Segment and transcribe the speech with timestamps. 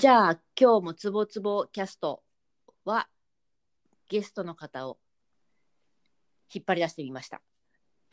[0.00, 2.22] じゃあ今日もつぼつぼキャスト
[2.86, 3.06] は
[4.08, 4.96] ゲストの方を
[6.54, 7.42] 引っ張り出してみました。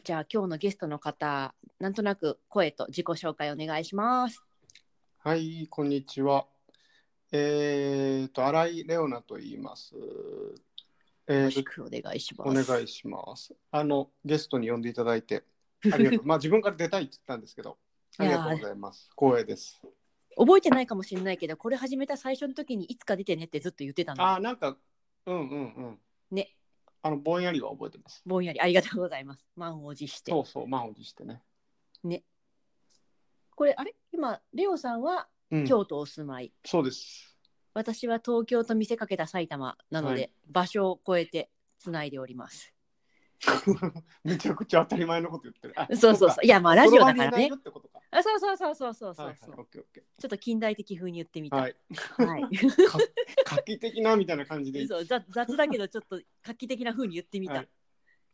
[0.03, 4.43] じゃあ今日のゲストの方、なんとなく声と自己紹介お願いします。
[5.19, 6.47] はい、こんにちは。
[7.31, 9.95] えっ、と、新井レオナと言います。
[11.27, 12.49] えーよろしくお願いします。
[12.49, 13.55] お願いします。
[13.71, 15.45] あの、ゲストに呼んでいただいて、
[15.89, 16.23] ありがとう。
[16.27, 17.77] まあ、自分から出たいって言ったんですけど、
[18.17, 19.09] ありがとうございます。
[19.17, 19.81] 光栄です。
[20.37, 24.23] 覚えてないかもしれないけど、これ始めた最初の時にいつか出てねってずっと言ってたの。
[24.23, 24.77] あー、なんか、
[25.25, 25.55] うんうんう
[25.89, 25.99] ん。
[26.31, 26.55] ね、
[27.01, 28.21] あの、ぼんやりは覚えてます。
[28.25, 29.47] ぼんやりありがとうございます。
[29.57, 30.41] 満を持してそ。
[30.41, 31.41] うそう、満を持してね。
[32.03, 32.23] ね。
[33.55, 33.95] これ、あれ？
[34.11, 36.51] 今、レオさんはうん、京都お住まい。
[36.65, 37.37] そうです。
[37.73, 42.73] 私は東京と見せかけた埼玉なので、はい場所を超えてつないでおります。
[44.23, 45.73] めちゃくちゃ当たり前のこと言ってる。
[45.75, 46.45] あそうそうそう。
[46.45, 47.51] いや、まあラジオだからね
[48.11, 51.57] あ、そうそうそうそうそうそう、はいはい、オッケーオッケちょっと近代的風に言ってみた。
[51.57, 51.59] ー。
[51.59, 51.75] はい。
[52.17, 52.41] はい。
[52.43, 52.47] か
[53.57, 54.85] 画期的なみたいな感じで。
[54.87, 57.55] そう雑雑だけどちょっと画期的な風に言ってみた。
[57.55, 57.69] はい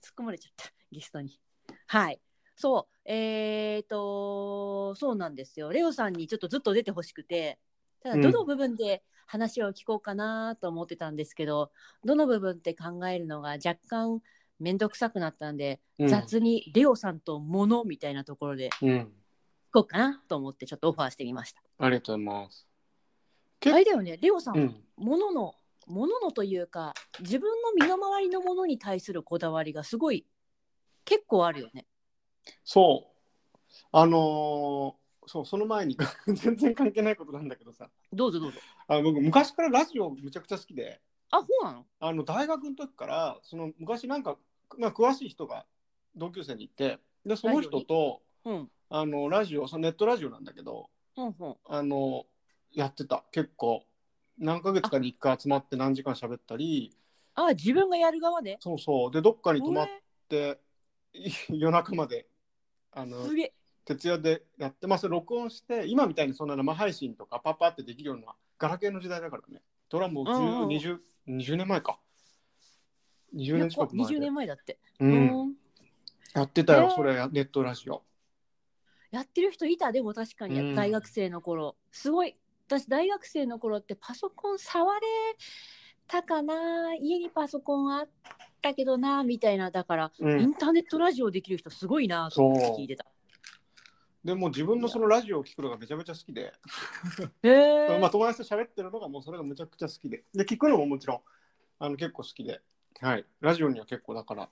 [0.04, 1.40] 突っ込まれちゃったゲストに。
[1.88, 2.20] はい。
[2.56, 3.10] そう。
[3.10, 5.72] えっ、とそうなんですよ。
[5.72, 7.58] レオさんにちょっとずっと出てほしくて、
[8.02, 11.72] ただうんどの部分で話を聞こうかなと思ってたんですけど、
[12.04, 14.22] どの部分って考えるのが若干
[14.60, 19.14] 面倒くさくなったんで、うん雑にレオさんと物みたいなところでうん。
[19.74, 21.60] 聞こうかなと思ってちょっとオファーしてみました。
[21.80, 22.68] ありがとうございます。
[23.66, 24.76] あれだよね、レオさん、うん。
[24.98, 25.56] 物の
[25.88, 30.28] 物のというか自分の身の回りのものに対するこだわりがすごい
[31.06, 31.88] 結構あるよね。
[32.64, 33.78] そう。
[33.92, 38.60] あのーそう、その前に 全然関係ないことなんだけどさ、どうぞどうぞ。
[38.88, 41.02] あの僕、昔からラジオむちゃくちゃ好きで、
[41.32, 41.86] あ、そうなの？
[42.00, 44.38] あの大学の時から、その昔なんか、
[44.78, 45.66] まあ、詳しい人が
[46.16, 48.72] 同級生にいて、で、その人と、うん。
[48.96, 50.88] あのラジオ、そのネットラジオなんだけど、
[51.18, 51.56] うんうん。
[51.66, 52.26] あの
[52.72, 53.84] やってた、結構。
[54.38, 56.96] 何ヶ月かに1回集まって何時間喋ったり、
[57.34, 58.58] あ、自分がやる側で？
[58.60, 60.00] そうそう、で、どっかに泊まっえ
[60.30, 60.60] て、
[61.50, 62.28] 夜中まで、
[62.92, 63.54] あのーすげえ。
[63.86, 72.00] 徹夜でやってます録音して今みたいにそんな生配信とかパッパってできるようなガラケーの時代だからねトラもううんうんうん 20, 20年前か
[73.36, 74.80] 20年近く前20で年前だって。
[75.00, 75.56] う、うんん。
[76.34, 78.04] やってたよ、それネットラジオ
[79.14, 80.76] やってる人いた、でも確かにうん。
[80.76, 81.76] 大学生の頃。
[81.92, 82.36] すごい。
[82.68, 85.02] 私、大学生の頃ってパソコン触れ
[86.08, 86.96] たかな？
[86.96, 88.10] 家にパソコンあっ
[88.60, 89.24] たけどな？
[89.24, 89.70] みたいな。
[89.70, 90.42] だから、うん。
[90.42, 93.06] インターネットラジオできる人すごいなと思って聞いてた。
[94.24, 96.52] でもう自分のそのラジオを聞くのがめちゃめちゃ好きで、
[97.44, 98.00] へえ。
[98.02, 100.24] まあ、友達と喋ってるのがもうそれがむちゃくちゃ好きで。
[100.34, 101.22] で聞くのももちろん
[101.78, 102.62] あの結構好きで、
[103.02, 104.50] はい、ラジオには結構だから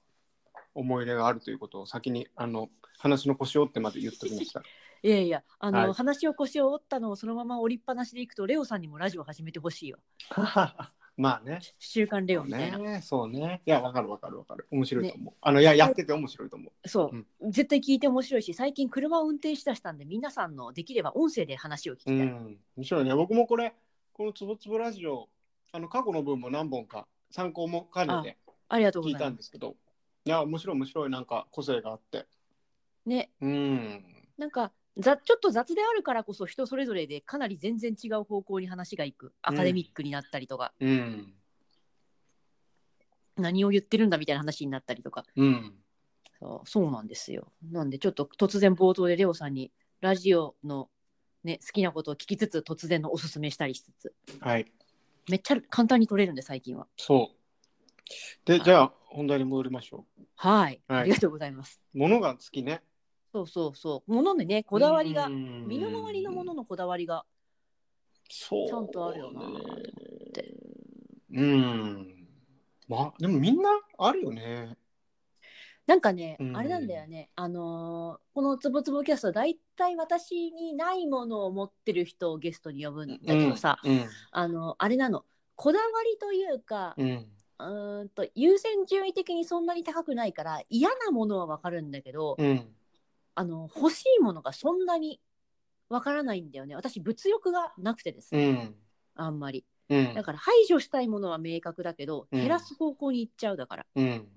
[0.74, 4.62] 思い入れがあるということを先にあの話の腰を折ってまで言っておきました
[5.04, 10.00] いやいや、あの、はい話を腰を折ったのをそのまま折りっぱなしでいくと、レオさんにもラジオ始めてほしいわ。
[11.18, 12.78] まあね週刊レオみたいな。
[12.78, 13.62] ね、そうね。
[13.66, 14.68] いや、わかるわかるわかる。
[14.72, 15.34] 面白いと思う。
[15.42, 16.88] あの、いや、やってて面白いと思う。
[16.88, 17.12] そ
[17.42, 22.16] う、絶対聞いて面白いし、最近車を運転しだしたんで、皆さんのできれば音声で話を聞きたい。
[22.16, 22.60] うん。
[22.78, 23.16] 面白いね。
[23.16, 23.76] 僕もこれ、
[24.14, 25.30] このつぼつぼラジオ、
[25.72, 28.38] あの、過去の分も何本か参考も兼ねて
[28.70, 29.26] ありがとうご聞いざいま。
[29.28, 29.76] たんですすけど、
[30.26, 31.09] いや、面白い面白い。
[31.09, 32.28] なんか個性があって。
[33.06, 34.06] ね、うん。
[34.38, 41.34] なんかざちょっと雑であるからこそ人それぞれでかなり全然違う方向に話がいくアカデミックになったりとか、うん。
[43.38, 45.74] 何を言ってるんだみたいな話になったりとかうん。
[46.40, 49.72] そうそうなんですよなんでちょっと突然冒頭でレオさんに
[50.02, 50.90] ラジオの、
[51.44, 54.66] ね、好きなことを聞きつつ突然のおすすめしたりしつつはい。
[55.30, 57.41] めっちゃ簡単に取れるんで最近はそう。
[58.46, 60.06] で、じゃあ、本題に戻りましょ
[60.36, 61.00] はい、はい。
[61.02, 61.82] ありがとうございます。
[61.94, 61.98] う。
[61.98, 62.82] ものが好きね。
[63.34, 64.12] そうそうそう。
[64.12, 65.68] ものでねこだわりがうん。
[65.68, 67.26] 身の回りのもののこだわりが
[68.30, 69.42] そう、ちゃんとあるよな。
[71.34, 72.28] うん。
[72.88, 74.78] まあ、でもみんなあるよね。
[75.88, 76.57] なんかね、うん。
[76.57, 84.06] あれなんだよね、あのーこのつぼつぼキャスト、大体私にないものを持ってる人をゲストに呼ぶんだけどさ、うん。
[84.31, 85.25] あのあれなの、
[85.56, 86.96] こだわりというか、
[87.69, 88.10] うん。
[88.10, 92.75] と優先順位的にそんなに高くないから、嫌なものはわかるんだけど、うん。
[93.34, 95.22] あの欲しいものがそんなに
[95.90, 96.75] わからないんだよね。
[96.75, 98.75] 私、物欲がなくてですね、うん。
[99.16, 99.66] あんまり。
[99.90, 103.86] うんだから排除したいものは明確だけど、うん減らす方向に行っちゃうだから。
[103.96, 104.28] うん。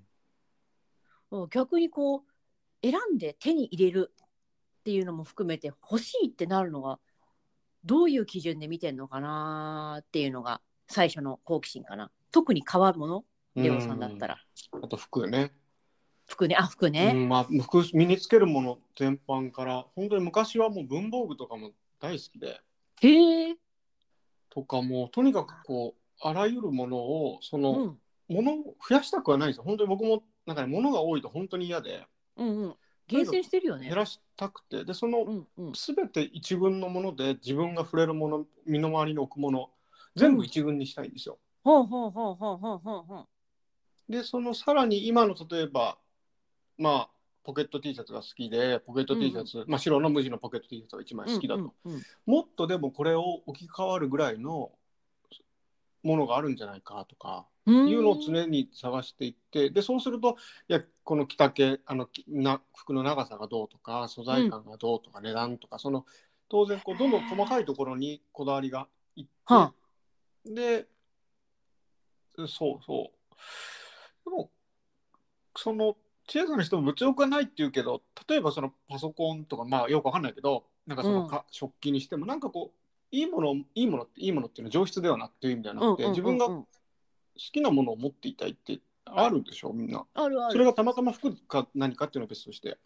[1.50, 2.22] 逆にこう
[2.82, 4.12] 選んで手に入れる
[4.80, 6.98] っていうのも含めて欲しいってなるのが
[7.84, 14.38] どういう基準で見てんのかなっていうのが最初の好奇心かな特に革物レオさんだったら、
[14.82, 15.52] あと服ね。
[16.26, 16.56] 服ね。
[16.56, 21.70] あ服うね、ん、まあ服身につけるもの全般から本当に昔はもう文房具とかも
[22.00, 22.60] 大好きで。
[23.02, 23.56] へえ。
[24.50, 27.98] とかもとにかくこうあらゆるものをその、うん。
[28.26, 29.62] ものを増やしたくはないんですよ。
[29.62, 32.04] 本当に僕もなんかね物が多いと本当に嫌で。
[32.36, 32.74] うんうん。
[33.06, 33.86] 厳選してるよね。
[33.86, 34.84] 減らしたくて。
[34.84, 35.72] でそのうんうん。
[35.72, 39.70] 全て一軍のもので自分が触れるもの身の回りに置くもの
[40.16, 41.38] 全部一軍にしたいんですよ。
[41.64, 43.26] ほうほうほうほうほうほうほ
[44.08, 44.12] う。
[44.12, 45.96] でそのさらに今の例えば
[46.76, 47.10] まあ
[47.42, 52.02] ポケット T シャツが好きでポケット T シャツ、まあ、白の無地のポケット T シャツが一枚好きだと、うんうんうん。
[52.26, 54.72] もっとでもこれを置き換わるぐらいの
[56.02, 60.36] ものがあるんじゃないかとかうんいうのを常に探していってでそうすると
[60.68, 66.04] いやこの着丈あのきな服の長さがどうとか素材感がどうとか、値段とかその
[66.50, 68.86] 当然こうどんどん細かいところにこだわりが
[69.16, 69.72] いって、は
[70.44, 70.86] で
[72.36, 72.48] そう
[72.84, 74.24] そう。
[74.24, 74.50] でも
[75.56, 75.96] その
[76.28, 86.10] 小さな人も物欲がないっていうけど例えばそのパソコンとかまあよくわかんないけどなんかそのか、食器にしてもなんかこういいものいいものっていいものっていうのは上質ではなくていう意味ではなくて、うんうんうんうん。
[86.12, 86.66] 自分が好
[87.36, 90.04] きなものを持っていたいってあるでしょみんな。
[90.14, 90.52] あるある。
[90.52, 92.78] それがたまたま服か何かっていうのは別として。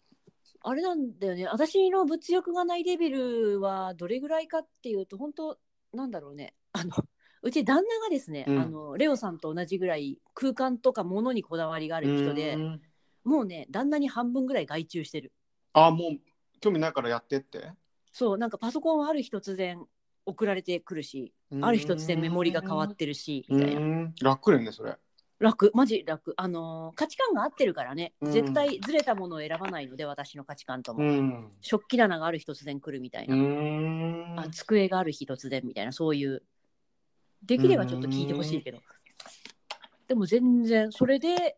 [0.61, 1.47] あれなんだよね。
[1.47, 5.57] 私の物欲がないレベルはどれぐらいかっていうと本当
[5.93, 6.53] なんだろうね。
[6.73, 6.91] あの
[7.41, 8.59] うち旦那がですね、うん。
[8.59, 12.57] あのレオさんと同じぐらい空間とか物にこだわりがある人で
[13.23, 15.31] もうね旦那に半分ぐらい外注してる。
[15.73, 16.19] あもう
[16.59, 17.71] 興味ないからやってって？
[18.11, 19.85] そうなんかパソコンはある日突然
[20.25, 24.11] 送られてくるしある日突然メモリが変わってるしみたいうな。
[24.21, 24.97] 楽ねそれ。
[25.39, 26.33] 楽マジ楽。
[26.35, 28.13] あのー価値観が合ってるからね。
[28.19, 28.31] うん。
[28.31, 31.47] 絶対ずれたものを選ばないので私の価値観とも、うん。
[31.61, 36.43] 食器棚がある日突然来るみたいうな、あ机がある日突然みたいなそういう
[37.43, 38.79] できればちょっと聞いてほしいけど
[40.07, 41.57] でも全然それで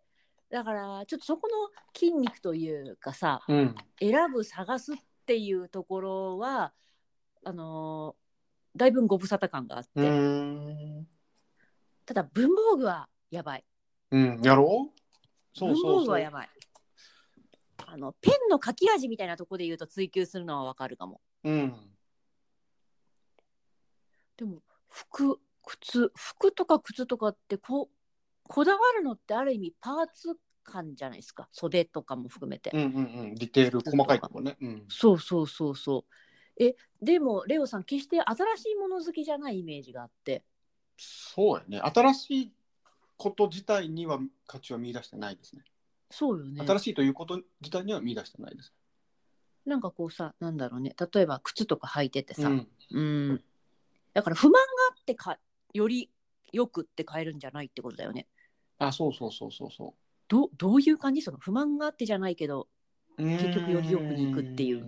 [0.49, 3.75] だからちょっとそこの筋肉というかさうん。
[3.99, 4.95] 選ぶ探すっ
[5.25, 6.73] ていうところは
[7.43, 8.21] あのー
[8.73, 9.89] だいぶご無沙汰感があって。
[12.05, 13.65] ただ文房具はやばい
[14.11, 14.41] うん。
[14.41, 15.59] やろう？
[15.59, 16.05] そう文房。
[16.05, 16.49] 具はやばい
[17.85, 21.73] あのペンの書き味みたいなところで言うと追求するのはわかるかもうん。
[24.37, 25.39] でも服
[25.79, 27.89] 靴服とか靴とかってこ
[28.43, 33.35] こだわるのってある意味パーツ感じゃないですか袖とかも含めて、うんうんうん。
[33.35, 34.57] ディテール細かいところね。
[34.61, 34.85] うん。
[34.89, 36.05] そうそうそうそ
[36.57, 40.43] うえでもレオさん決して新しいもの好きじゃないイメージがあって
[40.97, 41.79] そうやね。
[41.79, 42.51] 新しい
[43.15, 45.63] こと自体には価値は見出してないですね。
[46.09, 48.73] そうよね新しいということ自体には見出してないです。
[49.65, 52.67] なんかこうさなんだろうね例えば靴とか履いててさ、うん。
[52.91, 53.41] うん
[54.13, 54.59] だから不満が
[54.91, 55.37] あってか
[55.73, 56.09] より
[56.51, 58.27] よくって変えるんじゃないってことだよね
[58.79, 59.93] あ、そうそうそうそうそ
[60.27, 61.21] どどういう感じ？
[61.21, 62.67] その不満があってじゃないけど
[63.17, 63.23] う。
[63.23, 64.85] 結局よりよくに行くっていう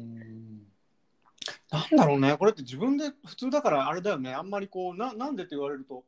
[1.71, 2.37] なんだろうね。
[2.37, 4.33] これって自分で普通だからあれだよね。
[4.33, 6.05] あんまりこう、ななんでって言われると。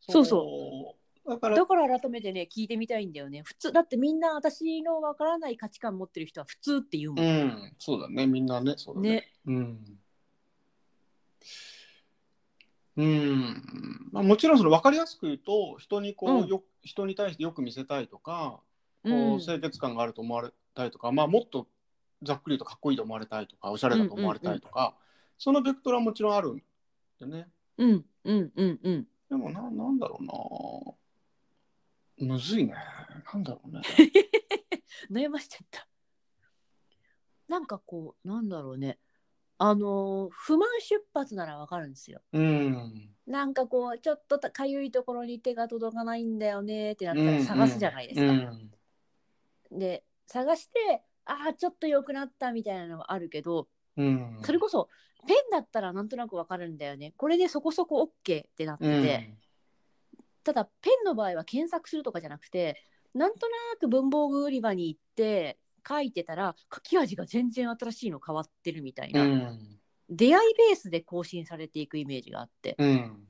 [0.00, 0.94] そうそ
[1.26, 8.26] うだからだから改めてね聞いてみたいんだよね普通だってみんな私のわからない価値観持ってる人は普通って言うもん、うん、そうだね。
[8.26, 8.74] みんなね。
[8.76, 9.08] そうだね。
[9.10, 9.98] ねうん。
[12.96, 14.08] うん。
[14.12, 16.46] まあ、もちろんその分かりやすく言うと人にこう、うん。
[16.46, 18.60] よ人に対してよく見せたいとか
[19.02, 19.40] こううん。
[19.40, 21.66] 清潔感があると思われたいとか、まあ、もっと
[22.22, 24.94] ざっくりとかっこいいと思われたいとかおしゃれだと思われたいとか、
[25.38, 26.62] そのベクトルはもちろんあるんだ
[27.20, 27.48] よね。
[27.78, 29.06] うんうんうんうん。
[29.28, 30.24] でもななんだろう
[32.24, 32.32] な。
[32.34, 32.74] むずいね。
[33.32, 33.82] なんだろうね。
[35.10, 35.88] 悩ましちゃった。
[37.48, 38.98] なんかこうなんだろうね
[39.66, 42.20] あのー不満出発ならわかるんですよ。
[42.32, 43.10] うん。
[43.26, 48.32] なんかこうちょっとかゆいところに手が届かないんだよねってなったら探すじゃないですか、
[49.70, 49.78] うん。
[49.78, 54.88] で探してああちょっと良くなったみたいなのがあるけどうん、それこそ
[55.26, 57.14] ペンだったらなんとなくわかるんだよね。
[57.16, 59.34] これでそこそこ OK ってなってて、
[60.42, 62.76] ただペンの場合は検索するとかじゃなくて
[63.14, 69.78] なんとなく文房具売り場に行って書いてたら書き味が全然新しいの変わってるみたいな、うん。
[70.08, 72.74] 出会いベースで更新されていくイメージがあって。
[72.78, 73.28] うん。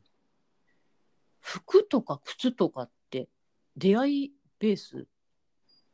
[1.41, 3.29] 服とか靴とかって
[3.77, 5.07] 出会いベース？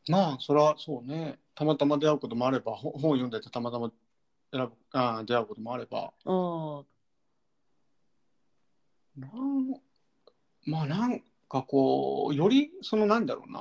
[0.08, 1.38] まあそれはそうね。
[1.54, 3.90] たまたま出会うこともあればほ本読んでてたまたま
[4.52, 6.12] 選ぶあ出会うこともあれば。
[6.24, 6.84] あー。
[9.16, 9.74] なん
[10.64, 13.58] まあなんかこうよりそのなんだろうな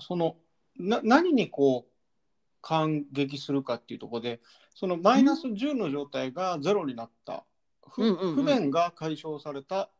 [0.00, 0.36] その
[0.78, 1.92] な何にこう
[2.60, 4.40] 感激するかっていうところで
[4.74, 7.44] そのマイナス10の状態がゼロになった、
[7.82, 9.90] 不便が解消された。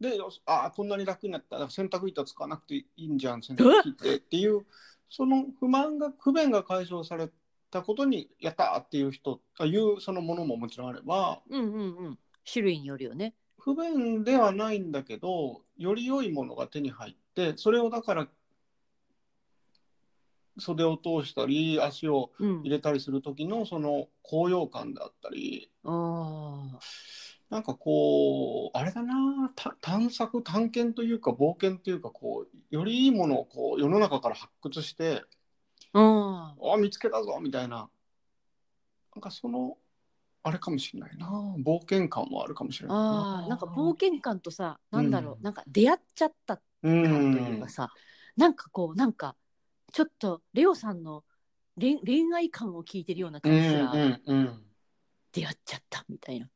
[0.00, 1.68] でああこんなに楽になった。
[1.70, 4.64] 洗濯板使わなくていいんじゃん洗濯機ってっていう
[5.10, 7.28] その不満が不便が解消され
[7.70, 12.18] たことにやったーっていう人あいうそのものももちろんあればうんうんうん。
[12.50, 13.34] 種類によるよね。
[13.58, 18.26] 不便ではないんだけどより良いものが手に入ってそれをだから
[20.60, 25.70] 袖を通したり足をうん入れたりする時のその高揚感であったり。
[25.84, 26.78] あ
[27.48, 35.24] なんかこうあれだなた探索探検というか冒険というかこうよりいいものをこう世の中から発掘して
[35.92, 36.74] あうん。
[36.74, 37.90] あ見つけたぞみたいな。
[39.16, 39.76] なんかその
[40.42, 41.26] あれかもしれないな。
[41.58, 45.42] 冒険感もあるかもしれないあーなんか冒険感とさなんだろう、うん。
[45.42, 47.02] 険なんか出会っちゃったう感
[47.32, 47.88] というんかさ、
[48.36, 49.36] なんかこうなんか
[49.92, 51.24] ちょっとレオさんの
[51.78, 54.62] 恋恋愛感を聞いてるようなう感じすらんうんうん。
[55.32, 56.48] 出会っちゃったみたいな。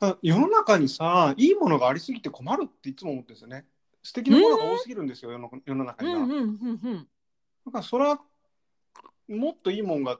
[0.00, 3.66] あ世の中にさいいものがありすぎて困るっていつも思ってるんですよね。
[4.02, 7.08] 素敵なものが多すぎるんですよ、世の世の中には、うんうんうんうん
[7.66, 8.18] だからそれは
[9.28, 10.18] もっといいもんが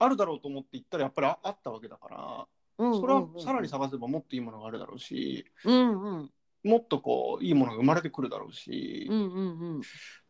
[0.00, 2.46] あるだろうと思って行ったらやっぱりああったわけだから
[2.78, 6.30] うんうんそれはさらに探せばもっといいものがあるだろうしうんうん。
[6.64, 9.06] もっとこういいものが生まれてくるだろうし。
[9.08, 9.80] う、んうん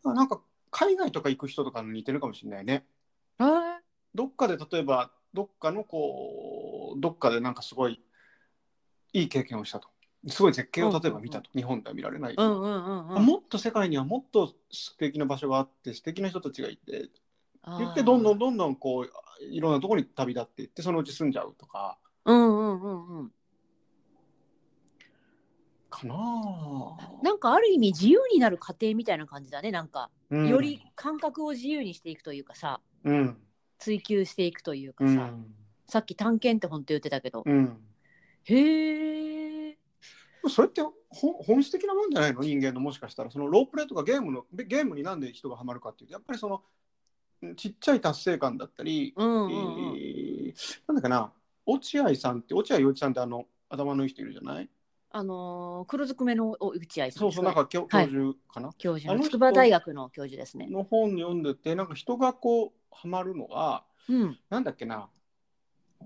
[0.04, 0.14] うん。
[0.14, 0.42] なんか
[0.78, 2.84] 海外とか行く人とかに似てるかもしれないね。
[3.38, 3.80] あ
[4.14, 7.98] どっかで例えばどっかのこうどっかでなんかすごい
[9.14, 9.88] いい経験をしたと。
[10.28, 13.24] すごい絶景を例えば見たと、日本では見られない、ーうんうんうんうん。
[13.24, 17.08] もっと世界にはもっと素敵な場所があって素敵な人たちがいて
[17.78, 21.98] 言ってどんどんどんどんこういろんなところに旅立っていってそのうち住んじゃうとか。
[22.26, 23.32] うんうんうんうん。
[25.88, 27.22] かなあ。
[27.22, 33.36] なんかある意味自由になる過程みたいな感じだねなんか、うんより感覚を自由にしていくというかさうん。
[33.78, 35.46] 追求していくというかさ、うん、
[35.86, 37.78] さっき探検って本当言ってたけど、うん、
[38.44, 39.78] へえ
[40.48, 40.80] それって
[41.10, 42.40] 本本質的なもんじゃないの？
[42.40, 43.30] 人間のもしかしたら。
[43.30, 46.62] そのロープレイとかゲームのゲームになんで人がハマるかっていうとやっぱりその
[47.56, 49.48] ちっちゃい達成感だったり、うんうんう
[49.94, 49.96] ん。
[49.96, 50.54] えー
[50.88, 51.32] なんだかな。
[51.66, 54.70] 落合さんって落合陽一さんってあの頭のいい人いるじゃない？
[55.16, 58.06] あのー黒ずくめのお打ち合いさんそうそうなんか教教はい。
[58.06, 60.66] 授かな、教授あの筑波大学の教授ですね。
[60.68, 64.38] の本読んでてなんか人がこうハマるのはうん。
[64.50, 65.08] なんだっけな？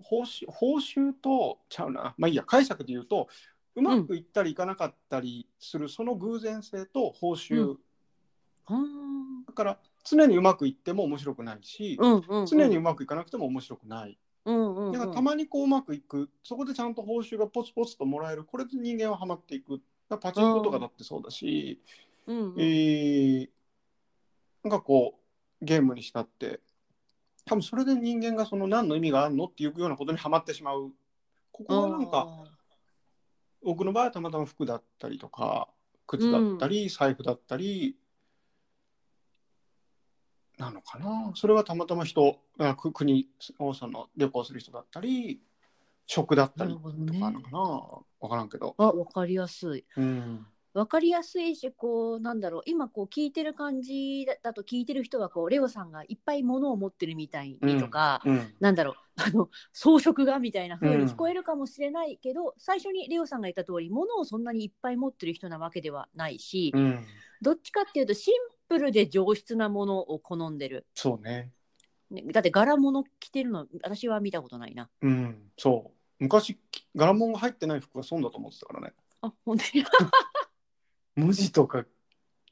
[0.02, 2.14] 報酬報酬とちゃうな。
[2.16, 3.28] まあいいや解釈で言うと
[3.74, 7.80] うまくいったりいかなかったりする、その偶然性と報酬、う
[8.64, 12.46] はーだから常にうまくいっても面白くないし、うんうんうん。
[12.46, 14.92] 常にうまくいかなくても面白くない、うんうんうん。
[14.92, 19.80] だからたまにこううまくいくそこでちゃんと報酬がポツポツともらえるこれで人間はハマっていく。
[20.20, 21.80] パチンコとかだってそうだし、
[22.26, 22.60] うんうん。
[22.60, 23.48] えー
[24.62, 25.14] なんかこ
[25.62, 26.60] うゲームにしたって。
[27.46, 30.92] 多分それで人間がその何の意味があるのっていうようなことにはまってしまう。
[31.52, 32.28] ここはなんか
[33.62, 35.68] 僕の場合はたまたま服だったりとか
[36.06, 37.96] 靴だったり、財布だったり
[40.60, 41.32] なのかな？
[41.34, 42.38] それはたまたま人
[42.92, 45.40] 国をその旅行する人だったり
[46.06, 47.58] 食だったりとかなのかな、
[48.20, 48.74] 分からんけど。
[48.78, 49.84] あわかりやすい。
[49.96, 50.46] うん。
[50.72, 52.62] わかりやすいしこうなんだろう。
[52.66, 58.54] 今こう聞いてる感じだだと聞いてる人はこうレオさんがいっぱい物を持ってるみたいにとか、うん。
[58.60, 58.94] なんだろう。
[59.22, 67.04] あの装飾がみたいな風に聞こえるかもしれないけど、最初にレオさんが言った通り物をそんなにいっぱい持ってる人なわけではないし、うん、
[67.42, 68.34] どっちかっていうとシン
[68.70, 71.50] プルで上質なものを好んでる、そうね。
[72.08, 76.24] ね、だって柄物着てるの私は見たことないなうん、そう。
[76.24, 76.56] 昔、
[76.94, 78.94] 柄物が入ってない服は損だと思ってたからね。
[79.22, 79.84] あ本当に？
[81.26, 81.84] 無地とか、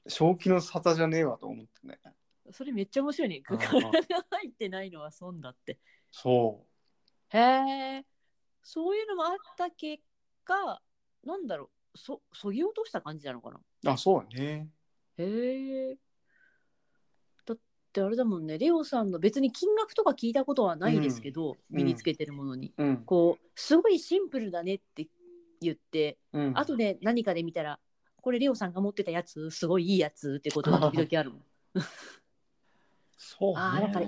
[0.09, 2.01] 正気の沙汰じゃねえわと思ってね。
[2.51, 5.79] それめっちゃ面白いねあー柄が入ってないのは損だって
[6.11, 6.65] そ
[7.29, 8.07] へえ
[8.63, 10.03] そういうのもあった結
[10.45, 10.81] 果
[11.25, 13.57] なんだろうそそぎ落とした感じなのかな？
[13.57, 13.91] う。
[13.91, 14.71] あ、そうだね。
[15.19, 16.01] へえだ
[17.99, 18.59] ってあれだもんね。
[18.59, 21.77] レオさんの別に金額とか聞いたことはないですけど、うん。
[21.77, 22.97] 身につけてるものに、うん。
[22.99, 25.09] こうすごいシンプルだねって
[25.61, 27.81] 言ってうん、後で何かで見たら
[28.23, 31.43] これレオさんが持ってたやつすごいいいやつってことが 時々あるもん。
[33.17, 33.55] そう、ね。
[33.57, 34.07] あーだから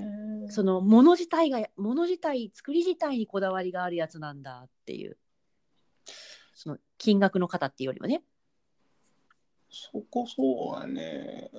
[0.48, 5.18] その物自体が物自体作り自体にこだわりがあるやつなんだっていう。
[6.54, 8.22] その金額の方っていうよりはね
[9.70, 11.50] そこそうだね。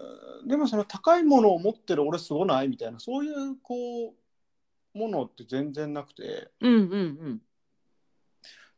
[0.46, 6.96] でもその高いものを持ってる俺すごないみたいな、そういうこう、ものって全然なくて、うんうんう
[7.30, 7.42] ん。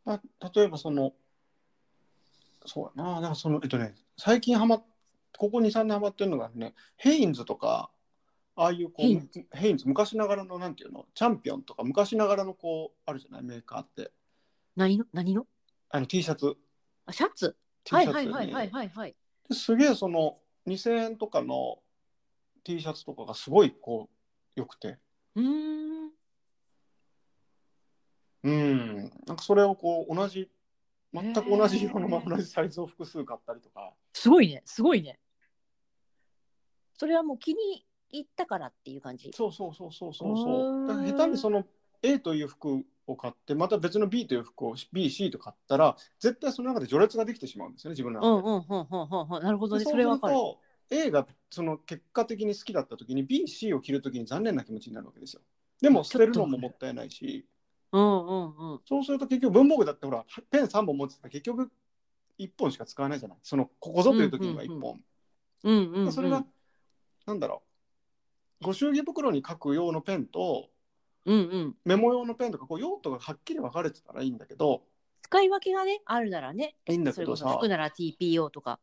[0.05, 0.21] あ
[0.55, 1.13] 例えばその、
[2.65, 4.83] そうやな、なんかその、えっとね、最近ハマっ、
[5.37, 7.89] ここ2、3年ハマってるのがね、ヘインズとか、
[8.55, 14.11] ああいうこう、ヘインヘインズ、昔ながらの、なんていうの、チャンピオンとか、昔ながらのこう、あるじゃない、メーカーって。
[14.75, 15.05] 何の？
[15.11, 15.47] 何の？
[15.89, 16.55] あの T シャツ。
[17.05, 19.15] あシャツ？T はいシャツにはいはいはいはいはい
[19.49, 21.79] ですげえその2000円とかの
[22.63, 24.97] T シャツとかがすごいこう良くて。
[25.35, 26.11] うーん。
[28.43, 28.97] うん。
[29.25, 30.49] なんかそれをこう同じ
[31.13, 33.93] 全く同じ色のまま同じサイズを複数買ったりとか。
[34.13, 34.63] すごいね。
[34.65, 35.19] すごいね。
[36.97, 39.31] それはもう気に入ったからっていう感じ。
[39.33, 40.37] そうそうそうそうそうう。
[40.37, 41.65] そうだから下手にその
[42.01, 48.47] A という服を買ってまた別の B という服を BC と買ったら絶対その中で序列ができてしまうんですよね自分の中で。
[48.47, 49.43] うんうんうんうんうんうん。
[49.43, 49.83] なるほどね。
[49.83, 50.33] でそれわかる。
[50.33, 55.41] そうすると A がその結果的に好きだった時に BC を着る時に残念な気持ちになるわけですよ。
[55.81, 57.45] でも捨てるのももったいないし。
[57.91, 58.79] うんうんうん。
[58.85, 61.71] そうすると結局文房具だってほらペン3本持ってたら結局
[62.39, 63.37] 1本しか使わないじゃない。
[63.43, 64.99] そのここぞという時には1本。
[65.63, 66.13] うんうんうん。
[66.13, 66.45] それが
[67.25, 67.63] なんだろ
[68.61, 68.65] う。
[68.65, 70.69] ご祝儀袋に書く用のペンと
[71.25, 71.75] うんうん。
[71.85, 74.83] メモ用のペンとかこう用途がはっきり分かれてたらいいんだけど
[75.21, 76.75] 使い分けがねあるならね。
[76.87, 78.79] いいんだけどさ服なら TPO とか。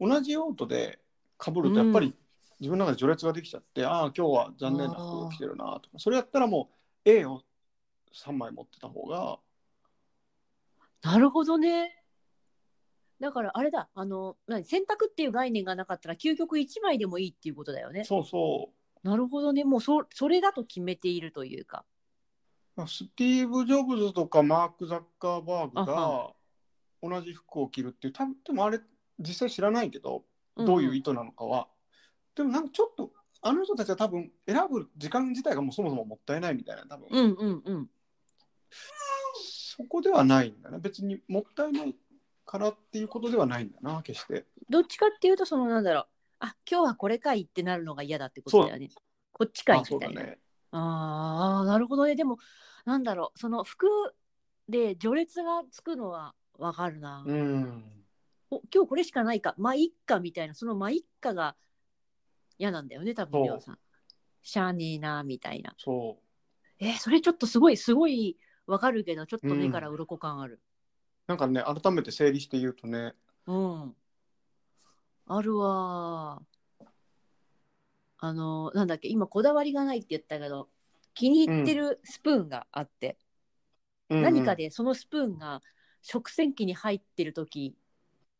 [0.00, 0.98] 同じ用途で
[1.42, 2.14] 被るとやっぱり
[2.60, 6.70] 自分の中で序列ができちゃって、ああ今日は残念な服を着てるなとかそれやったらも
[7.04, 7.42] う A を
[8.14, 9.38] 3枚持ってた方が
[11.02, 12.00] なるほどね。
[13.20, 18.04] だからあれだあの何洗濯っていう概念がなかったら究極1枚でもいいっていうことだよね。
[18.04, 18.70] そうそ
[19.04, 19.64] なるほどね。
[19.64, 21.84] もうそそれだと決めているというか。
[22.76, 26.32] うスティーブ・ジョブズとかマーク・ザッカーバーグあが
[27.02, 28.80] 同じ服を着るっていう多分でもあれ
[29.20, 30.24] 実際知らないけど
[30.56, 31.68] どういう意図なのかは、
[32.34, 37.90] でもなんかちょっとあの人たちは多分選ぶ時間自体がもうそもそももったいないみたいな多分、うんうんうん。
[39.34, 41.94] そこではないんだね別にもったいない
[42.46, 44.46] からっていうことではないんだな決して。
[44.70, 46.06] どっちかっていうとそのなんだろう
[46.44, 48.90] あ今日はこれかいってなるのが嫌だってことだよね。
[49.32, 50.08] こっちかいみたいな。
[50.08, 50.38] うだね。
[50.72, 52.14] あーなるほどね。
[52.16, 52.36] でも
[52.84, 53.86] なんだろうその服
[54.68, 57.84] で序列がつくのはわかるな、うん。
[58.50, 59.54] お今日これしかないか。
[59.56, 60.54] まあいっかみたいな。
[60.54, 61.56] そのまあいっかが
[62.58, 63.78] 嫌なんだよね多分りょうさん。
[64.42, 65.74] しゃあねえなみたいな。
[65.78, 66.18] そ
[66.78, 70.60] えーそれちょっとすごいすごいわかるけどちょっと目から鱗感ある。
[71.26, 73.14] うなんかね改めて整理して言うとね
[73.46, 73.94] うん、
[75.26, 76.42] あるわ。
[76.80, 76.86] ー
[78.18, 80.68] あのなんだっけ今こだわりがないって言ったけど
[81.12, 83.18] 気に入ってるスプーンがあって、
[84.08, 85.60] 何かでそのスプーンが
[86.00, 87.74] 食洗機に入ってる時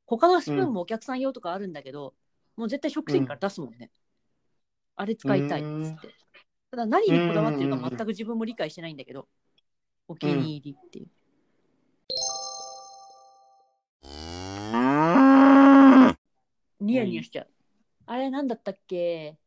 [0.06, 2.14] 他のスプーンもお客さん用とかあるんだけど、
[2.56, 3.90] もう絶対食洗機から出すもんね、
[4.96, 6.08] あれ使いたいっつって。
[6.70, 9.28] ただ何にこだわってるか全く自分も理解してないんだけど
[10.08, 11.06] お気に入りっていう、
[16.84, 17.48] ニヤニヤしちゃう、
[18.06, 19.38] あれなんだったっけ？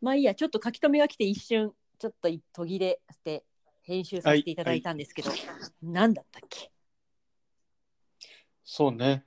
[0.00, 3.44] まあいいやちょっと書き留めが来て一瞬ちょっと途切れして
[3.82, 5.30] 編集させていただいたんですけど、
[5.80, 6.72] なんだったっけ？
[8.64, 9.24] そうね。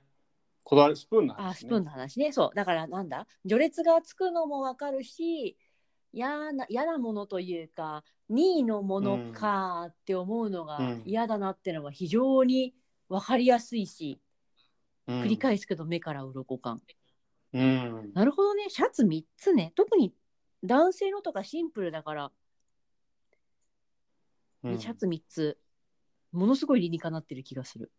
[0.62, 2.32] こだわりスプーンの話、ね、あスプーンの話ね。
[2.32, 2.56] そう。
[2.56, 3.26] だからなんだ？
[3.48, 5.56] 序列がつくのもわかるし
[6.12, 11.02] 嫌な嫌なものというか2位のものかって思うのがうん。
[11.06, 12.74] 嫌だなっていうのは非常に
[13.08, 14.25] 分かりやすいし、うん
[15.08, 16.82] 繰り返すけど目から鱗感。
[17.52, 18.12] うん。
[18.12, 18.66] なるほどね。
[18.68, 19.72] シャツ3つね。
[19.76, 20.12] 特に
[20.64, 22.32] 男性のとかシンプルだから、
[24.62, 24.78] ねうん。
[24.78, 25.58] シャツ3つ。
[26.32, 27.92] ものすごい理にかなってる気がする。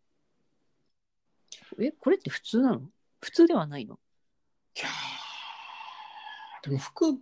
[1.80, 2.82] えこれって普通なの？
[3.20, 3.98] 普通ではないの？
[4.76, 6.68] いやー。
[6.68, 7.18] でも服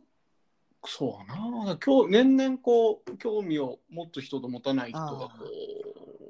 [0.85, 1.79] そうだな。
[1.85, 5.31] 今日年々こう興味を持つ人と持たない人がこ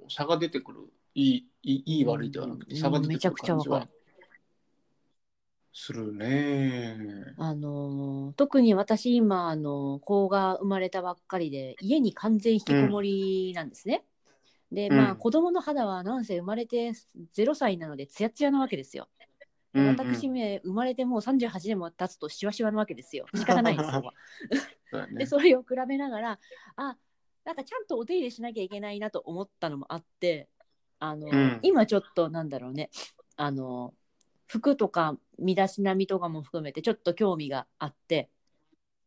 [0.06, 0.92] う差が出てくる。
[1.14, 3.88] いいいいいい悪いではなくてうん差が出てくる感じは
[5.72, 6.96] するね。
[7.36, 14.04] あのー特に私今あの子が生まれたばっかりで家に完全引きこもりなんですね。
[14.72, 16.92] でまあ、うん子供の肌はなんせ生まれて
[17.34, 19.08] 0歳なのでツヤツヤなわけですよ。
[19.74, 23.26] でうんうん私め生まれてもう38年も経つとシワシワなわけですよ。
[23.34, 24.12] 仕方ないですよ。
[24.90, 26.38] そうだねでそれを比べながら
[26.76, 26.96] あ
[27.44, 30.48] なんかちゃんとお手入れしなきゃいけないなと思ったのもあって
[30.98, 31.60] あの、うん。
[31.62, 32.90] 今ちょっとなんだろうね。
[33.36, 33.92] あの
[34.46, 38.30] 服とか身だしなみとかも含めてちょっと興味があって。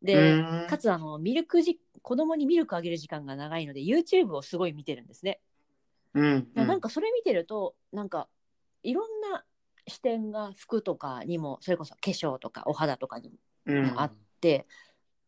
[0.02, 0.68] で、うん。
[0.68, 5.40] かつあのミルクじ子供にミルクあげる時間が長いので YouTube をすごい見てるんですね。
[6.14, 6.40] うん。
[6.40, 8.28] だからなんかそれ見てるとなんか
[8.84, 9.44] いろんな
[9.88, 14.00] 視点が服とかにもそれこそ化粧とかお肌とかにもうん。
[14.00, 14.68] あって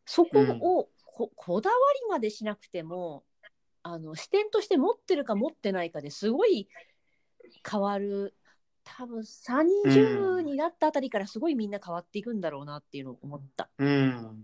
[0.06, 3.24] そこをここだわりまでしなくても
[3.84, 6.68] あの視点として持ってるか持ってないかですごい
[7.70, 8.36] 変わる。
[8.84, 13.70] 多分30になったあたりからすごいみんな変わっていくんだろうなっていうのを思った。
[13.78, 14.44] うん。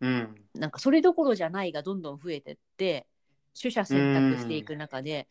[0.00, 0.44] うん。
[0.54, 3.06] なんかそれどころじゃないがどんどん増えてって
[3.60, 5.28] 取捨選択していく中で、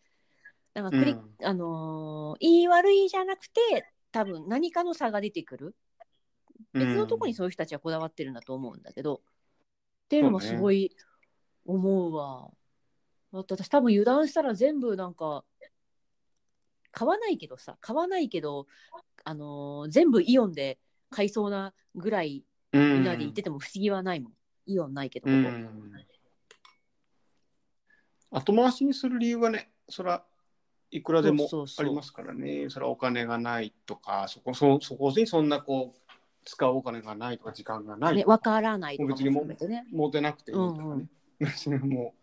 [0.73, 1.35] なんかクリ、うん。
[1.43, 3.59] あのーいい悪いじゃなくて
[4.11, 5.75] 多分何かの差が出てくる。
[6.73, 9.19] 別のとこにそういう人たちはこだわってるんだと思うんだけど、っ
[10.09, 10.95] ていうのもすごい
[11.65, 12.51] 思うわ。
[13.33, 15.43] だって私多分油断したら全部なんか
[16.91, 18.67] 買わないけどさ買わないけど、
[19.23, 20.77] あのー全部イオンで
[21.09, 24.33] 買いそうなぐらいみんなで行ってても不思議はないもん。
[24.65, 25.91] イオンないけど、うん
[28.31, 30.23] 後回しにする理由はね、そら
[30.89, 32.67] いくらでもそうそうそうありますからね。
[32.69, 36.13] それはお金がないとか、そこそそこにそんなこう
[36.45, 39.85] 使うお金がないとか時間がないね、とか、わからないとかも別にも含めてね。
[39.91, 40.83] 持てなくていいとかね。
[40.83, 42.15] うんうん 別にも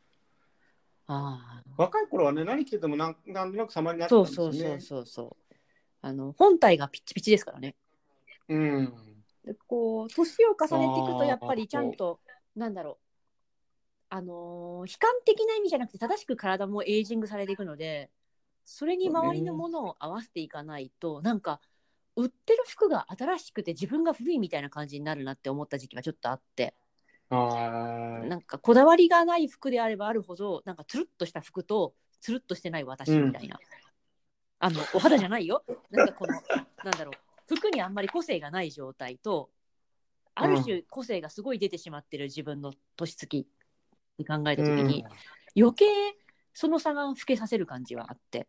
[1.12, 4.58] あう若い頃はね、何着ててもなんなんとなく様になあ、ってたんですよね。
[4.58, 5.54] そうそうそうそう。
[6.02, 7.76] あの本体がピッチピチですからね。
[8.48, 9.24] うん。
[9.44, 12.20] でこう年を重ねていくとやっぱりちゃんと
[12.56, 13.04] なんだろう
[14.08, 18.10] あのー悲観的な意味じゃなくて正しく体もエイジングされていくので
[18.64, 21.60] それに周りのものを合わせていかないと、なんか
[22.16, 26.72] 売ってる服が新しくて自分が古いみたいな感じになるなって思った時期がちょっとあっては
[27.30, 33.58] なんかこだわりがない服であればあるほどなんかつるっとした服とつるっとしてない私みたいな、
[34.58, 35.64] あのお肌じゃないよ。
[35.90, 36.32] なんかこの
[36.84, 39.48] なんだろう服にあんまり個性がない状態と
[40.34, 43.46] ある種個性がすごい出てしまってる自分の年月
[44.18, 45.04] に考えた時に、
[45.56, 45.86] 余計
[46.52, 48.46] その差が老けさせる感じはあって。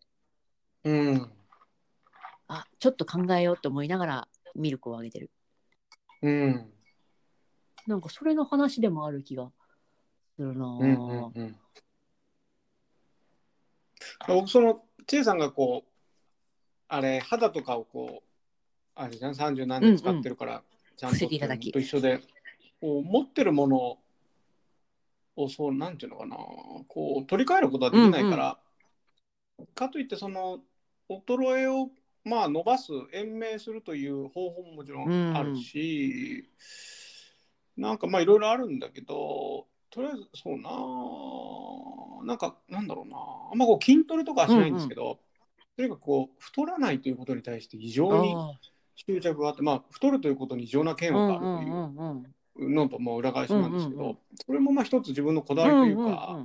[0.84, 0.96] うん。
[0.96, 1.32] うん。
[2.48, 5.32] あちょっと考えようと思いながらミルクをあげてる。
[6.22, 6.74] うん。
[7.88, 9.52] なんかそれの話でもある気が
[10.36, 11.56] するなぁ、うんうんうん。
[14.28, 15.90] 僕その千恵さんがこう
[16.88, 18.24] あれ肌とかをこう
[18.96, 20.64] あれじゃん？30何年使ってるから、
[20.98, 22.20] ちゃんと伏せていただきと一緒で
[22.82, 23.98] こう持ってるもの
[25.38, 26.36] をそうなんていうのかな。
[26.88, 28.60] こう取り替えることはできないから、
[29.74, 30.60] かといってその
[31.10, 31.90] 衰えを
[32.24, 36.50] まあ伸ばす延命するという方法ももちろんあるし、
[37.78, 40.72] なんかまあいろいろあるんだけどとりあえずそうな
[42.26, 43.18] なんかなんだろうな。
[43.52, 45.20] あんまこう筋トレとかはしないんですけど、
[45.76, 48.52] とにかくこう太らないということに対して異常にあ
[48.96, 52.24] 執着があってまあ太るということに異常な嫌悪があるといんうんうんうん
[52.56, 54.18] うのとも裏返しなんですけど、うんうんうん。
[54.46, 56.40] それもまあ一つ自分のこだわりというか、うんう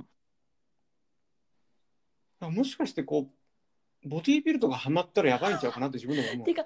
[2.45, 2.55] んうん。
[2.55, 3.36] もしかしてこう
[4.07, 6.45] ボディービルとかハマったらやばいんちゃうかなって自分でも思う。
[6.45, 6.53] て。
[6.53, 6.65] か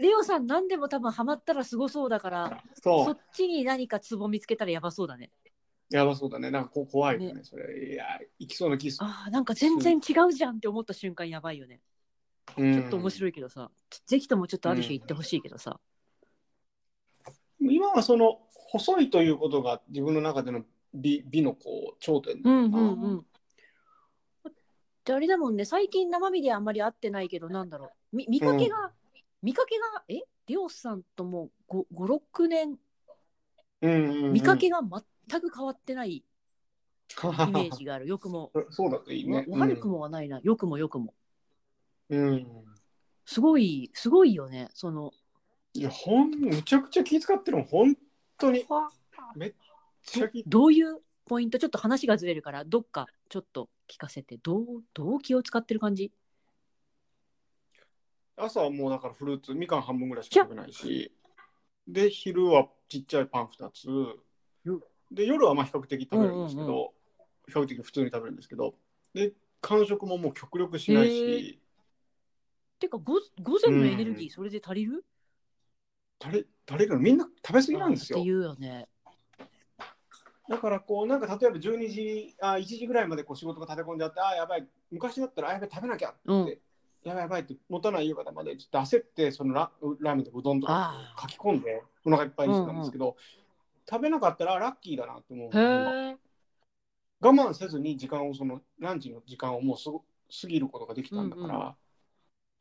[0.00, 5.30] レオさん何でも多分ハマったらすごそうだからそそうっちに何かツボ見つけたらやばそうだね。
[5.90, 6.50] やばそうだね。
[6.50, 7.92] なんかこう怖いよねそれ。
[7.92, 8.04] いや
[8.38, 9.06] いきそうな気する。
[9.06, 11.80] あーなんか全然違うじゃんって思った瞬間やばいよね。
[12.54, 13.70] ちちょっと面白いけどさ、
[14.06, 15.80] ぜひともちょっとある種言ってほしいけどさ、
[17.60, 23.26] 今はその細いということが自分の中での美美のこう頂点だうんなうんうん
[25.06, 25.64] であれだもんね。
[25.64, 28.16] 最近生身であんまり会ってないけどなんだろう。
[28.16, 28.92] み見かけが、
[29.40, 30.22] 見かけがえ？
[30.48, 32.76] りょうさんとも56年
[33.82, 34.32] うんうんうん。
[34.32, 36.24] 見かけが全く変わってないイ
[37.12, 38.50] メージがある、よくも。
[38.70, 39.44] そうだといいね。
[39.48, 41.14] わ悪くもはないな、よくもよくも。
[42.10, 42.46] うん。
[43.24, 44.68] すごいすごいよね。
[44.74, 45.12] その。
[45.72, 47.96] いや、ほん、むちゃくちゃ気遣ってるもん、本
[48.38, 48.66] 当に。
[49.36, 49.54] めっ
[50.04, 51.60] ちゃ気どういうポイント？
[51.60, 52.64] ちょっと話がずれるから。
[52.64, 56.12] どっかちょっと聞かせてどうどう気を使ってる感じ？
[58.36, 61.12] 朝はもうだからフルーツ、みかん半分ぐらいしか食べないし、
[61.88, 63.86] で、昼はちっちゃいパン2つ。
[64.64, 66.88] よ、で、夜はまあ比較的食べるんですけど、うんうん
[67.48, 68.74] 比較的普通に食べるんですけど、
[69.14, 71.60] で、間食ももう極力しないし、
[72.80, 75.04] てかご午前のエネルギーそれで足りる、
[76.18, 78.18] 誰誰かみんな食べ過ぎなんですよ。
[78.18, 78.26] って。
[78.26, 78.88] 言うよね
[80.48, 86.58] だからこうなんか例えば12時あ1時ぐらいまでこう仕事が立て込んじゃってあやばい昔だったらあやばい食べなきゃって、うん。
[87.04, 93.16] やばいやばいって持たない夕方までちょっと焦ってそのララーメンとかうどんとかあ書き込んでお腹いっぱいにしてたんですけど、
[93.88, 95.50] 食べなかったらあラッキーだなって思う
[97.20, 101.62] 我慢せずに時間をそのランチの時間をもうすぐ過ぎることができたんだから、うんうん。
[101.62, 101.76] あ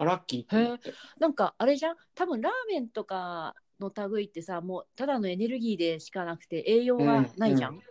[0.06, 0.94] ラッキーって思って。
[1.20, 1.96] なんかあれじゃん？
[2.14, 7.82] 多分ラーメンとかの類ってさもうただのエネルギーでしかなくて栄養がないじゃん、うん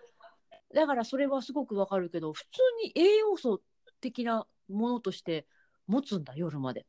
[0.74, 2.48] だからそれはすごくわかるけど普通
[2.82, 3.60] に栄養素
[4.00, 5.46] 的なものとして
[5.86, 6.84] 持つんだ夜まで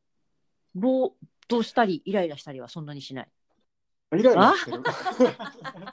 [0.74, 1.14] ぼーっ
[1.46, 3.28] としたりイライラしたりはそんなにしない
[4.18, 4.82] イライラしてる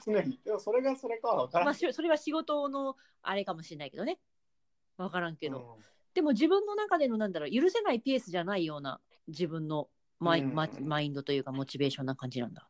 [0.04, 4.18] 常にでもそれがそれかは分からんまあそれは仕事のあれかもしれないけどね
[4.98, 5.84] わからんけど、うん
[6.16, 9.88] でも自分の中でのなんだろう許せないペースじゃないような自分の
[10.20, 12.70] マイ,、うんマインドというかモチベーションな感じなんだ。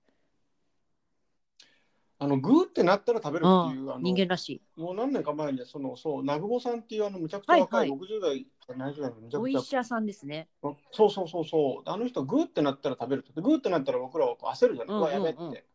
[2.23, 4.61] あのグーってなったら食べるあっていうあの人間らしい。
[4.79, 10.47] もう何年か前にそのそうナグボさんっていうあのむちゃくちゃ若い、はい60代70代のむちゃくちゃお医者さんですね。
[10.93, 11.89] そうそうそうそう。
[11.89, 13.25] あの人グーってなったら食べる。
[13.29, 15.11] ってグーってなったら僕らはこう焦るじゃない、うんうんうん。
[15.13, 15.65] やべって。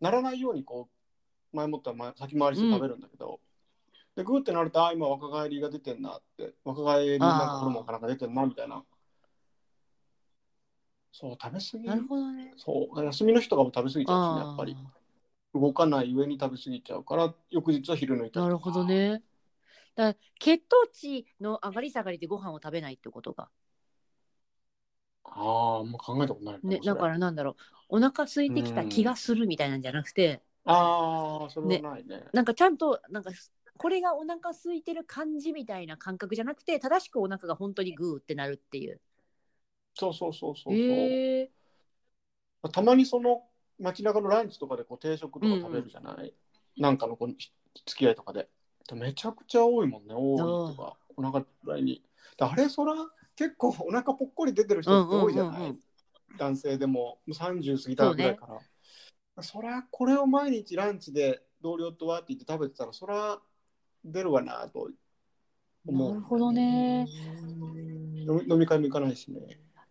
[0.00, 0.88] ならないようにこ
[1.52, 3.40] う前もった前先回りして食べるんだけど、
[4.14, 6.54] でグーってなるとあ今若返りが出てんなって。
[6.64, 8.84] 若返りなんかホルモンかなんか出てんなみたいな。
[11.10, 11.88] そう食べ過ぎ。
[11.88, 12.52] なるほどね。
[12.56, 14.76] そう休みの日とかも食べ過ぎちゃうしねあやっぱり。
[14.78, 14.97] あ。
[15.54, 19.22] 動かない上に食べ過ぎちゃうから翌日は昼抜いたなるほどね。
[19.96, 23.50] だ血糖値の上がり下がりでご飯を食べないってことか。
[25.24, 27.96] あああんま考えたことないね、だかららなんだろう。
[27.96, 32.24] お腹空いてきた気がするみたいなんじゃなくて、ああそれはないね。
[32.32, 33.30] なんかちゃんとなんか
[33.76, 39.00] これがお腹空いてる感じみたいな感覚じゃなくて正しくお腹が本当にグーってなるっていう。
[39.94, 41.50] そうそうそうそうそう、へえ
[42.72, 43.47] たまにその
[43.78, 46.34] 街中のランチとかでこう定食とか食べるじゃない、
[46.76, 47.28] なんかのこう
[47.86, 48.48] 付き合いとかで。
[48.94, 50.96] めちゃくちゃ多いもんね多いとか。
[51.16, 52.02] お腹いっぱいに。
[52.38, 52.94] であれそら
[53.36, 55.56] 結構お腹ぽっこり出てる人って多いじゃない、うん。
[55.56, 55.80] うんうんうん
[56.38, 56.98] 男性でも。
[56.98, 59.42] もう30過ぎたぐらいから。
[59.42, 63.40] そ,、りゃこれを毎日ランチで同僚とわって言って食べてたらそら
[64.04, 64.90] 出るわなと
[65.86, 66.08] 思う。
[66.10, 67.06] なるほどね。
[68.26, 69.40] 飲み会も行かないしね。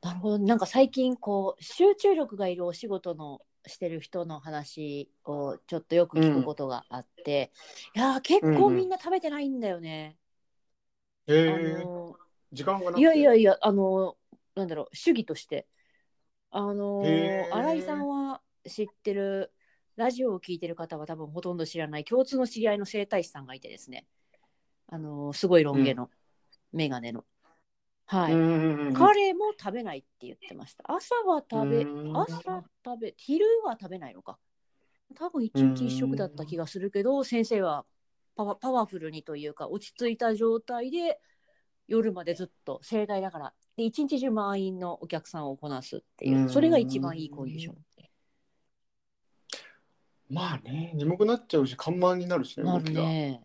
[0.02, 0.40] なるほど。
[0.40, 7.52] なんか最近こう集中力がいるお仕事のしてる人の話をちょっとよく聞くことがあって、
[7.96, 10.18] いやー結構みんな食べてないんだよね。
[11.28, 12.16] へえあの
[12.52, 14.16] 時間がいやいやいやあの
[14.56, 15.68] なんだろう主義として。
[16.50, 19.52] あの新井さんは知ってる
[19.96, 24.06] ラジオを聞いてる方は多分ほとんど知らない共通の知り合いの整体師さんがいてですね。
[24.88, 26.10] あのすごいロン毛の、
[26.72, 27.26] メガネの
[28.08, 28.40] はい、うん。
[28.40, 30.84] うんうん彼も食べないって言ってました。
[30.88, 32.14] 朝は食べうん。
[32.16, 34.38] 朝食べ昼は食べないのか。
[35.16, 37.86] 多分一日一食だった気がするけど先生は
[38.36, 41.20] パワパワフルにというか落ち着いた状態で
[41.88, 46.50] 夜までずっと盛大だからで一日中満員のお客さんをこなすっていううん。
[46.50, 47.76] それが一番いいコンディション。
[50.30, 53.04] まあね眠くなっちゃうし看板になるしねなる動きが。
[53.04, 53.42] ね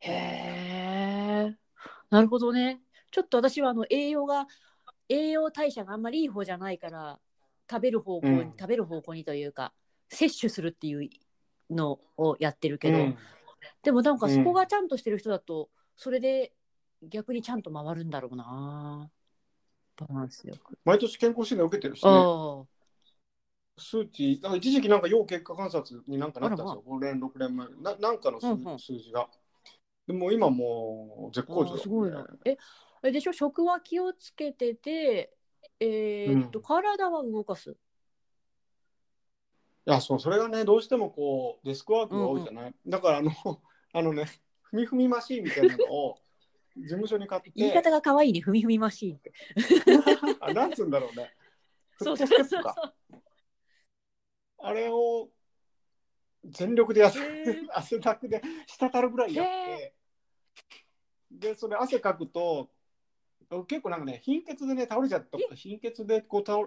[0.00, 1.56] へえ
[2.10, 4.46] なるほどねちょっと私はあの栄養が
[5.08, 7.18] 栄養代謝があんまりいい方じゃないから
[7.70, 8.52] 食べる方向に、うん。
[8.58, 9.72] 食べる方向にというか
[10.08, 11.08] 摂取するっていう
[11.70, 13.18] のをやってるけど、うん。
[13.82, 16.52] でもなんかそこがちゃんとしてる人だと、それで
[17.02, 19.10] 逆にちゃんと回るんだろうな。
[19.96, 22.10] バランスよく、毎年健康診断受けてるしね。
[22.12, 22.64] あ
[23.80, 26.82] 数値なんか一時期なんか要結果観察になんかなったんですよ。
[26.84, 28.78] 5年6年前ななんかの数,、うんうん。
[28.78, 29.28] 数字が。
[30.06, 32.26] でも今もう絶あ好調だすごいな。
[32.44, 32.56] え
[33.02, 33.32] あれでしょ？
[33.32, 35.32] 食は気をつけてて
[35.80, 36.64] えーっと、うん。
[36.64, 37.70] 体は動かす。
[37.70, 37.74] い
[39.90, 43.30] やそうそれがねどうしてもこうデスクワークが多いじゃない、だからあの
[43.94, 44.26] あのね
[44.62, 46.18] ふみふみマシーンみたいなのを
[46.76, 47.50] 事務所に買って。
[47.54, 48.40] 言い方が可愛いね。
[48.40, 49.32] ふみふみマシーンって。
[50.40, 51.34] あなんつうんだろうね。
[52.00, 52.94] そうそうそうステップか。
[54.58, 55.30] あれを
[56.44, 57.68] 全力でやってへー。
[57.72, 59.94] 汗だくで滴るぐらいやっへて
[61.30, 62.70] でそれ汗かくと
[63.66, 66.66] 結構なんかね貧血でね倒れちゃった貧血でこう倒れ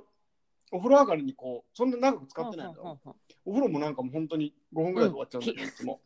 [0.72, 3.00] お風呂上がりにこうそんな長く使ってないのよ。
[3.46, 6.00] お風呂もなんかもう本当に5分ぐらいで終わっちゃうんだけど、いつも。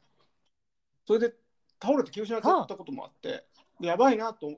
[1.05, 1.35] それで
[1.81, 3.45] 倒れて気を失っちゃったこともあって
[3.79, 4.51] でやばいなと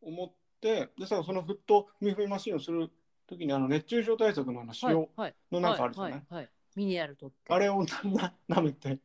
[0.00, 2.90] 思ってでさそのフットミフミマシンをする
[3.26, 5.34] 時にあの熱中症対策のあのはい塩はい。
[5.50, 7.52] のなんかあるじゃない、ミネラル取って。
[7.52, 8.98] あれをななめて。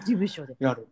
[0.00, 0.56] 事務所で。
[0.58, 0.88] やる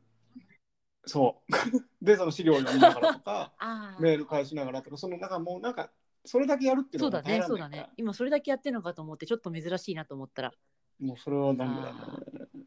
[1.06, 1.52] そう。
[2.02, 3.52] でその資料を読みながらとか
[4.00, 5.90] メール返しながらとかそのなんかもうなんか
[6.24, 7.90] それだけやるっていうそうだねそうだね。
[7.96, 10.52] 今それだけやってるのかと思ってちょっと珍しいなと思ったら。
[11.00, 12.64] もうそれはダメだあね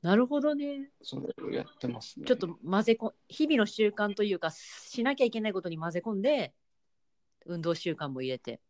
[0.00, 0.90] なるほどね。
[1.00, 2.26] それをやってますね。
[2.26, 6.52] ちょっと混ぜこ日々の習慣というかしなきゃいけないことに混ぜ込んで
[7.46, 8.60] 運動習慣も入れて。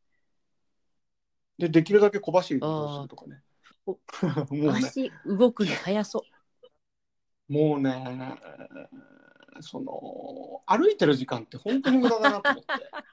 [1.58, 3.42] でできるだけ小走りとかね。
[3.86, 3.92] お
[4.54, 4.72] もうね。
[4.72, 6.31] 足動くの速そう
[7.52, 8.38] もうね
[9.60, 12.64] その歩いてる時間って本当に無駄だなと思って。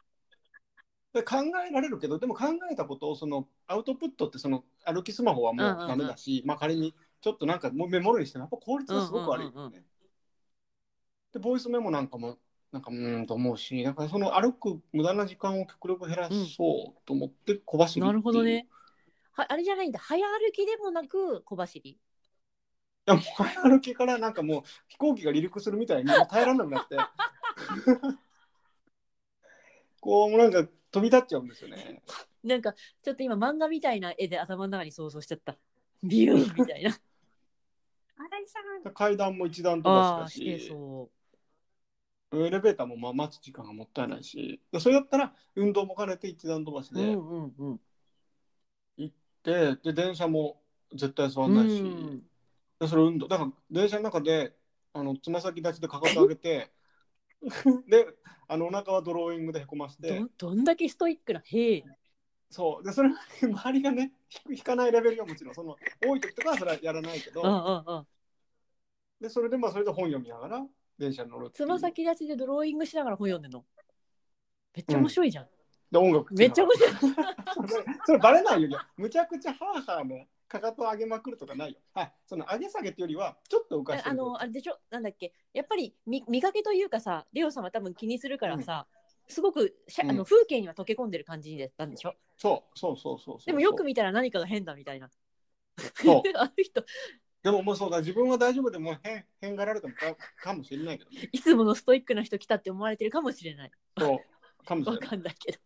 [1.11, 9.85] で考えられるけどでも考えたことをそのアウトプットってその歩きスマホはもうダメだし、まあ仮にちょっとなんかもうメモるにしてもやっぱ効率がすごく悪いよね、うんうんうん
[11.31, 12.37] でボイスメモなんかも
[12.71, 18.05] なんかうーんと思うしだからその歩く無駄な時間を極力減らそうと思って小走りう。
[18.05, 18.67] なるほどね。
[19.33, 19.99] はあれじゃないんだ。
[19.99, 21.97] 早歩きでもなく小走り？
[23.09, 26.95] いやもう早歩きからなんかもう飛行機が離陸するみたいにもう耐えられなくなって。
[29.99, 32.03] こうもうなんか飛び立っちゃうんですよね。
[32.43, 35.57] なんかちょっと今漫画みたいな絵で頭の中に想像しちゃった。
[36.03, 36.95] ビューンみたいな。
[38.93, 40.39] 階段も一段飛ばし。
[40.39, 41.09] だししてそ
[42.31, 44.61] エレベーターもまあ待つ時間がもったいないし。
[44.71, 47.01] でそれだったら運動も兼ねて一段飛ばしで。
[47.01, 47.81] ううんうんうん。
[48.97, 50.61] 行って、で電車も
[50.93, 52.28] 絶対座んないし、うん
[52.79, 54.55] でそれ運動だから電車の中で
[54.93, 56.71] あのつま先立ちでかかと上げて
[57.87, 58.07] で
[58.47, 60.19] あのお腹はドローイングでへこまして。
[60.19, 61.83] どどんだけストイックなへえ。
[62.49, 62.83] そう。
[62.83, 63.09] でそれ
[63.43, 64.13] 周りがね
[64.49, 68.07] 引かないレベルがもちろんその多い時とかはそれはやらないけど、うんうんうん。
[69.21, 73.65] でそれでまあそれで本読みながら電車に乗るつま先立ちでドローイングしながら本読んでんの？
[74.75, 75.47] めっちゃ面白いじゃん、
[75.91, 76.91] で音楽めっちゃ面白い。
[77.69, 78.79] それそれバレないよ。
[78.97, 81.71] むちゃくちゃハーハーねかかと上げまくるとかない？
[81.71, 84.77] よはいその上げ下げっていうよりはちょっと浮かしてあるのあれでしょ？
[84.89, 85.31] なんだっけ？
[85.53, 88.87] やっぱり見見かけというかさレオさんは多分気にするからさ、
[89.27, 90.17] すごくしゃあうん。
[90.17, 93.45] の風景には溶け込んでる感じだったんでしょ、そうそうそうそうそう。
[93.45, 95.09] でもよく見たら何かが変だみたいな。
[95.95, 96.23] そう。
[96.35, 96.83] あの人。
[97.41, 101.29] でももうそうだ自分は大丈夫でも変変がられてもかかもしれないけどね。
[101.31, 103.71] いつものストイックな人来たって思われてるかもしれない。
[103.97, 104.65] そう。
[104.65, 105.09] かもしれわない。
[105.09, 105.59] かんないけど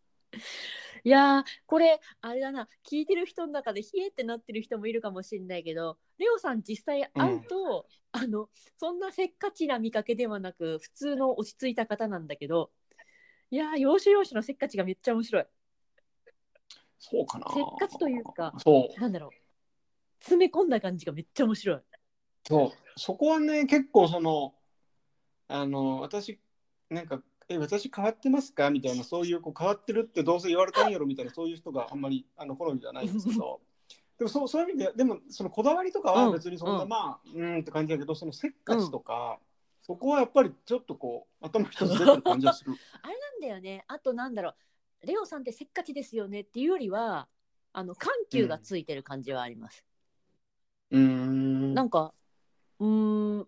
[1.05, 12.71] いやーこれあれだな聞いてる人の中で冷えってなってる人もいるかもしれないけどレオさん実際会うと、あのそんなせっかちな見かけではなく普通の落ち着いた方なんだけど
[13.51, 15.45] いやー要所要所のせっかちがめっちゃ面白い。
[16.97, 17.45] そうかな。
[17.53, 18.99] せっかちというかそう。
[19.01, 19.29] なんだろう。
[20.21, 21.79] 詰め込んだ感じがめっちゃ面白い。
[22.47, 22.71] そう。
[22.95, 24.55] そこはね結構その
[25.49, 26.39] あの私
[26.89, 33.61] なんか「え私変わってますか?」みたいなそういうこう変わってるってどうせ言われたんやろみたいなそういう人があんまりあの好みじゃないんですけど。
[34.17, 36.89] でもそうそういう意味ででもそのこだわりとかは別にそんな、うん。
[36.89, 39.39] まあうーんって感じだけどそのせっかちとか、
[39.81, 42.73] そこはやっぱりちょっとこう頭一つ出てる感じはする。
[43.01, 43.83] あれなんだよね。
[43.87, 44.51] あとなんだろ
[45.01, 45.07] う。
[45.07, 47.27] レオさんってせっかちですよねっていうよりは
[47.73, 49.83] あの緩急がついてる感じはあります、
[50.91, 51.73] うーん。
[51.73, 52.13] なんか
[52.79, 53.47] うーん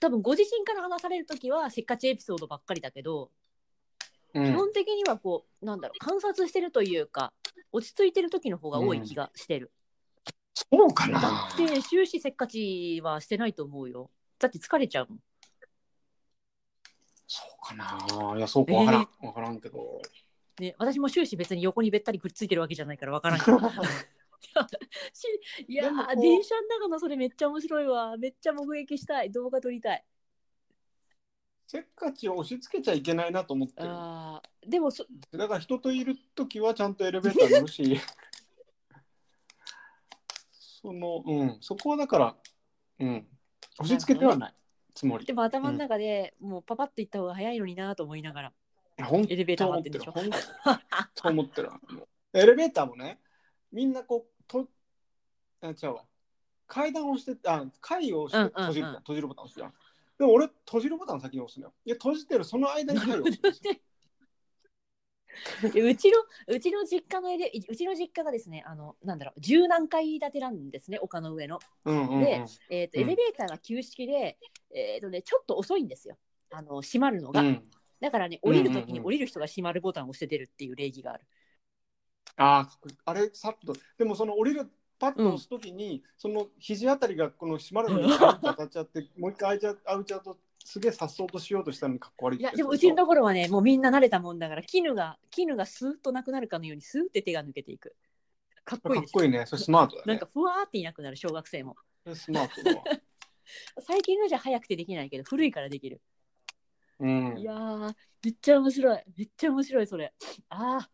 [0.00, 3.30] 多分ご自身から話される時はせっかちエピソードばっかりだけど、
[4.34, 4.44] うん。
[4.46, 7.32] 基本的にはこうなんだろう観察してるというか
[7.72, 9.70] 落ち着いてる時の方が多い気がしてる、
[10.54, 11.20] そうかな。
[11.20, 14.10] だって終始せっかちはしてないと思うよ。
[14.38, 15.18] だって疲れちゃうもん。
[17.26, 18.36] そうかな。
[18.36, 20.00] いやそうかわからん、わからんけど。
[20.60, 23.58] ね、私も終始別に横にべったりくっついてるわけじゃないからわからんけど。
[23.58, 23.64] し
[25.68, 28.16] いや電車の中のそれめっちゃ面白いわ。
[28.16, 29.30] めっちゃ目撃したい。
[29.30, 30.04] 動画撮りたい。
[31.66, 33.82] せっかちを押し付けちゃいけないなと思って。
[33.82, 33.88] る。
[33.90, 38.00] あーでもそだから人といるときはちゃんとエレベーター乗るし、
[40.50, 42.36] その、うん、そこはだから、
[43.00, 43.26] うん、
[43.80, 44.54] 押し付けてはない。
[44.94, 45.26] つもり。
[45.26, 48.52] でも頭の中で、もうパパッと行った方が早いのになと思いながら。
[49.02, 49.98] 本エレベーター当思ってる。
[49.98, 50.52] 待ってるでしょ。
[50.62, 50.78] 本
[51.14, 51.70] 当思ってる。
[52.32, 53.20] エレベーターもね、
[53.72, 54.68] みんなこう、と
[55.60, 56.04] あ違うわ。
[56.66, 59.72] 階段を押して、あ、階を押して閉じる、閉じるボタン押すじゃん。
[60.18, 61.74] でも俺、閉じるボタン先に押すのよ。
[61.84, 63.74] いや、閉じてるその間に階を押すんですよ。
[65.72, 71.58] でうちのうちの実家のエレうちの実家がですねあのなんだろう十何階建てなんですね丘の上の。
[71.84, 74.38] うんうんうん、でえーとうんエレベーターが旧式で、
[74.70, 76.16] えーとね、ちょっと遅いんですよ
[76.50, 81.24] あの閉まるのが、うんだからね降りる時に降りる人が閉まるボタンを押して出るっていう礼儀がある。
[82.36, 83.74] あーあれさっと。
[83.98, 97.94] でもその降りるパッと押すときに、その肘あたりがこの閉まるのに当たっちゃって もう一回開いちゃ開いちゃうとすげえさっそうとしようとしたのにかっこ悪いいやでもうちのとところはねもうみんな慣れたもんだから絹が絹がスーッとなくなるかのようにスーッて手が抜けていく。
[98.64, 99.44] かっこいいかっこいいね。
[99.46, 100.04] それスマートだね。
[100.06, 101.76] なんかふわーっていなくなる小学生も。
[102.14, 102.82] スマートだわ。
[103.80, 106.00] 最近のじゃ早くてできないけど古いからできる。
[106.98, 107.38] うん。
[107.38, 107.94] いやー
[108.24, 109.02] めっちゃ面白い。
[109.18, 110.14] めっちゃ面白いそれ。
[110.48, 110.90] ああ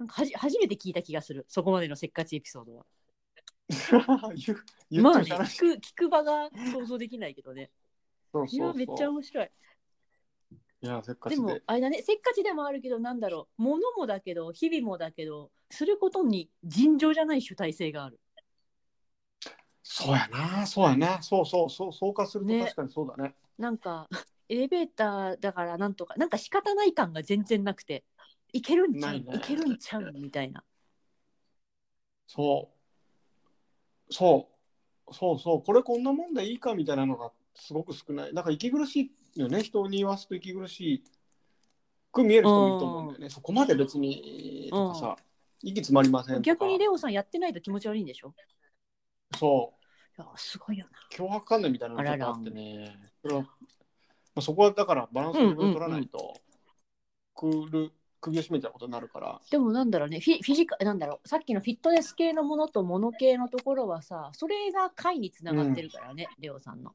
[0.00, 1.44] なんかはじ初めて聞いた気がする。
[1.46, 2.86] そこまでのせっかちエピソードは。
[4.34, 7.70] 言う言まあね聞く聞く場が想像できないけどね。
[8.32, 8.66] そうそうそう。
[8.66, 9.50] いやめっちゃ面白い。
[10.82, 11.36] いやせっかで。
[11.36, 12.02] もちであれだね。
[12.02, 13.62] せっかちでもあるけどなんだろう。
[13.62, 18.18] 物もだけど日々もだけどすることに尋常じゃない主体性がある。
[19.82, 20.66] そうやな。
[20.66, 22.64] そうやなそうそうそうそうかするとね。
[22.64, 23.34] 確かにそうだね。
[23.58, 24.08] なんか
[24.48, 28.04] エレベーターだからなんとかなんか仕方ない感が全然なくて
[28.52, 29.36] いけるんちゃう、ないね。
[29.36, 30.12] いけるんちゃう？
[30.14, 30.62] みたいな。
[32.26, 32.70] そ
[34.08, 34.12] う。
[34.12, 34.48] そ
[35.08, 35.14] う。
[35.14, 35.62] そうそう。
[35.62, 38.32] これこんなもんでいいかみたいなのがすごく少ない。
[38.32, 39.62] なんか息苦しいよね。
[39.62, 41.02] 人に言わすと息苦し
[42.12, 43.30] く見える人もいると思うんだよね。
[43.30, 45.16] そこまで別にとかさ。
[45.62, 46.42] 息詰まりませんとか。
[46.42, 48.32] 逆にレオさんやってないと気持ち悪いんでしょ？
[49.38, 49.74] そ
[50.18, 50.22] う。
[50.22, 50.98] いやすごいよな。
[51.12, 53.48] 脅迫観念みたいなのがちょっとあってねそれは、ま
[54.36, 56.32] あ、そこはだからバランスを取らないと、
[57.34, 59.40] くる首を絞めちゃうことになるから。
[59.50, 60.20] でもなんだろうね。
[60.20, 61.28] フィフィジカなんだろう。
[61.28, 66.92] さっきのフィットネス系のものとモノ系のところはさそれが解につながってるからね、レオさんの。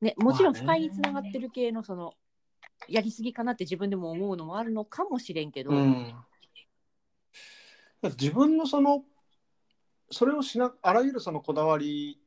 [0.00, 2.14] ねもちろん不快につながってる系のその
[2.88, 6.14] やりすぎかなって自分でも思うのもあるのかもしれんけど、うん、
[8.02, 9.04] 自分のその
[10.10, 12.18] それをしなあらゆるそのこだわり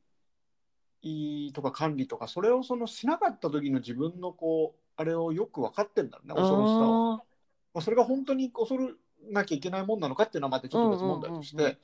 [1.52, 7.33] とか管理とかそれをそのしなかった時の自分のこうあれをよく分かってんだろうね恐ろしさを。
[7.74, 8.88] あまあ、それが本当に恐れ
[9.30, 11.78] なきゃいけないもんなのかっていうのはまたちょっと別問題として、うんうんうん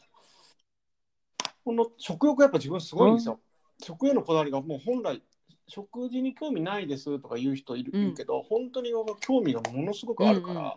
[1.64, 3.38] この食欲やっぱ自分すごいんですよ。
[3.82, 5.22] 食へのこだわりがもう本来
[5.68, 8.02] 食事に興味ないですとか言う人いる,、うん。
[8.02, 10.72] いるけど本当に興味がものすごくあるから、うんうん。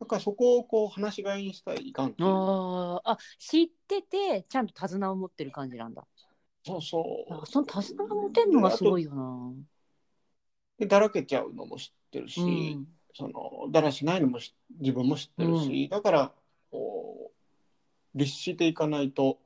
[0.00, 6.04] だからそこをこう話し飼いにしたらいかんああ知っててちゃんと手綱を持ってる感じなんだ。
[6.64, 7.34] そうそう。
[7.34, 9.52] あその手綱が持てるのがすごいよな。
[10.78, 12.44] でだらけちゃうのも知ってるし、う
[12.80, 16.32] んそのだらしないのもし自分も知ってるし、だから
[16.70, 17.30] こ
[18.14, 19.38] う律していかないと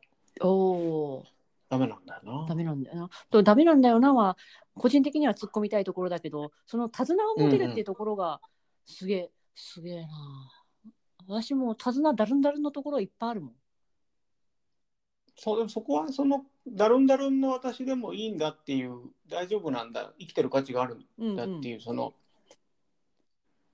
[1.68, 2.46] ダメなんだよな。
[2.48, 3.10] ダメなんだよな。
[3.30, 4.36] とダメなんだよなは
[4.74, 8.40] 個人的には突っ込みたいところだけどその手綱を持てるっていうところが
[8.86, 10.08] すげえ、すげえな。
[11.28, 13.52] 私も手綱だるんだるんのところいっぱいあるもん。
[15.38, 22.14] そうでもそこはそのダルンダルンの私でもいいんだっていう大丈夫なんだ生きてる価値があるうんんうんだっていう、その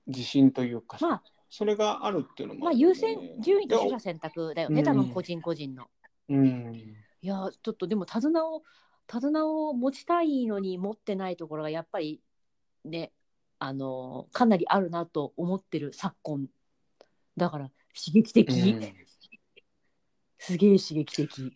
[0.07, 1.23] 自信というかさ、まあ。
[1.49, 5.85] それがあるっていうのもまあ優先順位と取捨選択だよね、うん多分個人個人の。
[6.29, 6.75] うん。
[7.21, 8.63] いやちょっとでも手綱を
[9.05, 12.21] 手綱を持ちたいのに持ってないところがやっぱり
[12.83, 13.11] ね
[13.59, 16.47] あのかなりあるなと思ってる昨今
[17.37, 18.93] だから刺激的、うん。
[20.39, 21.37] すげえ刺激的。
[21.39, 21.55] い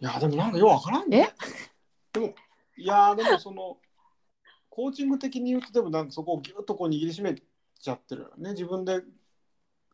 [0.00, 1.34] やでもなんかようわからんね。
[2.12, 2.34] でも
[2.78, 3.76] いやでもその
[4.74, 8.52] コーチング的に言うとでもなんかそこをギュッとこう握りしめちゃってるよね。
[8.52, 9.02] 自分で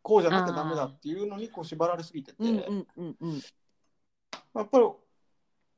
[0.02, 3.40] こうじゃなきゃダメだっていうのにこう縛られすぎてて、うんうんうんうん。
[4.54, 4.86] やっぱり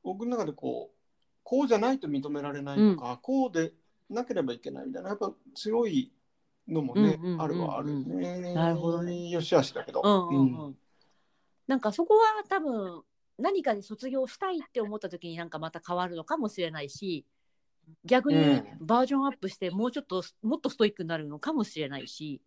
[0.03, 0.97] 僕の中でこう
[1.41, 3.73] こうじゃないと認められないとか、こうで
[4.07, 6.11] なければいけないみたいなやっぱ強い
[6.67, 8.53] のもね、うんうんうんうんあるはあるね。
[8.53, 9.29] なるほどね。
[9.29, 10.03] よしあしだけど。
[10.03, 10.69] うんうんううん。
[10.73, 10.77] ん
[11.65, 13.01] なんかそこは多分
[13.39, 17.25] 何かで卒業したいって思った時になんかまた変わるのかもしれないし
[18.05, 18.65] 逆にうん。
[18.79, 22.41] バージョンアップしてもうちょっともっとストイックになるのかもしれないし。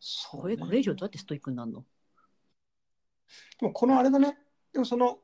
[0.00, 0.42] そうね。
[0.42, 1.84] これこれ以上どうやってストイックになるの？
[3.60, 4.36] でもこのあれだね。
[4.72, 5.18] でもその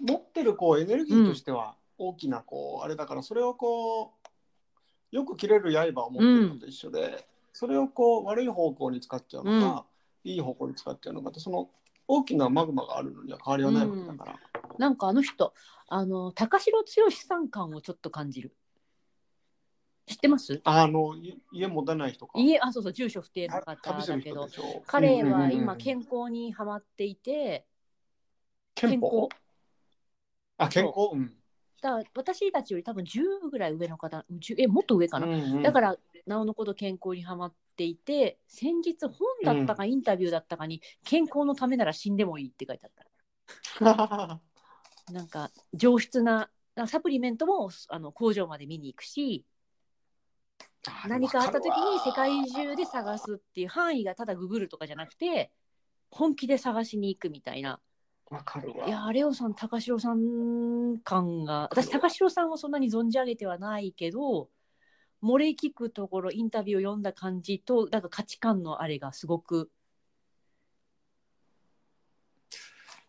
[0.00, 4.14] 持ってるこうエネルギーとしては大きなこう、あれだからそれをこ
[5.12, 9.84] うよく切れる刃を持ってるのと一緒で、それをこう悪い方向に使っちゃうのか、
[10.24, 11.68] いい方向に使っちゃうのかってその
[12.06, 14.38] 大きなマグマがあるのには変わりはないわけだから。
[14.78, 15.54] なんかあの人
[15.88, 18.54] あの高城剛さん感をちょっと感じる。
[20.06, 20.60] 知ってます？
[20.64, 22.38] あのい家持たない人か。
[22.38, 24.48] 家あそうそう住所不定のた方だけど。
[24.86, 27.66] 彼はうんうんうん今健康にハマっていて
[28.74, 29.28] 憲法？
[30.56, 31.10] あ健康？
[31.12, 31.34] うん。
[31.80, 35.62] だ私たちより多分10ぐらい上の方10えもっと上かな、うんうん。
[35.62, 39.12] だからなおのこと健康にハマっていて先日本
[39.44, 42.92] だったかインタビューだったかに、健康のためなら死んでもいいって書いてあっ
[43.78, 44.40] た
[45.12, 46.50] なんか上質な
[46.86, 49.44] サプリメントもあの工場まで見に行くし
[51.08, 55.50] 何かあった時に世界中で探すっていう範囲がただググるとかじゃなくて
[56.10, 57.80] 本気で探しに行くみたいな。
[58.30, 58.86] わかるわ。
[58.86, 64.48] いやレオさん高城さん感が私高城さんをそんなに存じ上げてはないけど
[65.22, 69.70] 漏れ聞くところインタビューを読んだ感じとなんか価値観のあれがすごく。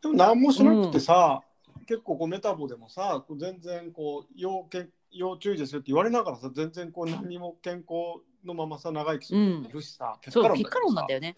[0.02, 1.42] でも何もしなくてさ、
[1.90, 10.96] 結構こうメタボでもさ全然こう要け要注意ですよって言われながらさ全然こう何も健康のままさ長生きするいるしさ、そう結果論さ。
[10.98, 11.36] なんだよね。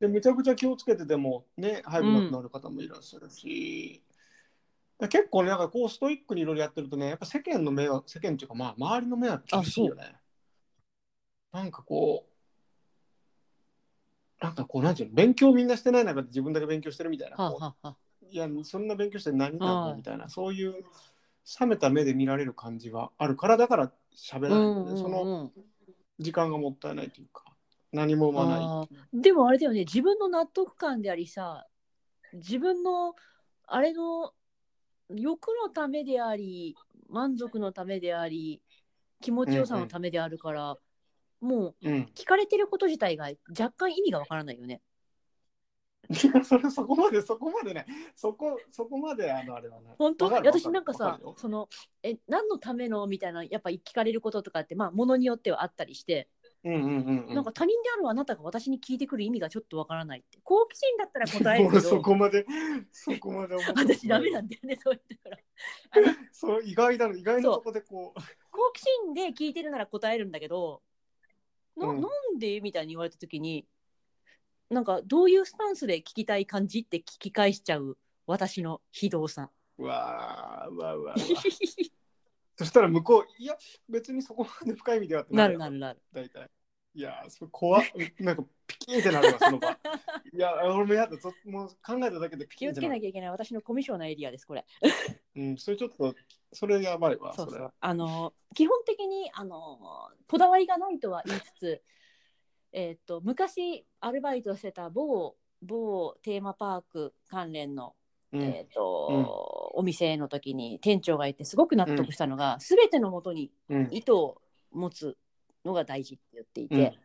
[0.00, 4.02] でめちゃくちゃ気をつけててもね早く亡くなる方もいらっしゃるし、
[4.98, 10.16] で結構ねなんかこうストイックにいろいろやってるとねやっぱ世間の目は世間っていうかまあ周りの目は厳しいよね。
[11.52, 12.26] なんかこ
[14.40, 17.94] うなんかこうなんていうの勉強みんなしてない中で自分だけ勉強してるみたいな、はあはあ
[18.30, 19.90] いやそんな勉強して何なはい。
[19.90, 20.28] のみたいな。
[20.28, 20.84] そういう
[21.60, 24.58] 冷めた目で見られる感じはあるからだから喋らない。
[24.58, 24.96] うんうんうん。
[24.98, 25.50] その
[26.18, 27.44] 時間がもったいないというか
[27.92, 28.88] 何も生まない。
[29.12, 29.80] でもあれだよね。
[29.80, 31.66] 自分の納得感でありさ
[32.32, 33.14] 自分の
[33.66, 34.32] あれの
[35.10, 36.76] 欲のためであり
[37.08, 38.60] 満足のためであり
[39.20, 40.76] 気持ちよさのためであるから、
[41.40, 42.08] もううん。
[42.14, 44.80] 聞かれてること自体が若干意味がわからないよね。
[46.10, 47.86] いやそれそこまでそこまでね。
[48.16, 50.26] そこそこまであのあれはね本当？
[50.26, 51.68] 私なんかさその
[52.02, 56.28] え何のためのみたいなやっぱ聞かれることとかってまあものによってはあったりして、
[56.64, 57.34] うんうんうんうん。
[57.34, 60.38] なんか他人であるあなたが私に聞いてくる意味がちょっとわからないって。
[60.44, 62.46] 好奇心だったら答えるけ俺そどこまで
[62.90, 68.20] そこまで私ダメなんだよねそういうところそう意外だ意外なとこでこう。
[68.50, 70.80] 好奇心で聞いてるなら答えるんだけど
[71.76, 72.00] な,、うん。
[72.00, 72.60] なんで？
[72.60, 73.66] みたいに言われた時に
[74.70, 77.96] なんかどういうスタンスで聞きたい感じって聞き返しちゃう
[78.26, 79.50] 私の非道さ。
[79.78, 81.16] うわーうわうわうわ
[82.56, 83.56] そしたら向こういや
[83.88, 86.00] 別にそこまで深い意味ではってなるるなるなる。
[86.12, 86.50] 大体。
[86.94, 87.82] いやーそれ怖っ。
[88.18, 89.70] なんかピキンってなるわその場。
[90.34, 91.32] いや俺もやだぞ。
[91.44, 93.00] もう考えただけでピキ気をつンってなる。
[93.00, 94.66] けなきゃいけない私のコミュ障なエリアです、これ。
[95.36, 96.14] うんそれちょっと
[96.52, 97.74] それやばいわそそうれそう。
[97.78, 101.82] あの基本的にあのこだわりがないとは言いつつ、
[102.72, 107.94] えっと昔アルバイトしてた某某テーマパーク関連の、
[108.32, 108.42] うん。
[108.42, 113.88] えっとお店の時に店長がいてすごく納得したのが、すべてのもとにうん。
[113.90, 114.40] 糸を
[114.72, 115.16] 持つ
[115.64, 116.98] のが大事って言っていて、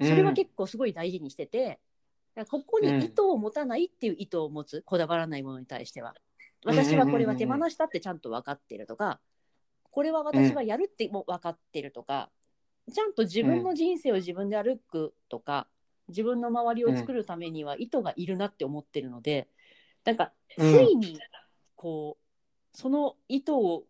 [0.00, 1.80] それは結構すごい大事にしてて、
[2.50, 6.14] ここに糸を持たないっていう糸を持つこだわらないものに対しては。
[6.64, 9.20] 私はこれは手放したってちゃんと分かってるとか
[9.90, 12.30] これは私はやるっても分かってるとか、
[12.92, 15.68] ちゃんと自分の人生を自分で歩くとか、
[16.08, 19.48] 自分の周りを作るためには糸がいるなって思ってるので、
[20.04, 21.20] なんかつうんいに
[21.76, 23.84] こうその糸を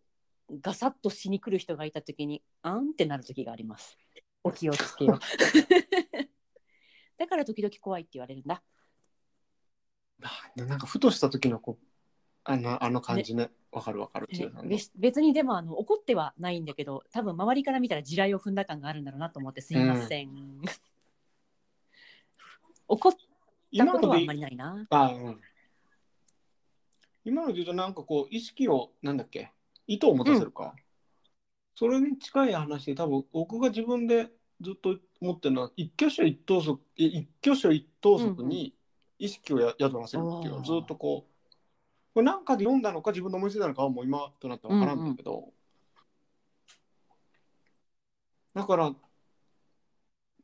[0.61, 3.97] ガサッとしに来る人がいた時にあんってなる時があります。
[4.43, 5.19] お気をつけよう。
[7.17, 8.63] だから時々怖いって言われるんだ。
[10.23, 11.88] あなんかふとした時のこう
[12.49, 13.51] あのあの感じね。
[13.71, 14.27] わかるわかる
[14.65, 20.61] 別別にでもあの怒ってはないんだけど多分周りから見たら地雷を踏んだ感があるんだろうなと思ってすいません。
[22.87, 23.19] 怒った
[23.69, 24.87] 今のでことはあんまりないな。
[24.89, 25.41] あうん。
[27.23, 29.51] 今ので言うとなんかこう意識をなんだっけ
[29.85, 30.73] 意図を持たせるか、
[31.75, 34.29] それに近い話で多分僕が自分で
[34.61, 38.73] ずっと思ってるのは一挙手一投足い一挙手一投足に
[39.19, 41.28] 意識をや宿らせるっていうずっとこう
[42.13, 45.53] これなんかで読んだのか自分の思いついたのかはもう今となってわからんだけど、
[48.55, 48.93] だから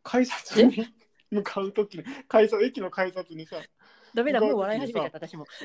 [0.03, 0.87] 改札に
[1.31, 3.57] 向かう時に改札駅の改札にさ
[4.13, 5.45] ダメだもう笑い始めちゃった私も。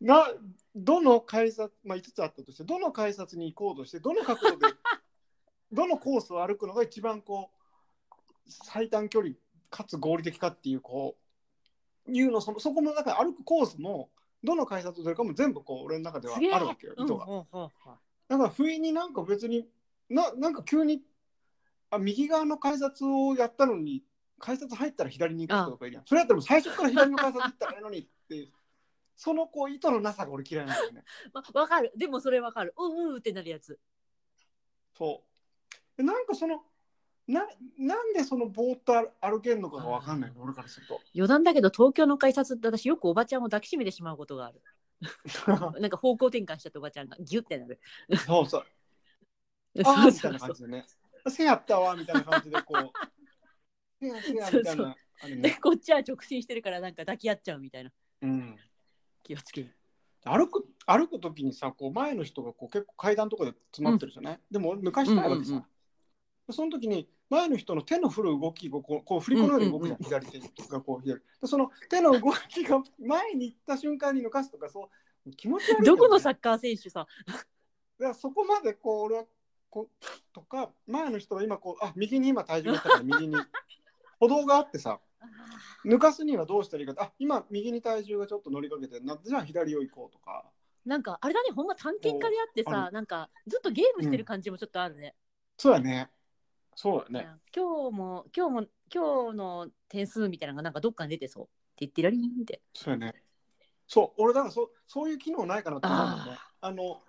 [0.00, 0.28] な
[0.76, 4.74] どの改札、まあ、5つあったとしてどの改札に行こうとしてどの角度で
[5.72, 7.58] どのコースを歩くのが一番こう
[8.46, 9.34] 最短距離
[9.70, 11.16] かつ合理的かっていうこ
[12.06, 14.08] ういうのそのそこの中で歩くコースも
[14.42, 17.26] どの改札を取るかも全部こう俺の中ではあるわけよ意図が。
[17.26, 17.68] うん
[18.28, 19.66] だから不意になんか別に
[20.10, 21.02] ななんか急に
[21.90, 24.04] あ右側の改札をやったのに
[24.38, 26.04] 改札入ったら左に行く人とかいるやん。
[26.06, 28.50] それやったら最初から左の改札行ったらいいのにって
[29.16, 31.04] そのこう意図のなさが俺嫌いなんだよね。
[31.32, 31.92] まわかる。
[31.96, 32.74] でもそれわかる。
[32.76, 33.80] うんうんってなるやつ。
[34.92, 35.24] そ
[35.96, 36.02] う。
[36.02, 36.62] なんかその
[37.28, 37.46] な
[37.78, 40.42] なんでそのぼーっと歩歩けんのかがわかんないの？
[40.42, 41.00] 俺からすると。
[41.14, 44.62] 余談だけど東京の改札って私よくおばちゃんを抱きしめてしまうことがある
[45.80, 47.78] なんか方向転換しちゃったおばちゃんがギュッてなる
[48.26, 48.64] そうそう。
[49.84, 50.86] あそあみたいなうそうそう感じでね。
[51.28, 52.92] せやったわみたいな感じでこう。
[54.00, 54.96] せやせやみたいな。
[55.26, 55.58] でね。
[55.62, 58.56] こっちは直進してるからなんか抱き合っちゃうみたいなうん。
[59.22, 59.74] 気をつける
[60.24, 65.64] 歩く歩く時にさこう前の人がこう結構階段とかで詰まってるじゃない、でも俺抜かしたいわけさ、うんうん
[66.50, 74.88] その時に前の人の手の振る動きをこうこう振り子のように動くじゃん、うん左手がこう左でその手の動きが前に行った瞬間に抜かすとかそ
[75.26, 77.42] う気持ち悪いねどこのサッカー選手さだか
[78.00, 79.24] らそこまでこう俺は
[79.70, 83.36] こうとか前の人が今こうあ右に今体重がいったら右に
[84.18, 85.00] 歩道があってさ
[85.84, 90.44] 抜かすにはどうしたらいいかあ今右に体重がちょっと乗りかけてなじゃあ左を行こうとか
[90.86, 95.14] なんかあれだねほんま探検家であってさなんかずっとゲームしてる感じもちょっとあるね、
[95.58, 96.08] そうだね
[96.80, 97.26] そうだね。
[97.52, 101.44] 今日も今日も今日の点数みたいなのがなんかどっかに出てそう。
[101.46, 101.50] って
[101.80, 102.62] 言ってらりんって。
[102.72, 103.14] そうやね。
[103.88, 107.02] そう俺だからそそういう機能ないかなと思うんだあの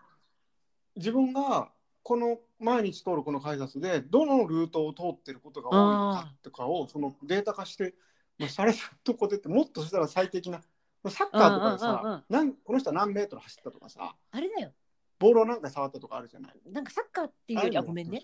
[0.96, 1.70] 自分が
[2.02, 7.94] この毎日通るこの改札でどのルートを通ってることが多いのかとかをそのデータ化して、
[8.40, 10.64] まあ、されたとこでってもっとしたら最適な
[11.04, 14.72] まあサッカーとかでさなんこの人は何メートル走ったとかさあれだよ。
[15.20, 16.54] ボールを何回触ったとかあるじゃない。
[16.72, 18.22] なんかサッカーっていうよりああいうのあごめんね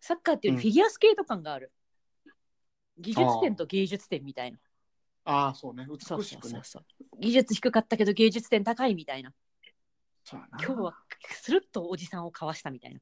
[0.00, 1.72] サッカーっていうよりフィギュアスケート感がある、
[2.98, 4.58] 技術点と芸術点みたいな。
[5.24, 5.86] ああそうね。
[5.88, 6.22] 美しくね。
[6.24, 6.84] そうそうそう
[7.20, 9.32] 技術低かったけど芸術点高いみたいな。
[10.24, 10.64] そうやな。
[10.64, 10.96] 今日は
[11.28, 13.00] スルッとおじさんをかわしたみたいな。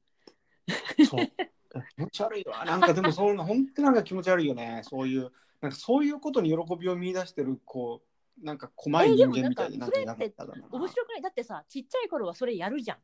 [1.05, 1.25] そう。
[1.95, 2.65] 気持ち悪いわ。
[2.65, 4.81] なんかでもそんな本当になんか気持ち悪いよね。
[4.83, 5.31] そういう
[5.61, 8.01] なんかそういうことに喜びを見出してるこ
[8.41, 10.67] うなんか細い人間みたいでななかっただな。
[10.69, 11.21] 面白くない？
[11.21, 12.97] だってさちっちゃい頃はそれやるじゃん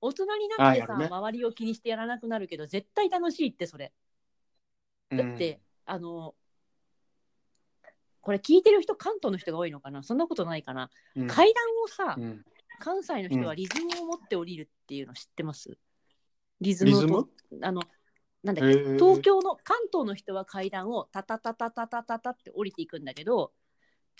[0.00, 1.08] 大人になってさ、ね。
[1.10, 3.92] 周りを気にしてやらなくなるけど絶対楽しいってそれ。
[5.10, 6.34] だって、あの
[8.20, 10.02] これ聞いてる人関東の人が多いのかな？
[10.02, 12.44] そんなことないかな、うん、階段をさ、うん。
[12.78, 15.76] 関西の人はリズムを持って降りるっていうの知ってます？
[16.60, 17.28] リズム？
[17.62, 17.82] あの
[18.42, 18.74] なんだっけ？
[18.94, 23.52] 東京の関東の人は階段をタタタタタタタタって降りていくんだけど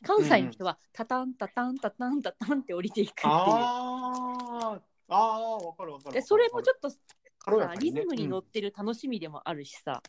[0.03, 3.31] 関西の人はタタンタタンタタンタタンって降りていくっていう。
[3.33, 6.15] あーあー、わかるわかる。
[6.15, 6.97] でそれもちょっとさ
[7.79, 10.03] リズムに乗ってる楽しみでもあるしさ、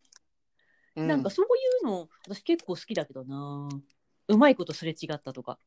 [0.95, 1.07] うん。
[1.07, 1.49] なんかそうい
[1.83, 3.69] うの私結構好きだけどな。
[4.27, 5.57] うまいことすれ違ったとか。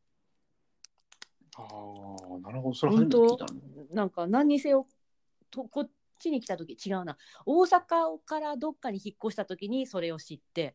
[1.56, 2.74] ああ、なるほど。
[2.74, 3.60] それ初めて聞いたの
[3.92, 4.86] なんか何にせよ
[5.50, 7.16] とこっちに来た時違うな。
[7.46, 10.74] 大阪からどっかに引っ越した時にそれを知って。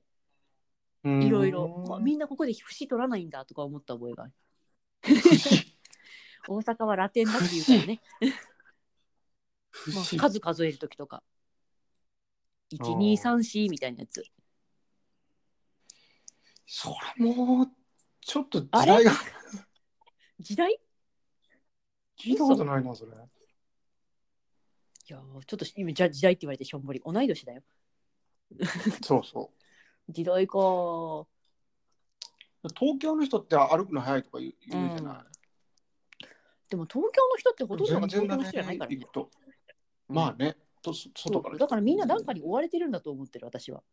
[1.03, 1.24] うん。
[1.24, 4.34] いろいろ、まあみんなここで節取らないんだとか思った覚えがある。
[6.47, 8.01] 大阪はラテンだっていうからね、
[9.88, 11.23] まあ、節数数える時とか。
[12.71, 14.23] 1234みたいなやつ。
[16.67, 17.67] それもう
[18.21, 19.11] ちょっと時代が。
[20.39, 20.80] 時代？
[22.21, 23.11] 聞いたことないなそれ。
[23.11, 23.15] い
[25.11, 27.01] やーちょっと今じゃ時代って言われてしょんぼり。
[27.03, 27.63] 同い年だよ。
[29.01, 29.51] そうそ
[30.09, 31.27] 時代かう。
[32.77, 35.23] 東京の人って歩くの早いとか言う言うじゃない？
[36.69, 38.99] でも東京の人ってほとんどが東京の人じゃないからね。
[40.10, 41.57] まあね、とそ外から。
[41.57, 43.84] だからみんななんかに追われてるんだと思ってる私は。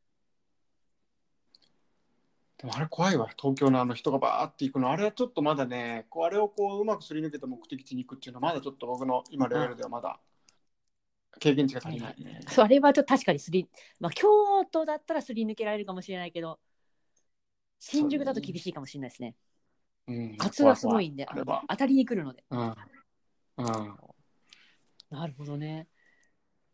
[2.59, 10.19] でもあれ怖いわ、東京のあの人がバーって行くの、あれはちょっとまだね、こうあれをこううまくすり抜けて目的地に行くっていうのは、まだちょっと僕の今レベルではまだ
[11.39, 12.25] 経験値が足りない。
[12.25, 12.41] ね。
[12.49, 13.69] そうあれはちょっと確かにすり、
[14.01, 14.29] まあ、京
[14.65, 16.59] 都だったらすり抜けられるかもしれないけど
[17.79, 19.35] 新宿だと厳しいかもしれないですね。
[20.09, 20.37] うん。
[20.37, 21.63] カツはすごいんであれは。
[21.69, 22.43] 当たりに来るので。
[22.51, 22.61] うん。
[23.59, 23.97] うん。
[25.11, 25.89] なるほどね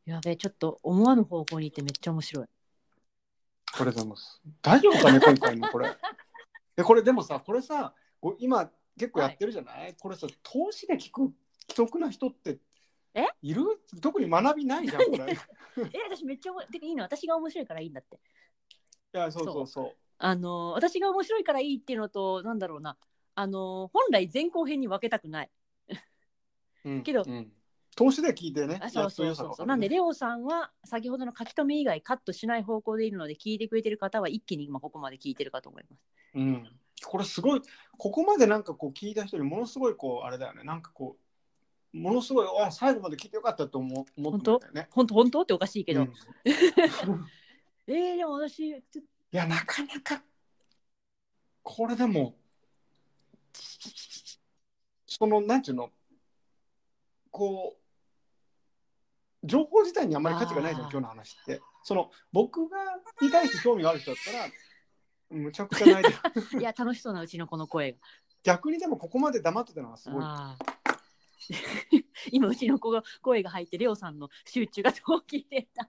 [0.05, 2.46] やべえちょっと思わぬ方向に行ってめっちゃ面白い。
[3.76, 4.16] これでも、
[4.61, 5.96] 大丈夫かね、今回のこれ。
[6.76, 12.59] え、これでもさ、これさ、こ今結構やってるじゃない、これさ、投資で聞く既得な人って
[13.14, 13.26] え？
[13.42, 13.62] いる？
[14.00, 15.32] 特に学びないじゃん、これ。
[15.32, 15.36] い
[15.76, 18.20] え私めっちゃおもてかいいの私が面白いからいいんだって。
[19.12, 19.66] や、そうそう。
[19.66, 19.96] そう。
[20.18, 22.96] あの私が面白いからいいっていうのとなんだろうな。
[23.34, 25.50] あの本来前後編に分けたくない。
[26.84, 27.53] うんけどうん
[27.95, 28.78] 投資で聞いてね。
[28.80, 29.55] あそうそうそう。
[29.55, 29.66] そう。
[29.66, 36.01] なんでレオさんは先ほどの書き留め以外カットしない方向でいるので聞いてくれてる方は一気に今ここまで聞いてるかと思います。
[36.34, 36.66] うん、
[37.05, 37.62] これすごい
[37.99, 40.64] ここまでなんかこう聞いた人にものすごいこうあれだよね。
[40.64, 41.16] なんかこ
[41.95, 44.88] うものすごいあ最後まで聞いてよかったと思う思ったんだよね。
[44.90, 46.12] 本当本当っておかしいけど、うん。
[47.86, 48.82] えー、でも私い
[49.32, 50.22] やなかなか
[51.62, 52.34] これでも
[55.07, 55.90] そのなんていうの？
[57.30, 57.81] こう
[59.45, 61.61] 情報自体にあんまり価値がないじゃん今日の話って。
[61.84, 62.78] その僕が
[63.20, 64.47] に対して興味がある人だったら
[65.30, 66.11] むちゃくちゃないで
[66.61, 67.99] いや楽しそうなうちのこの声が。
[68.45, 70.22] 逆にでもここまで黙ってたのがすごい。
[72.30, 75.88] 今うちの子が声が入ってレオさんの集中が途切れた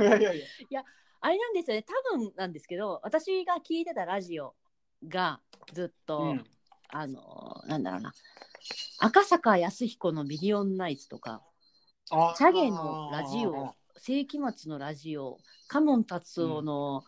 [0.00, 0.40] いやいやい
[0.70, 0.84] や。
[1.20, 1.82] あれなんですよね。
[1.82, 4.54] 多分なんですけど私が聞いてたラジオ
[5.08, 5.40] が
[5.72, 6.44] ずっと、うん。
[6.90, 8.12] あのなんだろうな。
[9.00, 11.42] 赤坂康彦のミリオンナイツとかあ
[12.06, 15.38] チャゲのラジオ世紀末のラジオ
[15.68, 17.02] カモン達夫の、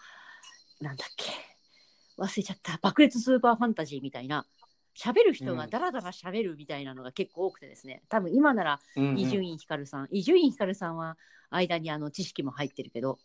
[0.81, 1.27] なんだっけ？
[2.17, 2.79] 忘れちゃった。
[2.81, 4.47] 爆裂スーパーファンタジーみたいな。
[4.97, 8.05] 喋る人がダラダラ喋るみたいなのが結構多くてですね。
[8.09, 8.81] 多分今なら
[9.17, 10.09] 伊集院光さん。
[10.11, 11.19] 伊集院光さんは
[11.51, 13.19] 間にあの知識も入ってるけど。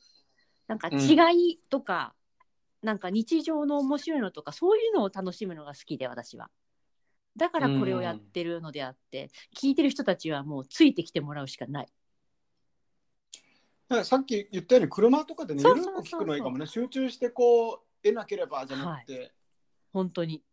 [0.67, 2.13] なんか違いとか、
[2.81, 6.49] なんか日常の面白いのとかそういうのを楽しむのが好きで私は。
[7.37, 11.87] だからこれをやってるのであって、聞いてる人たちはもうついてきてもらうしかない。
[14.03, 16.65] さっき言ったように車とかでねそうそうそうゆるく聞くのいいかもね。
[16.65, 19.33] 集中してこう得なければじゃなくて、
[19.91, 20.43] 本当に。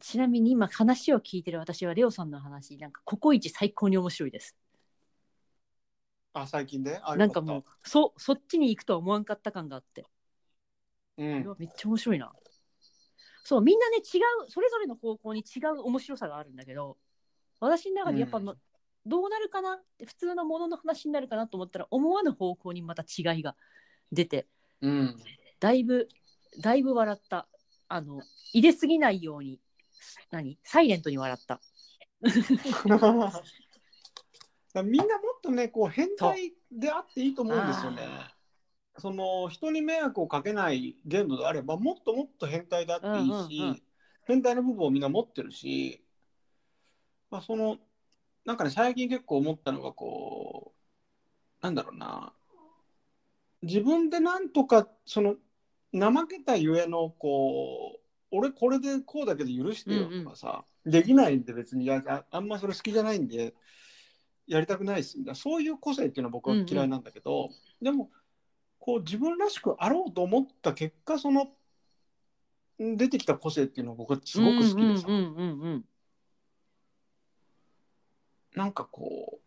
[0.00, 4.56] ちなみに今話を聞いてる私はレオさんの話なんかココイチ最高に面白いです。
[6.34, 7.00] あ最近で？
[7.02, 10.04] あなんかもうそそっちに行くとは思わんかった感があって、
[11.16, 12.32] う、うんめっちゃ面白いな。
[13.48, 14.02] そうみんなね違う
[14.50, 16.98] それぞれの方向に違う面白さがあるんだけど
[17.60, 18.44] 私の中でやっぱ、うん。
[18.44, 18.54] ま
[19.06, 19.76] どうなるかな？
[19.76, 23.56] って普通のものの話になるかなと思ったら思わぬ方向にまた違いが
[24.12, 24.48] 出て
[24.82, 25.16] うん、
[25.60, 26.10] だいぶ
[26.60, 27.48] だいぶ笑った。
[27.88, 28.20] あの
[28.52, 29.58] 入れすぎないように
[30.30, 30.58] 何？
[30.62, 31.62] サイレントに笑った。
[34.82, 38.06] みんなもっとねこう変態であっていいと思うんですよね。
[38.98, 43.82] その人に迷惑をかけない限度であればもっともっと変態であっていいし、うんうんうん。
[44.26, 46.02] 変態の部分をみんな持ってるし、
[47.30, 47.78] まあ、その
[48.44, 52.32] なんかね最近結構思ったのがこうなんだろうな
[53.62, 55.36] 自分でなんとかその
[55.92, 63.54] 怠けたゆえのこう俺これでこうだけど許してよとかさ、できないんで別にああんまそれ好きじゃないんで
[64.46, 67.48] やりたくないですみたいなそういう個性っていうのは僕は嫌いなんだけど、
[67.80, 68.10] でも
[68.88, 71.48] こう自分らしくあろうと思った結果その
[72.78, 75.84] 出てきた個性っていうのは僕はすごく好きでさ、うんうんうんうん
[78.54, 79.40] なんかこ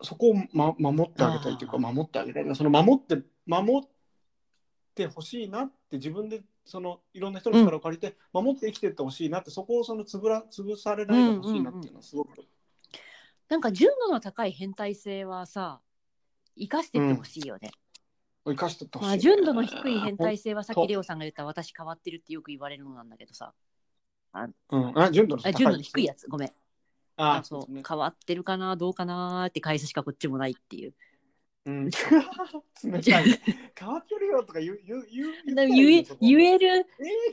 [0.00, 3.88] うそこを、ま、守ってあげたいというか守ってあげたいその守って守っ
[4.96, 12.44] てほしいなって自分でそのいろんな人の力を借りて守って生きていってほしいなって、そこをそのつぶら潰されないでほしいなっていうのはすごく、
[13.48, 15.80] なんか純度の高い変態性はさ
[16.58, 17.70] 生かしてってほしいよね、
[18.44, 23.52] 生かしてってほしい、まあ、純度の低い変態性はさっきレオさんが言った私変わってるってよく言われるのなんだけどさ。
[24.70, 25.54] うん、あ純度の高い。
[25.54, 26.28] あ純度の低いやつ。
[26.28, 26.48] ごめん。
[27.16, 27.82] ああそうね。
[27.86, 30.94] 変わってるかなどうかなって返すしかこっちもないっていう。
[31.66, 31.90] うん、
[32.82, 33.24] 冷たい
[33.78, 35.32] 変わってるよとか言う言う言う
[35.68, 36.82] 言え言えるえ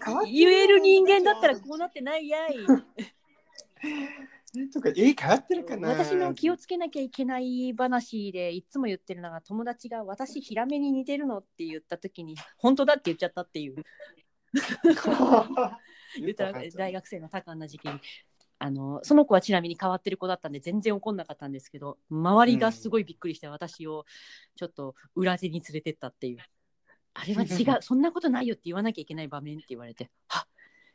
[0.04, 2.58] ー言える人間だったらこうなってないやい
[4.72, 5.90] とかえー変わってるかな。
[5.90, 13.76] 私の気をつけなきゃいけない話でいつも言ってるのが友達が私ヒラメに似てるのって言った時に本当だって言っちゃったっていう。
[16.20, 18.00] 言ったら大学生の多感な時期に。
[18.58, 24.06] あのその子はちなみに変わってる子だったんで全然怒んなかったんですけど周りがすごいびっくりして私を
[24.56, 26.38] ちょっと裏手に連れてったっていう。
[27.14, 27.82] あれは違う。
[27.82, 30.48] そんなことないよって言わなきゃいけない場面って言われては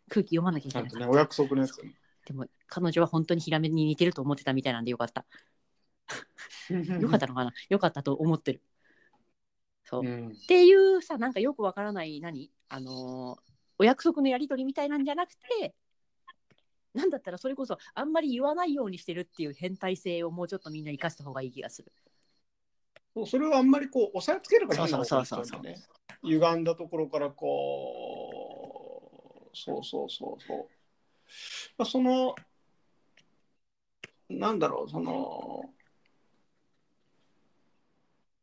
[0.08, 0.88] 空気読まなきゃいけない。
[0.88, 1.94] んとねお約束のやつね
[2.30, 5.26] でも彼女は本当にヒラメに似てると思ってたみたいなんでよかった。
[7.00, 7.52] よかったのかな？
[7.68, 8.62] よかったと思ってる。
[9.84, 10.36] そう、っうん。
[10.46, 12.52] ていうさなんかよくわからない何？
[12.68, 15.74] あのーお約束のやり取りみたいなんじゃなくて
[16.94, 21.90] なんだったらそれこそあんまり言わないようにしてるっていう変態性をもうちょっとみんな生かした方がいい気がする。
[23.14, 25.60] そうそれをあんまりこう押さえつけるからそうそうそうそう。
[26.22, 30.58] 歪んだところからこうそうそうそうそう。
[30.58, 30.66] まあ
[31.84, 32.34] その
[34.28, 35.64] なんだろうその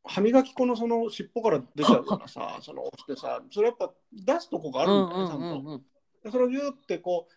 [0.04, 5.84] 歯磨き粉のその尻尾から出ちゃうようなさ その押してさそれやっぱ出すとこがあるんだよね、ちゃん
[6.24, 6.32] と。
[6.32, 7.34] それをギューってこう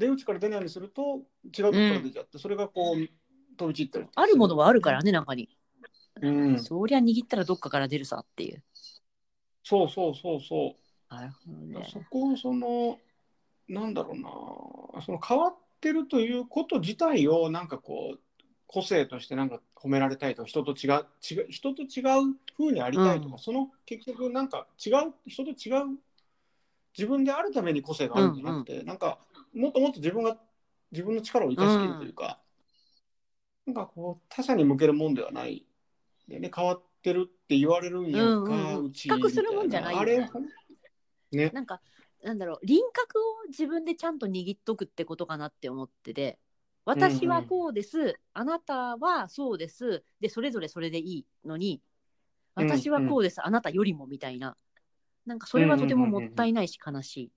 [0.00, 5.48] 出口から出ないようにすると違うところから出ちゃって、それがこう飛び散ったりあるものはあるからね中に。
[6.20, 8.62] うん、そりゃ握ったらどっかから出るさっていう。
[9.62, 10.76] そうそうそうそ
[11.10, 11.88] うなるほどね。
[11.92, 12.98] そこをその
[13.68, 15.02] なんだろうな。
[15.02, 18.20] その変わってるということ自体をなんかこう
[18.66, 23.38] 個性としてなんか褒められたいとか人と違う違う人と違う風にありたいとか、うん。
[23.38, 25.98] その結局なんか違う人と違う
[26.96, 29.18] 自分であるために個性があるんじゃなくて、なんか
[29.54, 30.36] もっともっと自分が
[30.90, 32.40] 自分の力を生かしきるというか、
[33.66, 35.64] なんかこう他者に向けるもんではない
[36.26, 36.50] でね。
[36.54, 38.92] 変わってるって言われるんやんか、うんうんうん。
[38.92, 41.50] ち比較するもんじゃないよね。
[41.52, 41.80] なんか
[42.22, 46.38] なんだろう輪郭を自分でちゃんと握っとくってことかなって思ってて
[46.84, 51.82] 私はこうです、あなたはそうですでそれぞれそれでいいのに
[52.56, 54.56] うん私はこうです、あなたよりもみたいな。
[55.26, 57.30] なんかそれはとてももったいないし悲し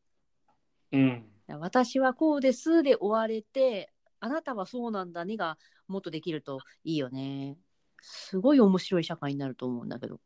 [0.92, 1.26] い、うん。
[1.60, 5.58] 私はこうですで終われてあなたはそうなんだねが
[5.88, 7.58] もっとできるといいよね。
[8.02, 10.22] すごい面白い社会になると思うんだけど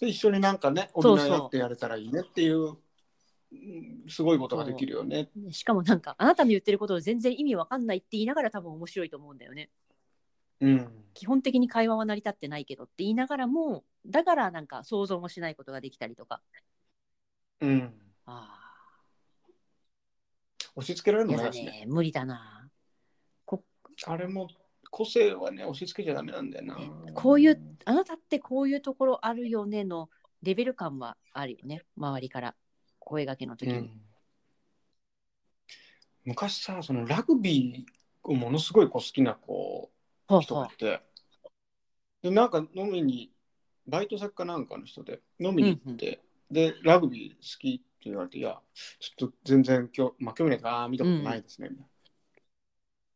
[0.00, 2.76] で一緒になんかね補い合ってやれたらいいねっていう
[3.52, 5.28] うんすごいことができるよね。
[5.50, 9.70] しかもなんかあなたの言ってることを全然意味わかんないって言いながら多分面白いと思うんだよね。
[10.60, 10.88] うん。
[11.14, 16.40] 基本的に会話は成り立ってないけどって言いながらもだからなんか想像もしないことができたりとか。
[17.60, 17.92] うん、
[18.24, 18.56] あ
[20.76, 21.64] 押し付けられるのもね。
[21.64, 21.84] ね。
[21.88, 22.70] 無理だな。
[23.44, 23.64] こ
[24.06, 24.48] あれも
[24.90, 26.78] 個性はね押し付けちゃダメなんだよな。
[27.14, 30.10] こういうあなたってこういうところあるよねの
[30.42, 32.54] レベル感はあるよね周りから。
[33.02, 33.90] 声がけの時に、うん。
[36.26, 39.90] 昔さそのラグビーをものすごいこう好きな子
[40.40, 41.00] 人がいて。
[42.22, 43.32] でなんか飲みに
[43.86, 46.20] バイト先かなんかの人で飲みに行って、
[46.50, 48.60] でラグビー好きって言われていや
[49.00, 51.86] ちょっと全然今日、まあ、興味ないか見たことないですね、みたい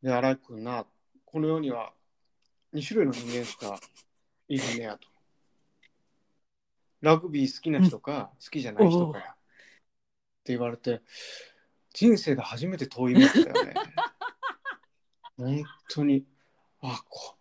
[0.01, 0.09] な。
[0.09, 0.85] で新井君な
[1.35, 1.91] この世には
[2.73, 3.77] 2種類の人間しか
[4.47, 5.05] いるねやと。
[7.01, 9.27] ラグビー好きな人か好きじゃない人かや、っ
[10.45, 11.01] て言われて
[11.93, 13.73] 人生で初めて遠い目だったよね。
[15.35, 16.25] 本当に。
[16.79, 17.35] あこ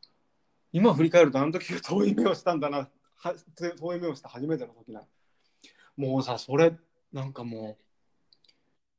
[0.72, 2.90] 今振り返るとあの時が遠い目をしたんだな。
[3.14, 3.34] は
[3.78, 5.06] 遠い目をした初めての時な。
[5.96, 6.76] もうさそれ
[7.12, 7.78] なんかも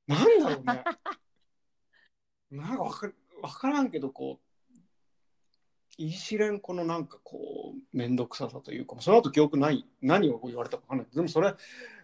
[0.07, 0.83] うなんだろうね。
[2.49, 4.54] なんかわかわからんけどこう
[5.97, 11.53] 言い知れんこのなんかこう面倒くささというかその後記憶ない何を言われたかわかんないでもそれ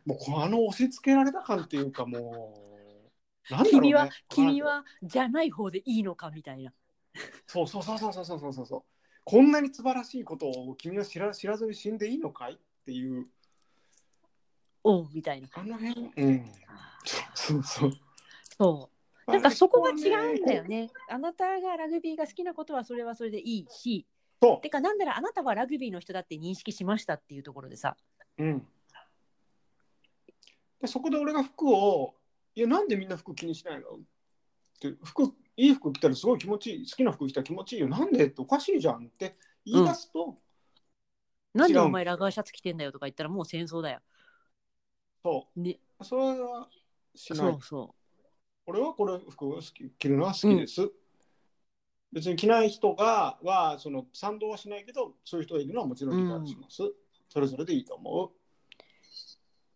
[0.05, 2.53] もうこのあの押し付けられた感っていうかも
[3.49, 6.71] うなんだろうね君は君はじゃない方でいいのかみたいな
[7.47, 8.83] そうそうそうそうそうそうそうそう
[9.23, 13.27] こんなに素晴らしいことを君は知ら知らずに死んでいいのかいっていう
[14.83, 15.47] おうみたいな。
[15.53, 16.51] あの辺、うん。
[17.35, 17.91] そうそう。
[18.57, 18.90] そう。
[19.27, 20.87] なんかそこが違うんだよね。
[20.87, 20.91] ね。
[21.09, 24.05] あなたがラグビーが好きなことはそれはそれでいいし、
[24.41, 27.95] そてかなんならあなたはラグビーの人だって認識しましたっていうところでさ。
[28.37, 28.43] う。
[28.43, 28.67] うん。
[30.81, 32.15] でそこで俺が服を、
[32.55, 33.89] いや、なんでみんな服気にしないの？
[33.91, 33.99] っ
[34.79, 35.23] て、服、
[35.55, 37.87] いい服着たらすごい気持ちいい、好きな服着たら気持ちいいよ。
[37.87, 40.39] なんでっておかしいじゃんって言い出すと、
[41.53, 43.99] なんでお前ラガーシャツ着てんだよとか言ったらもう戦争だよ。
[45.23, 46.03] そね、う。
[46.03, 46.67] それは
[47.13, 48.00] しないそう。
[48.71, 50.89] そ俺はこれ服を好き着るのは好きです。
[52.13, 56.83] 別に着ない人がはその賛同はしないけどそういう人がいるのはもちろん理解します。
[57.29, 58.29] それぞれでいいと思う。
[58.29, 58.33] っ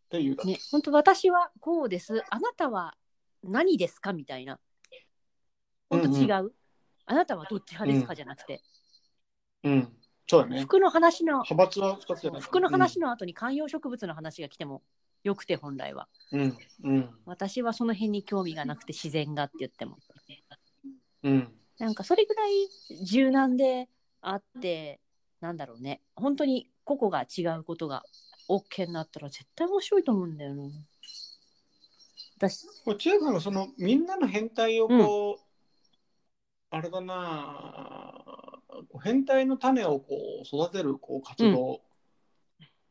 [0.10, 0.46] ていう。
[0.46, 2.24] ね、本当私はこうです。
[2.30, 2.96] あなたは
[3.44, 4.14] 何ですか？
[4.14, 4.60] みたいな。
[5.90, 6.52] 本当違う、うん
[7.08, 8.64] あなたはどっち派ですか、じゃなくて。
[9.64, 9.96] うん。
[10.28, 10.62] そうだね。
[10.62, 14.82] 服の話の派閥は2つじゃない服の話の後に観葉植物の話が来ても
[15.26, 16.08] よくて本来は。
[16.32, 16.58] うん。
[16.84, 17.10] うん。
[17.26, 19.98] 私はその辺に興味がなくて自然がって言っても。
[21.24, 21.52] うん。
[21.80, 22.70] なんかそれぐらい
[23.04, 23.90] 柔軟で
[24.22, 25.00] あって
[25.42, 28.04] なんだろうね本当に個々が違うことが
[28.48, 30.64] OK になったら絶対面白いと思うんだよな。
[32.38, 35.44] 私これ千恵さんがそのみんなの変態をこう、
[36.70, 38.14] あれだな
[39.04, 41.82] 変態の種をこう育てるこう活動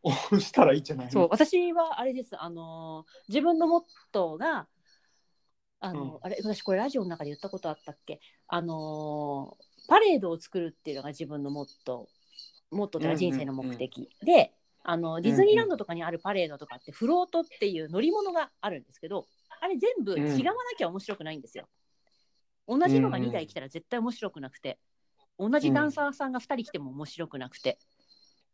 [0.04, 1.10] をしたらいいんじゃない。
[1.10, 2.40] そう私はあれです。
[2.40, 4.68] あのー自分のモットーが
[5.80, 6.18] あのーうん。
[6.22, 8.20] あれ私これラジオの中で言ったことあったっけ？
[8.48, 12.76] あのーパレードを作るっていうのが自分のモットー。
[12.76, 14.52] モットーというか人生の目的、で
[14.82, 19.28] あのディズニーランドとかにあるパレードとかってフロートっていう乗り物があるんですけど
[19.60, 21.68] あれ全部違わなきゃ面白くないんですよ。
[22.66, 24.78] 同じのが2台来たら絶対面白くなくて
[25.38, 27.70] 同じダンサーさんが2人来ても面白くなくて。
[27.72, 27.84] だか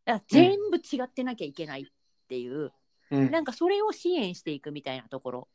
[0.04, 1.84] ら全部違ってなきゃいけないっ
[2.28, 2.72] ていう、
[3.10, 3.30] うん。
[3.30, 5.48] なんかそれを支援していくみたいなところ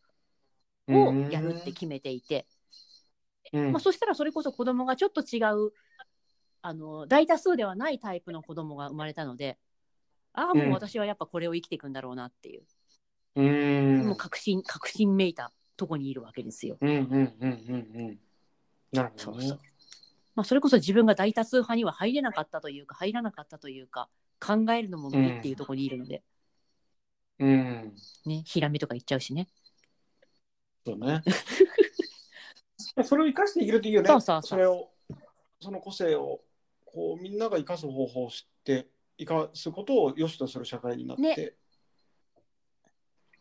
[0.89, 2.45] をやるって決めていて、
[3.53, 3.71] うん。
[3.71, 5.71] まあ、そしたらそれこそ子供がちょっと違う
[6.61, 9.57] あの大多数ではないタイプの子供が生まれたので
[10.33, 12.63] ああもう私はやっぱこれを生きていくんだろうなっていう、
[13.35, 14.07] うん。
[14.07, 16.77] もう確信確信めいたとこにいるわけですよ。
[16.81, 18.19] うんうんうんうんうん。
[18.91, 19.47] なるほどね。
[19.47, 19.59] そうそう。
[20.35, 24.09] まあ、それこそ自分が大多数派には入れなかったというか入らなかったというか
[24.39, 26.23] 考えるのも無理っていうところにいるので、
[27.39, 27.95] うん。
[28.25, 29.47] ねヒラメとか言っちゃうしね。
[30.85, 31.23] そうね。
[33.03, 34.07] それを生かしていけるといいよね。
[34.07, 34.91] そうそうそうれを、
[35.59, 36.41] その個性を、
[36.85, 41.21] こう、みんなが生かす方法を知って、生かすことを良しとする社会になって。
[41.21, 41.53] ね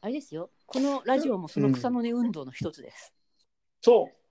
[0.00, 3.14] あれですよこのラジオもその草の根運動の一つです。
[3.80, 4.23] そう。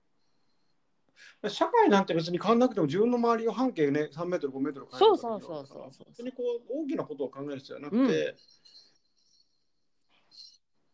[1.47, 5.93] 社会なんて別に変わんなくても自分の周りを半径ね3メートル5メートル変えそうそうそうそう。
[5.93, 8.35] そう別にこう大きなことを考える必要はなくて、うん。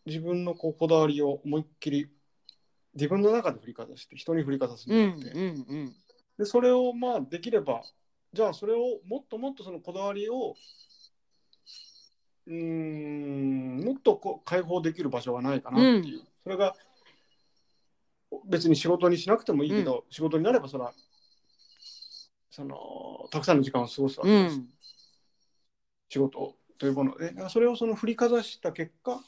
[0.08, 2.10] 自分のこうこだわりを思いっきり
[2.96, 5.48] 自分の中で振りかざして人に振りかざすんじうんゃなくて、うんう
[5.84, 5.96] ん
[6.38, 7.82] でそれをまあできれば
[8.32, 10.56] じゃあそれをもっともっとそのこだわりを
[12.48, 16.76] うーんもっとこう解放できる場所がないかなっていう、それが
[18.46, 20.92] 別に仕事にしなくてもいいけど、仕事になればそら
[22.50, 22.78] その
[23.32, 24.70] たくさんの時間を過ごすわけです、うん
[26.12, 29.22] 仕事というものでそれをその振りかざした結果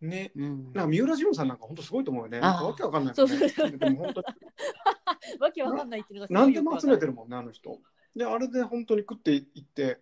[0.00, 2.40] ねうんなんか三浦淳さんなんか本当すごいと思うよね。
[2.40, 3.36] わけわかんないもんね。
[3.36, 4.26] そうそうでも本当に
[5.40, 7.08] わけわかんないっていうのが何でも集めてる。
[7.08, 7.78] るもんね、あの人。
[8.14, 10.00] で、あれで本当に食っていって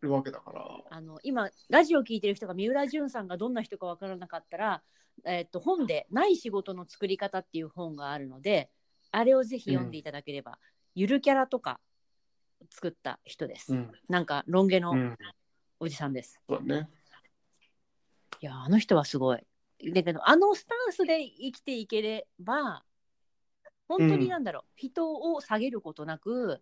[0.00, 0.66] るわけだから。
[0.88, 4.82] あの今ラジオ聞いてる人が三浦淳さんがどんな人かわからなかったら、
[5.24, 8.70] えっと本で「ない仕事の作り方」っていう本があるので
[9.10, 10.58] あれをぜひ読んでいただければ、
[10.94, 11.80] ゆるキャラとか
[12.70, 13.92] 作った人です、うん。
[14.08, 15.16] なんかロン毛のうん。
[15.80, 16.88] おじさんです、そうだね。
[18.40, 19.44] いやあの人はすごい
[19.92, 22.84] だけどあのスタンスで生きていければ
[23.88, 26.60] 本当になんだろう、人を下げることなく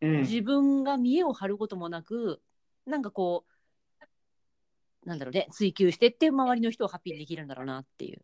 [0.00, 0.20] うん。
[0.22, 2.40] 自分が見栄を張ることもなく
[2.86, 3.52] なんかこう
[5.04, 8.20] なんだろうね追求してって周りの人をハッピーにできるんだろうなっていう。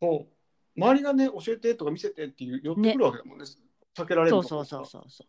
[0.00, 0.80] そう。
[0.80, 3.44] 周りがね、教えてとか見せてっていう寄ってくるわけだもんね。
[3.96, 5.26] 避けられるそうそうそうそうそう。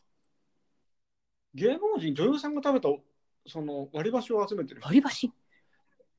[1.54, 2.90] 芸能人、女優さんが食べた
[3.48, 4.88] その割り箸を集めてる人。
[4.88, 5.32] 割り箸？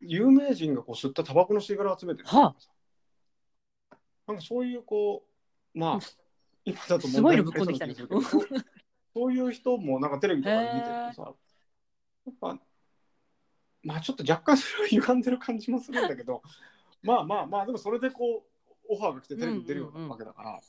[0.00, 2.54] 有名人がこう吸ったタバコの吸い殻を集めてる人は
[4.26, 5.24] なんかそういうこ
[5.74, 6.06] う、まあ、
[6.64, 7.94] 今だとすごいのぶっ込んできたね。
[7.98, 8.64] 問題になり
[9.14, 11.32] そういう人もなんかテレビとかで見てるとさ、
[12.26, 12.58] やっぱ、
[13.86, 16.42] まあちょっと若干それは歪んでる感じもするんだけど、
[17.02, 20.60] まあまあまあ、でもそれでこう、オファーが来てテレビに出るようなわけだから、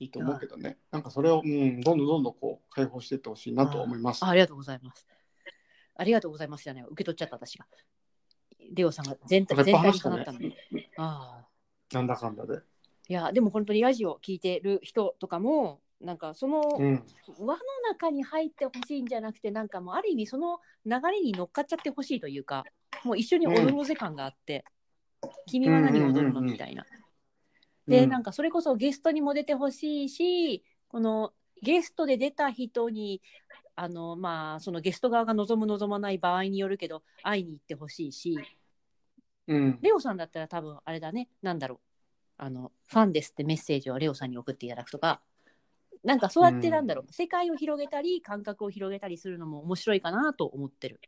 [0.00, 4.24] いいと思うけどね、なんかそれを、うん、どんどんどんどんこう解放していってほしいなと思います。
[4.24, 5.06] あありがとうございます
[5.94, 7.66] ありがとうございますじゃないわ受け取っちゃった私が。
[8.74, 10.56] レオさんが全体全体に話したねかかったので。
[10.96, 11.94] ああ。
[11.94, 12.60] なんだかんだで。
[13.08, 17.02] いやでも本当にラジオ聞いてる人とかもなんかそのうん。
[17.38, 22.64] 輪の中に入ってほしいんじゃなくてなんかもうある意味その流れに乗っかっちゃってほしいというか
[23.04, 24.64] もう一緒に踊ろうぜ感があって、
[25.46, 26.84] 君は何を踊るのみたいな。
[27.86, 31.32] で、うんなんかそれこそゲストにも出てほしいしこの
[31.62, 33.22] ゲストで出た人に
[33.76, 38.38] あのまあそのゲスト側が望む望まない場合によるけど会いに行ってほしいし
[39.46, 39.78] うん。
[39.82, 41.78] レオさんだったら多分あれだねなんだろう
[42.38, 45.20] あのファンですってメッセージをレオさんに送っていただくとか
[46.06, 51.00] なんかそうやってなんだろう、世界を広げたり感覚を広げたりするのも面白いかなと思ってる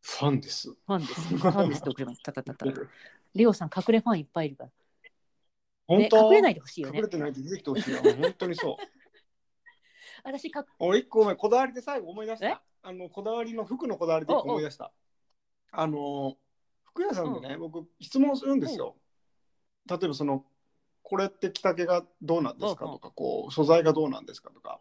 [0.00, 0.68] ファンです。
[0.70, 2.66] ファンですファンですって送りますたたたた
[3.34, 4.74] レオさん隠れファンいっぱいいるから、ね、
[5.88, 6.26] 本当？
[6.26, 8.00] 隠れないでほしいよね隠れてないで出てきてほしいよ。
[8.00, 8.76] 本当にそう。
[10.22, 12.50] 私か俺一個前こだわりで最後思い出しえ？
[12.50, 12.62] た。
[12.82, 14.92] あのこだわりの服のこだわりで思い出した。
[15.72, 16.38] あの
[16.84, 18.96] 服屋さんでね、僕質問するんですよ。
[19.88, 20.44] 例えばその
[21.08, 22.84] これって着丈がどうなんですか？
[22.84, 24.50] うんうんとか、こう素材がどうなんですか？
[24.50, 24.78] とか。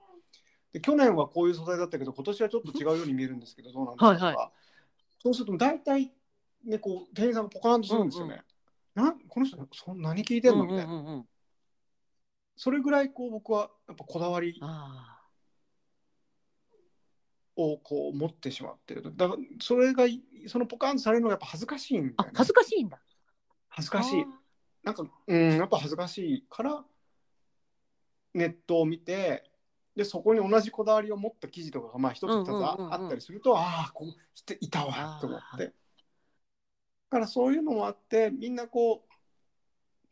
[0.74, 4.14] で去年はこういう素材だったけど今年はちょっと違うように見えるんですけどどうなんですか？
[4.14, 4.26] とか。
[4.26, 4.52] はいは
[5.24, 6.12] そうすると大体
[6.66, 8.42] ねこう店員さんがポカーンとするんですよね。
[8.94, 10.66] なんこの人そんな何聞いてんの？
[10.66, 10.94] みたいな。
[10.94, 11.06] うんうん。
[11.06, 11.26] うんうん
[12.60, 15.22] それぐらいこう僕はやっぱこだわりあ
[17.56, 20.06] をこう持ってしまってるだからそれが
[20.48, 22.32] そのポカンとされるのがやっぱ恥ずかしいんだよね。
[22.34, 23.00] 恥ずかしいんだ。
[23.70, 24.26] 恥ずかしい
[24.88, 25.58] なんかうん。
[25.58, 26.84] やっぱ恥ずかしいから
[28.34, 29.44] ネットを見て
[29.98, 32.94] でそこに同じこだわりを持った記事とかがまあ一つ二つうんうんうんうん。
[32.94, 35.66] あったりすると、ああこうしていたわと思って。
[35.66, 35.72] だ
[37.10, 39.04] からそういうのもあってみんなこ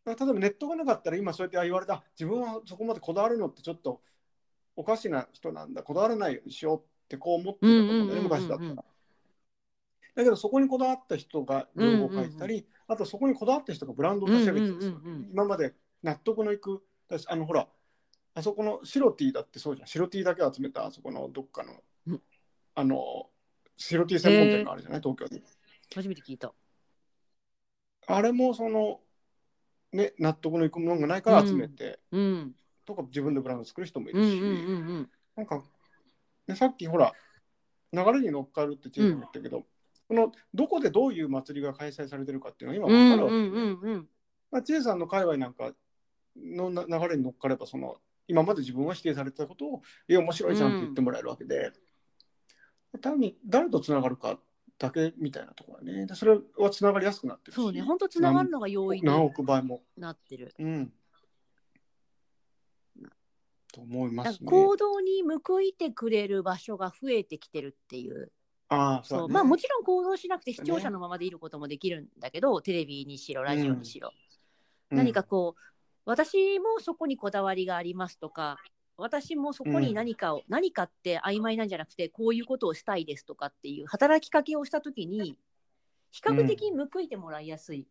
[0.06, 4.02] う例えばネットがなかったら今そうやってあ言われた自分はそこまでこだわるのってちょっと
[4.76, 8.86] おかしな人なんだこだわらないようにしようってこう思ってたと思うんだよねうんうんうんうんうん昔だったら。
[10.16, 15.30] だけどそこにこだわった人がブログを書いてたり、あとそこにこだわった人がブランドを立ち上げてたりする、うんうんうんうん。
[15.32, 15.74] 今まで
[16.04, 17.68] 納得のいく私あのほら
[18.34, 19.88] あそこの白 T だってそうじゃん。
[19.88, 21.74] 白 T だけ集めたあそこのどっかの、
[22.08, 22.22] うん。
[22.76, 23.30] あの
[23.78, 25.02] 白 T 専門店があるじゃない？
[25.02, 25.42] 東京に。
[25.94, 26.54] 初めて聞いた。
[28.08, 29.00] あれもその
[29.92, 32.56] ね納得のいくものがないから集めて、うん。
[32.86, 35.62] とか自分でブランド作る人もいるし、うんうんうんうんなんか、
[36.48, 37.12] ね、さっきほら
[37.92, 39.64] 流れに乗っかるってチーム言ったけど、
[40.08, 44.08] このどこでどういう祭りが開催されてるかっていうのは今分かるわけで、うんうんうんうん
[44.52, 45.72] まあ、知恵さんの界隈なんか
[46.38, 47.96] のな流れに乗っかればその
[48.28, 51.72] 今まで自分は否定されてたことを「いや面白いじゃん」って言ってもらえるわけで、
[53.02, 54.40] 単に誰とつながるか
[54.78, 59.84] だけみたいなところはねでそれはつながりやすくなってるしそうね本当つながるのが容易何に億倍も。
[59.98, 60.94] なってるうん。
[63.74, 64.50] と思いますね。
[64.50, 68.32] 行動に報いてくれる場所が増えてきてるっていう
[68.70, 69.34] ああ、そうね。
[69.34, 74.12] まあもちろん行動しなくて視聴者のままでいることもできるんだけど、テレビにしろラジオにしろ、
[74.92, 74.98] うん。
[74.98, 75.62] 何かこう
[76.06, 78.58] 私もそこにこだわりがありますとか
[78.98, 85.38] 私もそこに何かを、何かって曖昧なんじゃなくてこういうことをしたいですとかっていう働きかけをした時に
[86.12, 87.88] 比較的報いてもらいやすい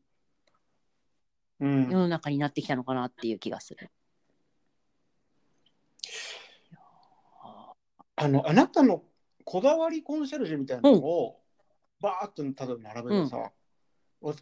[1.61, 1.89] うん。
[1.91, 3.91] 世の中になってきたのかなっていう気がする。
[8.17, 9.03] あのあなたの
[9.45, 11.41] こだわりコンシェルジュみたいなのを、
[12.01, 13.51] バーッと例えば並べてさ、
[14.21, 14.35] わ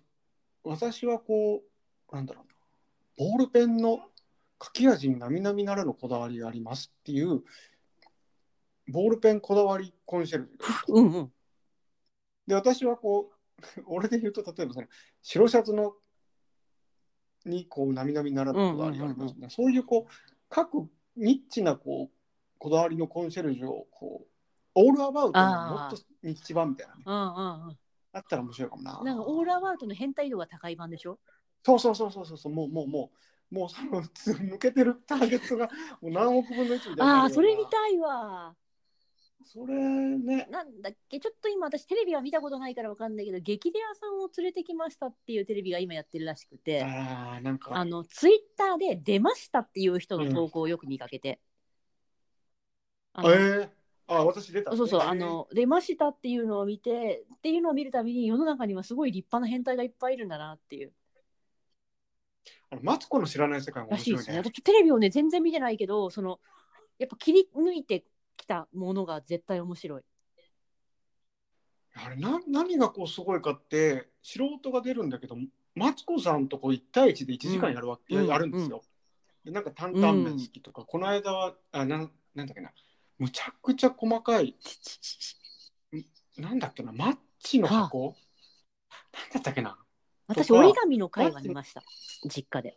[0.64, 1.62] 私はこ
[2.10, 2.46] うなんだろう
[3.24, 4.00] なボールペンの
[4.62, 7.42] 書き味に並々ならぬこだわりがありますっていう
[8.88, 10.94] ボールペンこだわりコンシェルジュ。
[10.94, 11.32] がうんうん。
[12.46, 14.86] で私はこう 俺で言うと例えばその
[15.20, 15.94] 白シャツの
[17.44, 20.12] にこう並々ならぬこだわりがありますね、そういうこう
[20.48, 24.31] 各ニッチなこうこだわりのコンシェルジュをこう
[24.74, 27.02] オールアバウトのもっとニッチ版みたいなね。
[27.06, 27.78] うんうんうん。
[28.12, 29.02] あったら面白いかもな。
[29.02, 31.18] なんかオールアバウトの変態度が高い版でしょ？
[31.64, 32.52] そうそうそうそうそうそう。
[32.52, 33.16] もうもうもう。
[33.52, 35.68] もうその抜けてるターゲットが
[36.00, 37.20] もう何億分の1みたいな。
[37.20, 38.54] ああーそれ見たいわ。
[39.44, 40.48] それね。
[40.50, 41.20] なんだっけ？
[41.20, 46.82] ちょっと今私テレビは見たことないからわかんないけど激レアさんを連れてきましたっていうテレビが今やってるらしくて。
[46.82, 47.76] ああなんか。
[47.76, 51.38] あのツイッターで出ましたっていう人の投稿をよく見かけて、
[53.12, 53.68] あのえー、
[54.12, 54.76] あ私出た。
[54.76, 55.08] そうそう、えー。
[55.08, 60.92] あの出ましたっていうのを見てっていうのを見るたびに世の中にはすごい立派な変態がいっぱいいるんだなっていう。
[62.70, 64.22] あのマツコの知らない世界もら面白いね。
[64.22, 64.50] しいですね。
[64.50, 66.40] 私テレビをね全然見てないけどその
[66.98, 68.04] やっぱ切り抜いて
[68.36, 70.02] きたものが絶対面白い。
[71.94, 75.36] あれな何がこうすごいかって素人が出るんだけど
[75.74, 78.82] マツコさんとこう1対1で1時間やるわけ、うんやるんですよ。
[79.44, 82.70] でなんか担々麺好きとか、この間はあなんなんだっけな
[83.22, 84.56] むちゃくちゃ細かい。
[86.38, 88.16] なんだっけなマッチの箱？
[89.12, 89.78] なんだったっけな？
[90.26, 91.84] 私折り紙の会がありました。
[92.24, 92.76] 実家で。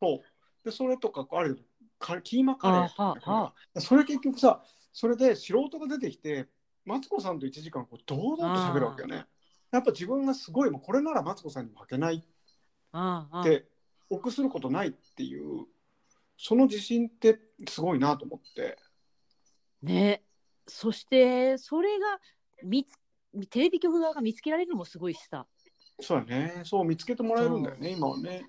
[0.00, 0.20] そう。
[0.64, 1.62] でそれとかある。
[1.98, 4.62] かキーマカレーとかそれ結局さ
[4.94, 6.46] それで素人が出てきて
[6.86, 9.26] マツコさんと1時間こう堂々と喋るわけよね。
[9.70, 12.16] やっぱ自分がすごいもうこれならマツコさんに負けない。
[12.16, 13.66] って
[14.08, 15.66] 臆することないっていう
[16.38, 18.78] その自信ってすごいなと思って
[19.84, 20.22] ね。
[20.66, 22.20] そしてそれが
[22.62, 22.94] 見つ
[23.50, 25.46] テレビ局側が見つけられるのもすごいしさ。
[26.00, 26.62] そうだね。
[26.64, 28.44] そう見つけてもらえるんだよね今はね。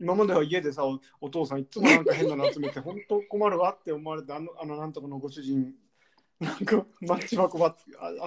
[0.00, 5.72] 今までは家でさおお父さんいつもなんか変なの集めて 本当困るわって思われてあのあのなんとかのご主人
[6.40, 7.76] なんかマッチ箱ば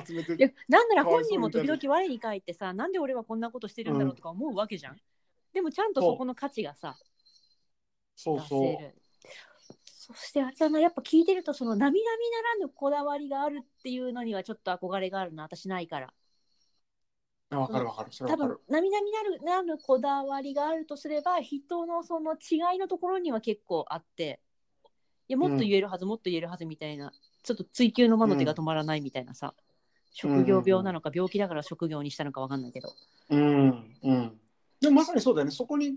[0.08, 4.98] 集めていやなんなら本人も時々我に返ってさなんで俺はこんなことしてるんだろうとか思うわけじゃん、
[5.52, 6.98] でもちゃんとそこの価値がさ
[8.16, 8.96] そうそ出せる
[10.06, 12.12] そしてあれだなやっぱ聞いてるとその並々
[12.44, 15.42] ならぬこだわりがあるっていうのにはちょっと憧れがあるな。
[15.42, 16.14] 私ないから。
[17.50, 18.12] うわかるわかる。
[18.12, 18.62] それ多わかる。
[18.68, 24.40] 分並々なるなるこだわりがあるとすれば人のその違いのところには結構あって。
[25.28, 29.56] いやもっと言えるはず、もっと言えるはずみたいなちょっと追求の魔の手が止まらないみたいなさ、
[30.14, 32.94] 職業病なのか病気だから職業にしたのかわかんないけど、
[33.32, 33.98] うん。
[34.04, 34.40] うん。
[34.80, 35.52] でもまさにそうだよね。
[35.52, 35.96] そこに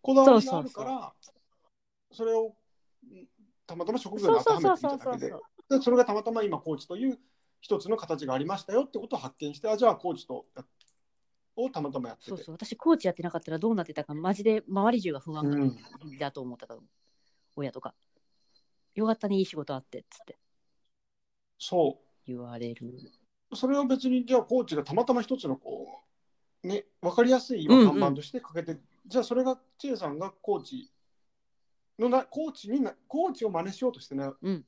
[0.00, 1.12] こだわりがあるから
[2.12, 2.52] それをうん
[3.68, 5.32] たまたま職業に当てはめてみただけで
[5.70, 5.82] で。
[5.82, 7.18] それがたまたま今コーチという
[7.60, 10.64] 一つの形がありましたよってことを発見してあじゃあコーチとや
[11.56, 12.30] をたまたまやってて。
[12.30, 12.54] そうそう。
[12.54, 16.18] 私コーチやってなかったらどうなってたかマジで周り中が不安うん。
[16.18, 16.86] だと思ったと思う、
[17.56, 17.94] 親とか。
[18.94, 20.38] よかったねいい仕事あってっつって。
[21.58, 22.94] そ言われる。
[23.50, 26.02] うそれを別にじゃあコーチがたまたま一つのこ
[26.62, 30.90] うね分かりやすい看板としてかけて、じゃあそれが千恵さんがコーチ
[31.98, 34.64] のなコーチになコーチを真似しようとしてね、うん。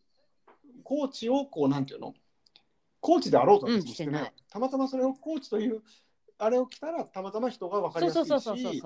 [0.83, 2.15] コーチをこうなんていうの？
[3.01, 5.83] コーチであろうとしてね、うんたまたまそれをコーチという
[6.39, 8.83] あれを着たらたまたま人が分かりやすいし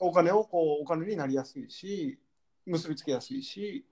[0.00, 2.18] お金をこうお金になりやすいし
[2.66, 3.86] 結びつけやすいし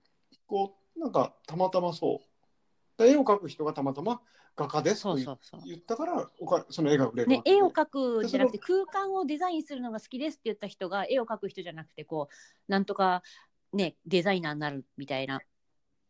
[0.47, 3.03] こうなんかたまたまそう。
[3.03, 4.21] で絵を描く人がたまたま
[4.55, 13.23] 画家ですそと言ったからおかその絵が売れるね絵を描くじゃなくて空間をデザインするのが好きですって言った人が絵を描く人じゃなくてこうなんとか
[13.73, 15.41] ねデザイナーになるみたいな。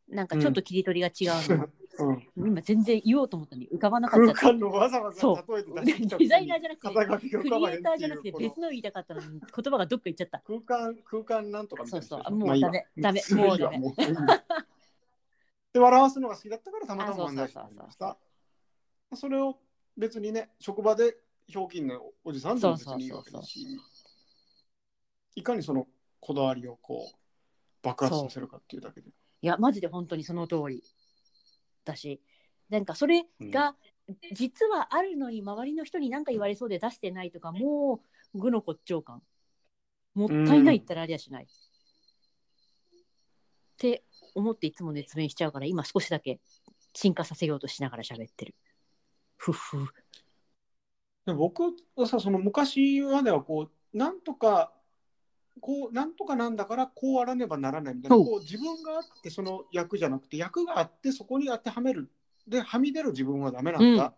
[0.08, 4.34] なんかちょっと切り取りが違うの、 うん、今全然言おうと思ったのに浮かばなかった。
[4.34, 6.82] 空間のわざわざ例えて出してきたデザイナーじゃなく
[7.22, 10.40] てクリエイターじゃなくて別の言いたかったのに言葉がどっか行っちゃった。
[10.40, 12.06] 空間空間なんとかみたいな。
[12.06, 12.34] そうそう。
[12.36, 12.86] もうダメ。
[12.98, 13.22] ダメ。
[13.30, 13.78] もうダメ。
[15.72, 18.18] で笑わすのが好きだったからたまたま漫才師になりました。
[19.14, 19.58] それを
[19.96, 23.66] 別にね職場でひょうきんのおじさんでも別にいいわけだし
[25.34, 25.86] いかにその
[26.20, 27.21] こだわりをこう
[27.82, 29.08] 爆発させるかっていうだけで。
[29.08, 29.12] い
[29.46, 30.82] やマジで本当にその通り
[31.84, 32.20] だし。
[32.70, 33.76] なんかそれが
[34.32, 38.00] 実はあるのに周りの人に何か言われそうで出してないとかも
[38.34, 39.22] う愚の骨頂感。
[40.14, 41.46] もったいないったらありゃしない、っ
[43.78, 44.04] て
[44.34, 46.38] 思っていつも熱弁しちゃうから今少しだけ
[46.94, 48.54] 進化させようとしながら喋ってる。
[49.36, 49.86] ふっふ
[51.26, 51.62] で僕
[51.96, 54.72] はさその昔まではこうなんとか
[55.60, 62.10] こうなんとかなんだからこうあらねばならないみたいなこう自分があってその役じゃなくて役があってそこに当てはめる
[62.48, 64.08] ではみ出る自分はダメなんだ、うん。
[64.08, 64.14] っ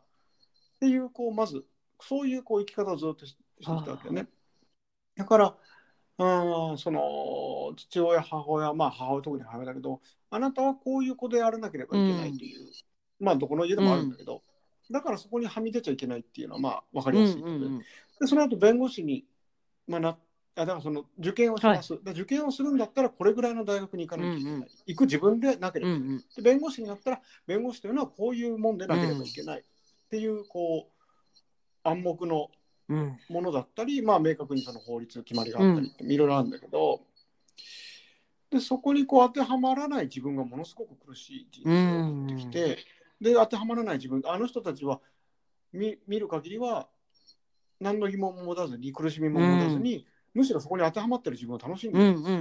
[0.81, 1.65] ていうこうまず
[2.01, 4.27] そういうこう生き方をずっとししてきたわけよね。
[5.17, 5.55] だから
[6.19, 10.01] うんその父親母親まあ母親特に母親だけど
[10.31, 12.71] あなたはこういう子でやらなければいけないという、
[13.21, 14.43] まあどこの家でもあるんだけど、
[14.91, 17.79] だからそこにはみ出ちゃいけないっていうのはまあ分かりやすいで,、うんうんうん
[18.21, 19.25] でその後弁護士に、
[19.89, 20.17] まあ、な
[20.57, 24.69] あだからその受験をします、で受験をするんだったらこれぐらいの大学に行かなきゃいけない、うんうん。
[24.87, 26.25] 行く自分でなければいけない、うんうん。
[26.37, 29.63] で弁護士になったら弁護士というのはこういうもんでなければいけないっ
[30.11, 32.49] ていうこう暗黙の
[32.87, 33.19] うん。
[33.31, 37.01] ものだったり、まあ、明確にその法律決まりがあったりっていろいろあるんだけど、
[38.51, 42.79] でそこにこう当てはまらない自分がものすごく苦しい人生を送ってきて、
[43.23, 45.01] で当てはまらない自分あの人たちは
[45.73, 46.87] 見見る限りは
[47.81, 52.37] 何の疑問も持たずに苦しみも持たずに、むしろそこに当てはまってる自分を楽しんでる、うんうんうんう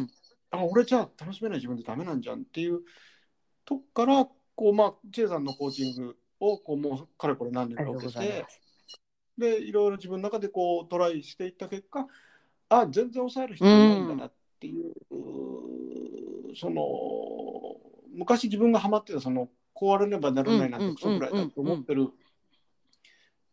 [0.00, 0.10] ん。
[0.50, 2.80] あ俺じゃあ楽しめない自分でダメなんじゃんっていう
[3.64, 8.46] とこからこうまあ千恵さんのコーチングをこうもうかれこれ何年ありがとうか受けて
[9.36, 12.06] でいろいろ自分の中でこうトライしていった結果
[12.68, 16.82] あ全然抑える必要ないんだなっていう、うーその
[18.14, 22.10] 昔自分がハマってたそのこうあらねばならないなんてクソぐらいだと思ってる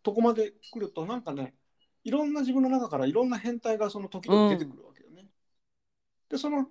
[0.04, 1.56] とこまで来るとなんかね
[2.04, 5.28] いろんな自分の中からいろんな変態がその時々出てくるわけよね。
[6.30, 6.68] でその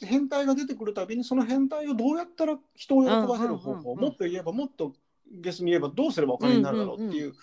[0.00, 4.92] 変態が出てくるたびにその変態をどうやったら人を喜ばせる方法、もっと言えばもっと
[5.30, 7.34] ゲスに言えばどうすればお金になるだろうっていう,、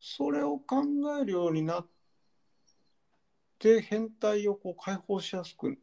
[0.00, 0.84] それを考
[1.20, 1.86] えるようになっ
[3.58, 5.78] て変態をこう解放しやすく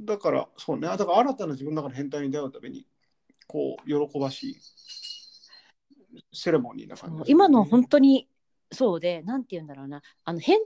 [0.00, 0.88] だからそうね。
[0.88, 2.86] だから新たな自分の中の変態に出会うために
[3.46, 4.56] こう喜ばしい
[6.32, 8.28] セレモニーな感じね、今の本当に
[8.72, 10.02] そうでなんて言うんだろうな。
[10.24, 10.58] あの変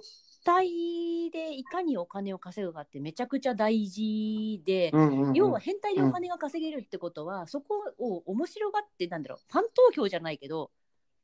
[0.44, 5.34] 態でいかにお金を稼ぐかってめちゃくちゃ大事で、うんうんうん。
[5.34, 10.70] 要は変態でお金が稼げるってことは、そこを面白がってなんだろうファン投票じゃないけど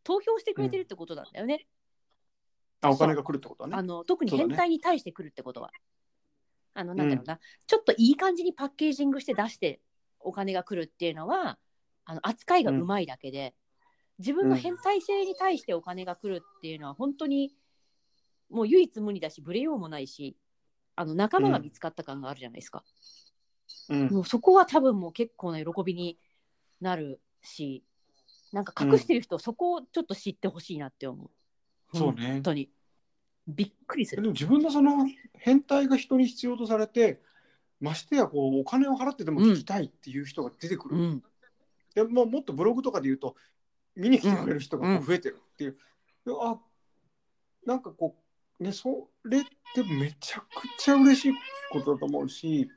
[0.03, 1.67] 投票してくれてるってことなんだよね。
[2.81, 3.77] あお金が来るってことはね。
[3.77, 5.71] あの特に変態に対してくるってことは。
[6.75, 9.81] あのなんだろうな、ちょっといい感じにパッケージングして出して
[10.19, 11.59] お金が来るっていうのは
[12.07, 13.55] あの扱いがうまいだけで、
[14.23, 17.53] 自分の変態性に対してお金が来るっていうのは本当に
[18.51, 20.37] もう唯一無二だしブレようもないし
[20.95, 22.85] あの仲間が見つかった感があるじゃないですか、
[23.89, 24.09] うん。
[24.09, 26.19] もうそこは多分もう結構な喜びに
[26.81, 27.83] なるし
[28.53, 31.97] なんか隠してる人、そこをちょっと知ってほしいなって思う。
[31.97, 32.33] そうね。
[32.35, 32.71] 本当に。
[33.49, 34.23] びっくりする。
[34.23, 37.23] でも自分のその変態が人に必要とされて
[37.81, 41.23] ましてやこうお金を払ってでも聞きたいっていう人が出てくる、うん。
[41.95, 43.37] でもうもっとブログとかで言うと
[43.97, 45.77] 見に来てくれる人が増えてるっていう、
[46.27, 46.59] であ
[47.67, 48.17] なんかこ
[48.61, 49.43] うねそれっ
[49.75, 50.47] てめちゃく
[50.79, 51.33] ちゃ嬉しい
[51.71, 52.69] ことだと思うし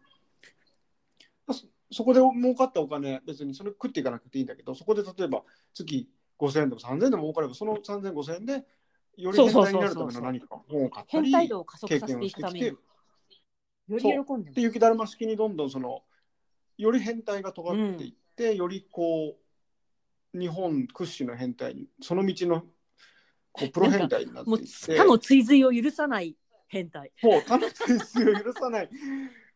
[1.52, 5.44] そそこで儲かったお金別にそれ食っていかなくていいんだけどそこで例えば
[5.74, 6.10] 月
[6.40, 8.54] 5000円でも3000円でも儲かればその3000、5000円で
[9.18, 12.66] より変態になるための何か本を買ったり経験をしてきて
[13.88, 16.02] より喜んでもで雪だるま式にどんどんその
[16.78, 19.45] より変態が尖っていって、よりこう
[20.38, 22.62] 日本屈指の変態にその道の
[23.52, 26.36] こうプロ変態になってもいて他の追随を許さない
[26.68, 27.12] 変態。
[27.24, 28.90] もう他の追随を許さない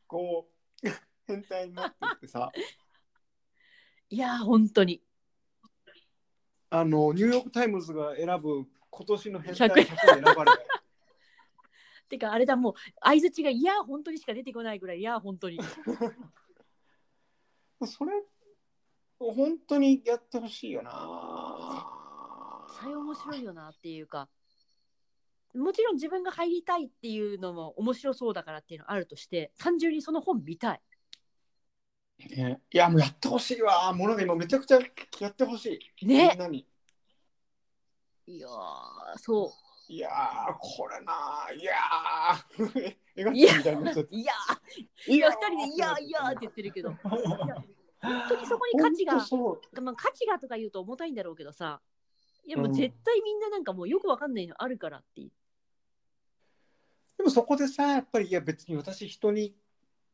[0.08, 0.48] こ
[0.84, 0.88] う
[1.28, 2.52] 変態になっててさ。
[4.10, 5.02] いやー本当に。
[6.70, 10.52] あのニューヨーク・タイムズが選ぶ今年の変態100に選ばれ
[12.10, 15.60] てかあれだもう相づちがいやー本当にしか出てこないぐらいいやー本当に。
[17.80, 18.24] た それ
[19.20, 21.86] 本当にやってほしいよな。
[22.82, 24.30] それ面白いよなっていうか
[25.54, 30.82] もちろん自分が入りたいっていうのも面白そうだからっていうのあるとして単純にその本見たい。
[32.30, 32.62] ね。
[32.72, 33.92] いやもうやってほしいわ。
[33.94, 34.80] もので今めちゃくちゃ
[35.20, 35.80] やってほしい。
[36.06, 36.38] みね
[38.28, 39.52] いやーそ
[39.88, 41.74] いやーこれないや
[43.16, 43.54] いや いや
[45.08, 46.94] いや二人でいやーいやーって言ってるけど
[48.02, 49.14] 本当にそこに価値が
[49.82, 51.82] まあ、価値がとか言うと重たいんだろうけどさ
[52.46, 52.74] いやもううん。
[52.74, 55.22] 絶対みんななんかもうよくわかんないのあるからって。
[55.22, 55.30] で
[57.24, 59.54] もそこでさやっぱりいや別に私人に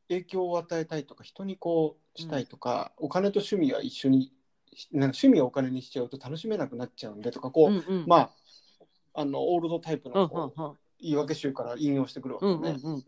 [0.10, 4.32] 影響を与えたいとか人にこうしたいとか、お金と趣味は一緒に
[4.92, 8.06] なんか趣味をお金にしちゃうと楽しめなくなっちゃうんでとかこう、うんうん。
[8.08, 8.32] まあ
[9.22, 10.78] あのオールドタイプうんのこう、うんうん。
[11.00, 13.04] 言い訳集から引用してくるわけうんね、うんうん。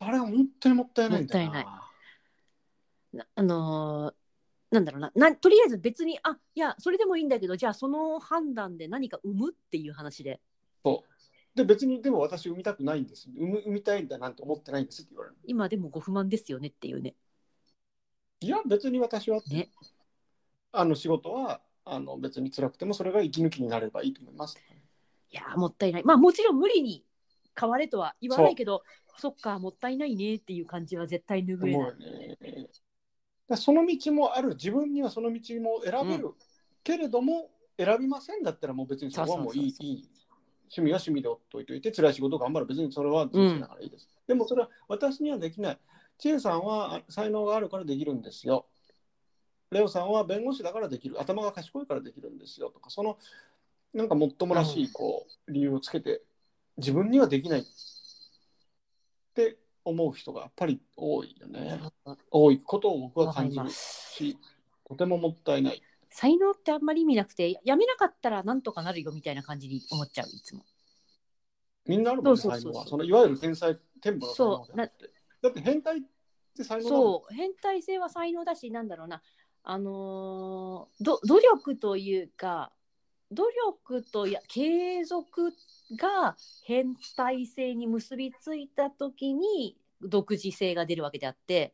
[0.00, 1.87] あれは本当にもったいないんだよな
[3.34, 4.14] あのー
[4.70, 10.40] なんだろうななとりあえず別にあいやそれでもいいんだけどじゃあその判断で何か生むっていう話で。
[11.54, 13.28] で別にでも私産みたくないんです。
[13.30, 15.36] 産む産みたいんだなんて思ってないんですって言われる。
[15.44, 17.16] 今でもご不満ですよねっていうね。
[18.40, 19.70] いや別に私は、ね。
[20.70, 24.58] あの仕事はあの別に辛くてもそれが息抜きになればいいと思います
[25.30, 26.04] いやーもったいない。
[26.04, 27.04] まあもちろん無理に
[27.58, 28.84] 変われとは言わないけど
[29.16, 31.98] そっかもったいないねっていう感じは絶対拭えない。
[31.98, 32.68] ね。
[33.56, 34.50] その道もある。
[34.50, 36.34] 自分にはその道も選べる、
[36.84, 39.74] けれども選びませんだったらもう別にそこはもういい
[40.70, 45.78] 趣味は趣味でほっといといて辛い仕事頑張る別にそれは人生だからいいです、でもそれは私にはできない。
[46.18, 48.66] 千恵さんはあ才能があるからできるんですよ。
[49.70, 51.20] レオさんは弁護士だからできる。
[51.20, 53.18] 頭が賢いからできるんですよとかその
[53.94, 56.22] なんかもっともらしいこう理由をつけて
[56.76, 57.60] 自分にはできない。
[57.60, 57.64] っ
[59.34, 59.58] て
[59.88, 61.80] 思う人がやっぱり多いよね。
[62.30, 64.38] 多いことを僕は感じるし、
[64.86, 65.82] とてももったいない。
[66.10, 70.64] 才能ってあんまり意味なくてやめなかったらなんとかなるよみたいな感じに思っちゃういつも
[71.86, 72.86] みんなあるもんね、そうそうそうそう才能は。
[72.86, 75.10] そのいわゆる天才、天賦の才能じゃなくて。
[75.42, 76.00] だって変態っ
[76.56, 79.22] て才能そう変態性は才能だしなんだろうな
[79.62, 82.72] あのーど努力というか
[83.30, 85.52] 努力とや継続
[85.96, 91.72] が変態性に結びついた時に独自性が出るわけであって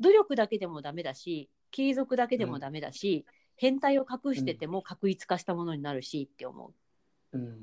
[0.00, 3.24] 努力だけでもダメだし継続だけでもダメだし、
[3.56, 6.72] 変態を隠してても確一化したものになるしって思
[7.32, 7.50] う、うん。
[7.50, 7.56] っ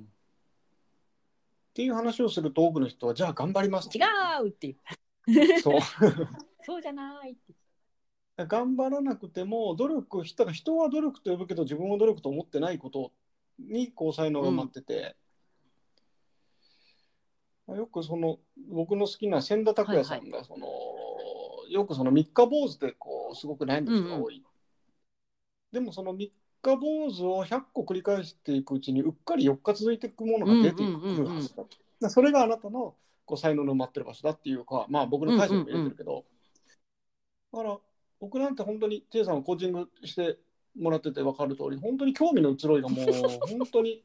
[1.74, 3.90] ていう話をすると多くの人は、じゃあ頑張ります。
[3.96, 4.02] 違
[4.44, 5.62] うっていう。
[5.62, 5.80] そう。
[6.66, 7.54] そうじゃないって。
[8.46, 13.12] 頑張らなくても努力だから人は努力と呼ぶけど自分は努力と思ってないこと
[13.60, 15.16] にこう才能が埋まってて、
[17.76, 18.38] よくその
[18.72, 20.68] 僕の好きな千田拓也さんがその、
[21.70, 24.44] よくその三日坊主でこうすごく悩んでる人が多い、
[25.72, 26.32] でもその三
[26.62, 31.70] 日坊主を100個繰り返していくうちにうっかり4日続いていくものが出てくるはずだと、
[32.02, 36.26] だそれがあなたのこう才能の埋まってる場所だっていうかまあ僕の解釈も入れてるけど、
[37.54, 37.78] だから
[38.20, 40.38] 僕なんて本当にテイさんをコーチングして
[40.78, 43.06] もらってて分かる通り本当に興味の移ろいがもう
[43.48, 44.04] 本当に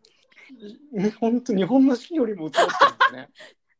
[1.20, 3.30] 本当日本の四季よりも移ろってるんですね。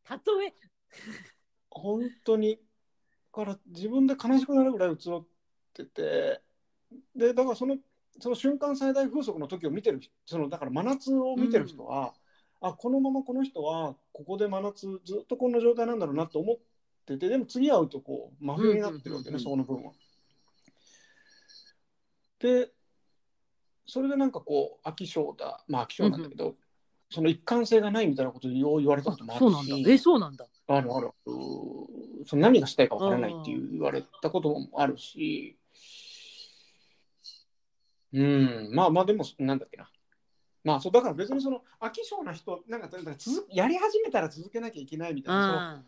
[0.39, 0.55] 例え。
[1.71, 2.61] 本当に。
[3.33, 5.27] から自分で悲しくなるぐらい移ろっ
[5.73, 6.41] てて。
[7.17, 7.79] でだからその
[8.21, 12.15] その瞬間最大風速の時を見てるそのだから真夏を見てる人は、
[12.63, 16.57] うん、あこのままこの人はここで真夏ずっとこんな状態なんだろうなと思っ
[17.07, 19.93] ててでも次会うとこう真冬になってるわけね、その分は。
[22.39, 22.71] で
[23.87, 26.55] それでなんかこう飽き性だまあ飽き性なんだけど、うん、
[27.11, 29.91] その一貫性がないみたいなことを言われたこともあるしそうなんだ。
[29.91, 30.47] えそうなんだ。
[30.67, 31.11] あるある。
[32.27, 35.59] その何がしたいかわからないっていう言われたこともあるし。
[38.13, 39.91] うんまあまあでもなんだっけな。
[40.63, 42.89] まあそうだから別にその飽き性な人なんか
[43.19, 45.85] 続やり始めたら続けなきゃいけないみたいな、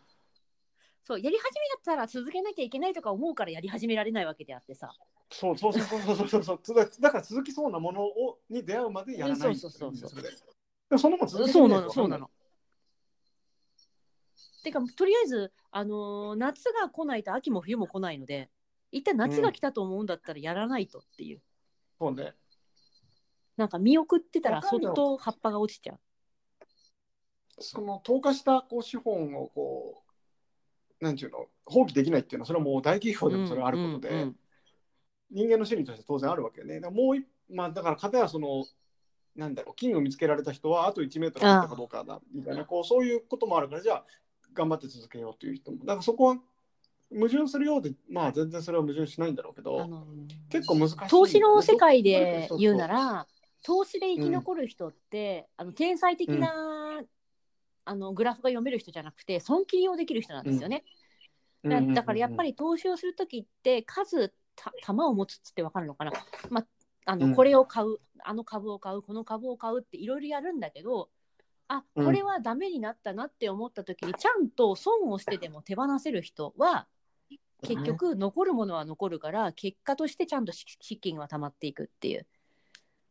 [1.07, 4.93] そうやり始めたら続けなきゃいけないとか思うからやり始められないわけであってさ。
[5.31, 6.61] そうそうそうそうそうそうそう。
[7.01, 10.99] だから続きそうなものをに出会うまでやらないそうそうそうそう。
[10.99, 12.29] そのも続けそうなのそうなの。
[14.65, 18.51] てかとりあえず、あのー、夏が来ないと秋も冬も来ないので
[18.91, 21.41] 一旦夏が来たと思うんだったらやらないとっていう、
[22.01, 22.35] うん、そうね。
[23.57, 26.01] なんか見送ってたらそっと葉っぱが落ちちゃう。
[27.61, 30.06] その透過したこう資本をこう
[31.01, 34.23] なんていうの放棄できないっていうのはそれはもう大企業でもそれはあることで、うんうん。
[34.23, 34.37] うん、
[35.31, 36.81] 人間の心理として当然あるわけよね。
[36.81, 38.65] だもうまあ、だから片やその
[39.37, 44.05] なんだろう金を見つけられた人はあと1メートルあったかどうかだみたいなこうそういうこともあるからじゃあ
[44.55, 45.79] 頑張って続けようという人も。
[45.79, 46.39] だからそこは
[47.13, 49.89] 矛盾するようでまあ全然それは矛盾しないんだろうけど、
[50.49, 50.97] 結構難しい。
[51.09, 53.27] 投資の世界で言うなら
[53.63, 56.86] 投資で生き残る人って、うん、あの天才的な、うん、
[57.87, 60.85] あのグラフが読める人じゃなくて損切りをできる人なんですよね。
[61.65, 66.13] だだからやっぱり投資をする時って数た玉を持つっつって分かるのかな、
[66.51, 66.67] まあ、
[67.07, 71.11] あのこれを買う、うん、あの株を買うこの株を買うっていろいろやるんだけど
[71.69, 76.87] あこれはダメになったなって思った時にちゃんと損をしてでも手放せる人は
[77.63, 82.27] 結局残るものは残るから結果としてちゃんと資金は溜まっていくっていう。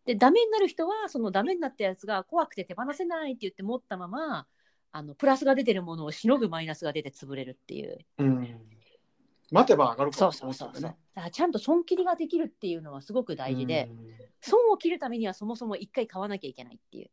[0.05, 4.45] でダメになる人はそのダメになったやつが怖くて手放せないって言って持ったまま
[4.95, 7.97] あのプラスが出てるものをしのぐマイナスが出て潰れるっていう。
[8.17, 8.47] うん。
[9.51, 10.25] 待てば上がるか。
[10.25, 10.69] もしれない、ね、そう。
[10.71, 13.91] そうそうだからちゃんと損切りができるっていうのはすごく大事で、
[14.39, 17.09] 損を切るためにはそもそも一回買わなきゃいけないっていう。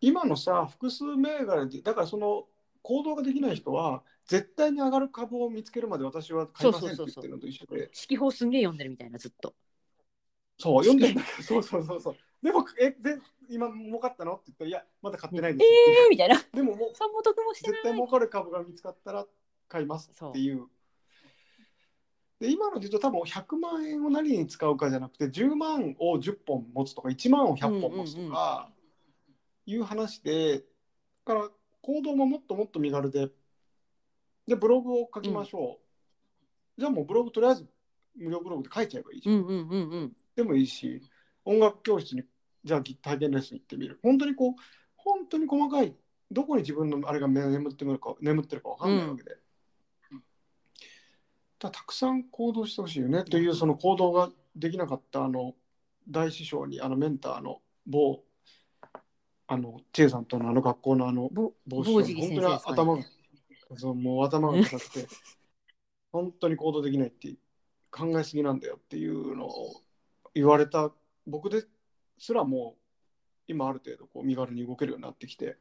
[0.00, 2.44] 今のさ複数銘柄でだからその
[2.82, 7.78] 行動ができない人は絶対に上がる株を見つけるまで私は買いませんって言ってるのと一緒で。
[7.78, 9.54] 指揮法すんげえ読んでるみたいなずっと
[10.58, 12.16] そう読んでるんだけどそうそうそうそう。
[12.42, 13.18] でもえで
[13.48, 14.34] 今儲かったの？
[14.34, 16.40] って言ったらいやまだ買ってないですええー、みたいな。
[16.52, 19.26] でももう三も得もして絶対儲かる株が見つかったら
[19.68, 20.66] 買いますっていう。
[22.40, 28.68] で今ので言うと多分100万円を何に使うかじゃなくて10万を10本持つとか1万を100本持つとか
[29.64, 30.64] いう話で、だ
[31.24, 31.48] から
[31.82, 33.28] 行動ももっともっと身軽で
[34.48, 35.76] でブログを書きましょう、うん、
[36.78, 37.66] じゃあもうブログとりあえず
[38.16, 39.36] 無料ブログで書いちゃえばいいじゃん。
[39.36, 41.02] うんうんうんうん、でもいいし
[41.44, 42.22] 音楽教室に
[42.64, 43.98] じゃあ体験レッスン行ってみる。
[44.02, 44.52] 本当にこう
[44.96, 45.94] 本当に細かい
[46.30, 49.36] どこに自分のあれが眠ってるか眠ってるか分かんないわけで、
[51.58, 53.24] だたくさん行動してほしいよね。
[53.24, 55.54] というその行動ができなかったあの
[56.08, 58.22] 大師匠にあのメンターの某
[59.48, 63.02] あのチェイさんとのあの学校のあの帽子本当に頭が
[63.76, 65.08] そうもう頭が硬くて
[66.12, 67.34] 本当に行動できないって
[67.90, 69.74] 考えすぎなんだよっていうのを
[70.34, 70.92] 言われた
[71.26, 71.64] 僕で
[72.18, 72.82] すらもう
[73.48, 75.56] 今ある程度こう身軽に動けるようになってきて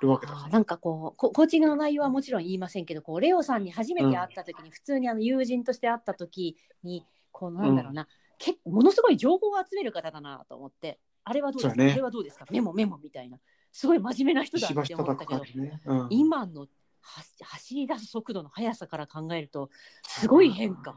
[0.00, 13.38] るわけだなんかこうコーチングの内容はもちろん言いませんけどこうレオさんに初めて会った時に、うん、普通にあの友人として会った時にこうなんだろうな、うん、結構ものすごい情報を集める方だなと思ってあれはどうですか、ね、あれはどうですかメモメモみたいな
[13.72, 16.66] すごい真面目な人だって思ったけど、ねうん、今の
[17.00, 19.70] 走り出す速度の速さから考えると
[20.06, 20.94] すごい変化。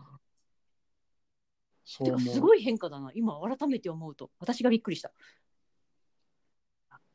[2.03, 3.11] てかすごい変化だな。
[3.13, 4.29] 今改めて思うと。
[4.39, 5.11] 私がびっくりした。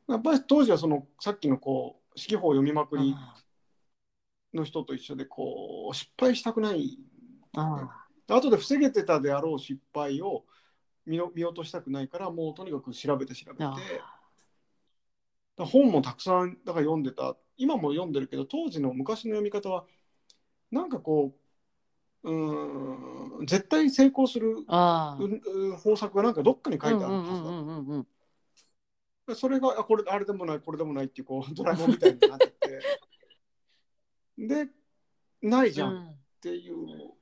[0.09, 3.15] やっぱり当時はそのさっきのこう四季法を読みまくり
[4.55, 6.99] の人と一緒でこう失敗したくない。
[7.55, 10.45] あ後で防げてたであろう失敗を
[11.05, 13.65] 見の見落としたくないからもうとにかく調べて調べて。
[15.59, 17.37] 本もたくさんだから読んでた。
[17.59, 19.85] 今も読んでるけど当時の昔の読み方は
[20.71, 21.42] なんかこう
[22.25, 25.41] うーん絶対成功するああう
[25.73, 28.07] う方策がなんかどっかに書いてあるはずだ、うんうんうんうんうん
[29.27, 32.81] でそれがあこれあれでもないこれでもないっていうこう ドラえもんみたいになってて
[34.39, 34.69] で
[35.43, 37.13] ないじゃんっうんていう。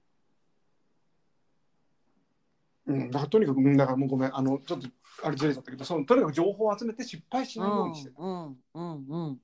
[2.87, 4.89] うん、だからとにかく、うんだからもうごめん、あの、ちょっと、
[5.23, 8.23] あれずれちゃったけど、そのとにかく情報を集めて失敗しないようにしてた。
[8.23, 9.41] うんうんうん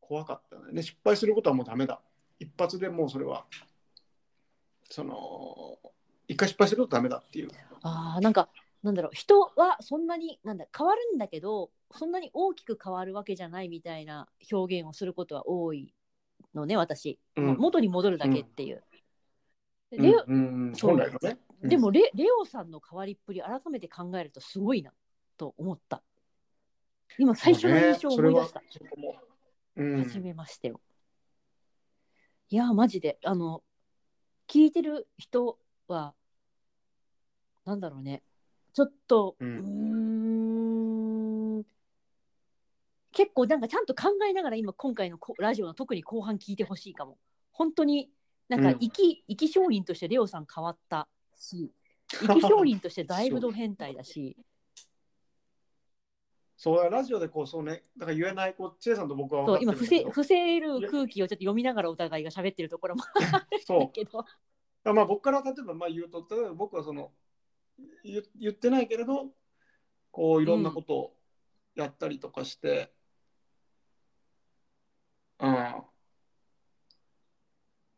[0.00, 0.74] 怖かったね。
[0.74, 2.00] で、失敗することはもうダメだ。
[2.38, 3.46] 一発でもうそれは、
[4.92, 5.78] その、
[6.28, 7.50] 一回失敗するとダメだっていう。
[7.82, 8.50] ああなんか
[8.82, 15.92] なんだろう人はそんなになんだ変わるんだけどそんなに大きく変わるわけじゃないみたいな表現をすることは多い
[16.54, 18.82] のね私、うんまあ元に戻るだけっていう。
[19.90, 21.38] でうんレオうんうん、そう本来のね。
[21.62, 24.92] うんでもレレオさんの変わりっぷり改めて考えるとすごいな
[25.36, 26.02] と思った。
[27.18, 28.60] 今最初の印象を思い出した。
[28.60, 28.66] ね
[29.76, 30.80] うん初めましてよ。
[32.50, 33.62] いやマジであの
[34.52, 35.56] 聞いてる人
[35.88, 36.12] は
[37.64, 38.22] なんだろうね
[38.74, 39.48] ちょっとうん
[41.60, 41.64] ん
[43.12, 47.16] 結構なんかちゃんと考えながら今今回のこラジオの特に後半聞いてほしいかも。
[47.50, 48.10] 本当に
[48.48, 51.72] なんかうん生き、生き証人としてレオさん変わったし
[52.08, 54.36] 生き証人としてだいぶド変態だし。
[56.62, 63.46] そうラジオでこうそうねだから言えないこうチェイさんと僕はそう今伏せ伏せる空気をちょっと読みながらお互いが喋ってるところもあ
[63.80, 64.24] るけど。
[64.94, 67.10] まあ僕から例えばまあ言うと例えば僕はその
[68.04, 69.32] 言言ってないけれど
[70.12, 71.16] こういろんなことを
[71.74, 72.92] やったりとかして、
[75.40, 75.74] うん、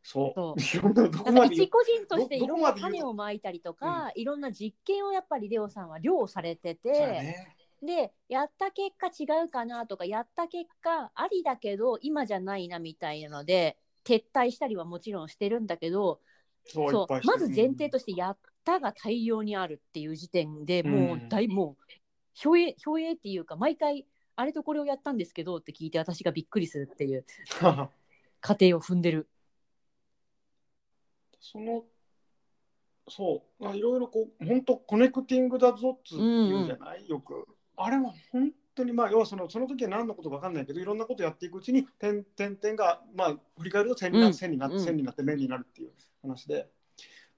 [0.03, 0.59] そう。
[0.59, 1.67] いろんなどこなんかまで言う。
[1.67, 16.21] 一個人としていどろんな種をまいたりとか、いろんな実験をやっぱりレオさんは量されてて、そうやねでやった結果違うかなとかやった結果ありだけど今じゃないなみたいなので撤退したりはもちろんしてるんだけど
[16.67, 17.39] そそうまる。
[17.39, 24.07] ず前提としてやったが大量にあるっていう時点でもううん大、もう表映表映っていうか毎回
[24.37, 27.25] あれとこれをやったんですけどって聞いて私がびっくりするっていう。
[28.41, 29.29] 過程を踏んでる。
[31.41, 31.85] その
[33.09, 37.47] そうまあいろいろこう本当コネクティングだぞっつ言うじゃない、よく
[37.77, 44.35] あれは本当にまあ要はそのその時は何のことか分かんないけどいろんなことやっていくうちに点点点がまあ振り返ると線にな,、うん。
[44.35, 44.85] 線になってうん。
[44.85, 45.91] 線になって面になるっていう
[46.23, 46.69] 話で。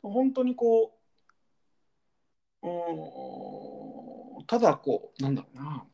[0.02, 0.96] 本当にこ
[2.62, 5.84] ううーんただこうなんだろうな。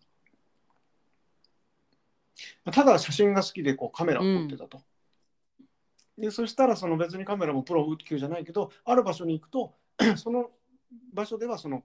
[2.72, 4.80] ただ写真が好きでこうカメラを撮ってたと。
[6.18, 9.74] でそしたらその別にカメラもプロ級じゃないけどある場所に行くと
[10.16, 10.50] その
[11.12, 11.84] 場所ではその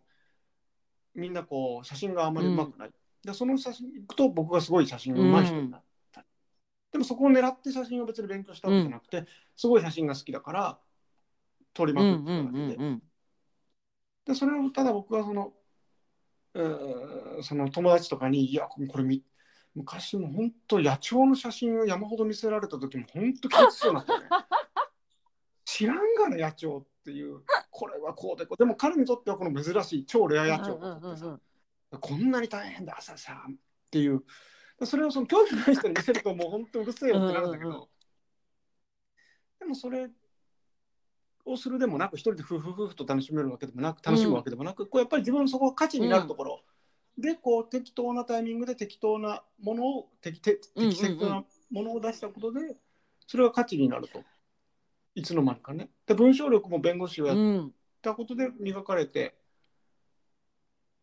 [1.17, 2.91] みんなこう写真があんまりうまくない、
[3.25, 5.83] でその写真行くと僕がすごい写真がうまい人になっ
[6.13, 6.23] た、
[6.91, 9.25] でもそこを狙って写真を別に勉強したわけじゃなくて、
[9.55, 10.79] すごい写真が好きだから
[11.73, 13.03] 撮りまうんくってただけで,、うんうんうん
[14.25, 15.53] でそれをただ僕はその
[16.53, 19.23] うその友達とかに「いやこれみ
[19.73, 24.27] 昔も本当野鳥の写真を山ほど見せられた時も本当気持ちそうになったね。
[25.63, 27.43] 知らんがな野鳥っていう
[27.77, 28.57] これはこうでこう。
[28.57, 31.33] でも彼にとってはこの珍しい超レア野鳥が撮ってさ、うんうん。
[31.33, 31.41] うん
[32.01, 32.97] こんなに大変だ。
[32.97, 33.55] 朝さっ
[33.91, 34.23] ていう。
[34.83, 37.87] それをその興味ない人に見せるともう本当うるせえよってなるんだけど、うんうんうん。
[39.59, 40.09] でもそれ
[41.45, 46.61] をするでもなく一人で夫婦夫婦と楽しめるわけでもなく楽しむわけでもなく、こうやっぱり自分のそこが価値になるところ、
[47.17, 50.95] でこう適当なタイミングで適当なものを適適うんうんうん。
[50.95, 52.75] 適切なものを出したことで、
[53.27, 54.23] それが価値になると
[55.17, 55.89] いつの間にかね。
[56.05, 57.73] で文章力も弁護士をやっうん。
[58.03, 59.35] たことで磨かれて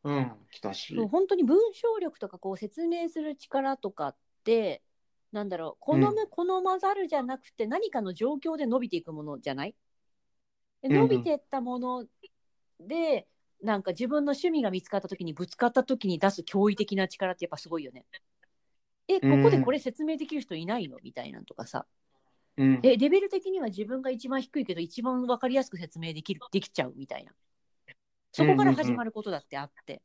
[0.04, 0.94] うん来たし。
[1.10, 4.82] 本当に文章力とかこう説明する力とかって
[5.32, 6.14] なんだろう好む、うん。
[6.30, 9.74] 好まざるじゃなくて何かの状況で伸びていくものじゃない？
[10.80, 10.94] でうん。
[10.94, 12.04] うん伸びていったもの
[12.78, 13.26] で、
[13.64, 18.06] なんか自分の趣味が見つかった時にぶつかった時に出す驚異的な力ってやっぱすごいよね。
[19.08, 20.98] えここでこれ説明できる人いないの？
[21.02, 21.84] みたいなんとかさ
[22.56, 22.80] うん。
[22.82, 27.32] えレベル的には自分が一番低いけど一番分かりやすく説明できるできちゃうみたいな。
[28.32, 30.02] そこから始まることだってあって、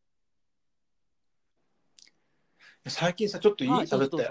[2.87, 4.29] 最近さちょっといいて。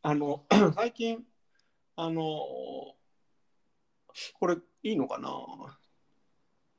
[0.00, 0.44] あの
[0.76, 1.24] 最近
[1.96, 2.96] あのこ
[4.46, 5.30] れいいのかな？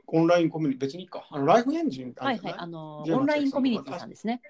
[0.08, 1.28] オンラインコミュニティ別にいいか。
[1.30, 2.54] あのライフエンジンはいはい。
[2.58, 4.42] あのオンラインコミュニティさんですね。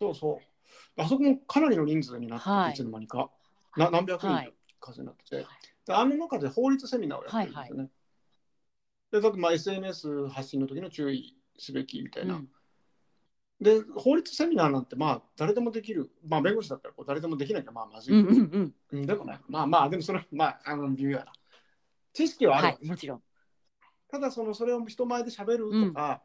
[0.00, 1.00] そうそう。
[1.00, 2.72] あそこもかなりの人数になってて、はい。
[2.72, 3.30] い、つの間にか。
[3.76, 4.52] な何百人はい
[4.84, 5.46] 数になってて、
[5.86, 7.90] であの中で法律セミナーをやってるんですよね。
[9.12, 12.34] で例えばまあ SNS 発信の時の注意すべきみたいな。
[12.34, 12.48] うん。
[13.60, 18.74] で法律セミナーなんてまあ誰でもできる、まあ、弁護士だったら誰でもできなきゃまあまずい、うんうんうん。
[18.92, 21.32] うんでもねまあまあでもそれはまああの微妙やな。
[22.12, 22.66] 知識はある。
[22.66, 23.22] はいもちろん。
[24.10, 26.22] ただそのそれを人前で喋るとか、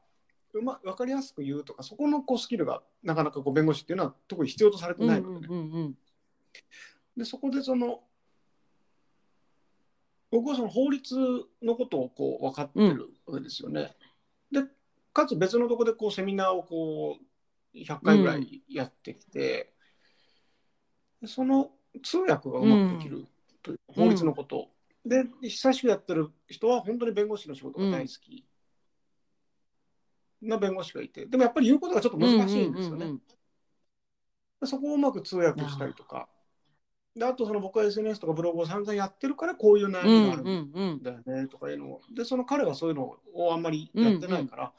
[0.53, 5.98] うま分かりやすく言うとかそこのこうスキルがなかなかこう弁護士っていうのは特に必要とされてないのでね、うんうんうん。
[7.18, 8.02] でそこでその
[10.31, 11.15] 僕はその法律
[11.61, 13.95] のことをこう分かってるわけですよね。
[14.51, 14.64] で
[15.14, 17.18] かつ別のところでこうセミナーをこ
[17.73, 19.73] う100回ぐらいやってきて、
[21.22, 21.72] でその
[22.03, 23.26] 通訳がうまくできる
[23.64, 24.72] という、法律のことを。
[25.06, 28.45] で久しくやってる人は本当に弁護士の仕事が大好き
[30.41, 33.18] な弁護士がいてでもやっぱり言うことがちょっと難しいんですよね。
[34.65, 36.27] そこをうまく通訳したりとか。
[37.19, 42.01] であとその僕は SNS とかブログを散々やってるからこういう悩みがあるうんうんうんだよねとかいうのを。
[42.15, 44.71] でその彼はそういうのをあんまりやってないから、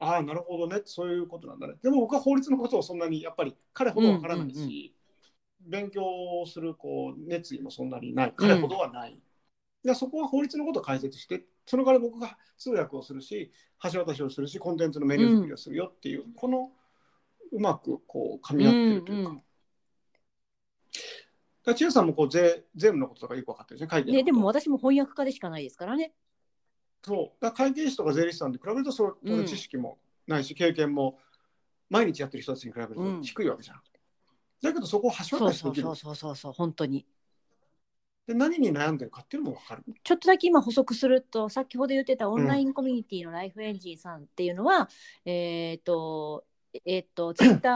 [0.00, 1.74] ああなるほどねそういうことなんだね。
[1.82, 4.90] でも僕は法律のことをそんなにやっぱり彼ほどわからないし、うんうん
[5.66, 6.04] 勉強
[6.46, 8.34] するこう熱意もそんなにない。
[8.36, 9.18] 彼ほどはない、
[9.82, 13.50] でそこは法律のことを解説してそのから僕が通訳をするし
[13.90, 16.70] 橋渡しをするしコンテンツのメニュー作りをするよっていう、この
[17.50, 19.30] うまくこう噛み合ってるというか。
[19.30, 19.42] うんうん
[21.64, 26.12] だ千代さんもこう税税務のこととかよく分かってるんですね、会計ね、でも私も翻訳家でしかないですからね。
[27.02, 27.42] そう。
[27.42, 31.18] だ会計士とか税理士さんに比べると、そうんの知識もないし、経験も
[31.88, 33.80] 毎日やってる人たちに比べると低いわけじゃん。
[34.62, 36.14] だけどそこを橋そう渡しできるそうそう。
[36.14, 37.06] そうそうそう本当に。
[38.26, 39.84] で、何に悩んでるかっていうのも分かる。
[40.02, 44.88] ちょっとだけ今補足すると先ほど言ってたオンラインコミュニティのライフエンジンさんっていうのは、
[45.26, 46.44] えっ、と
[46.86, 47.68] えっ、とツイッタ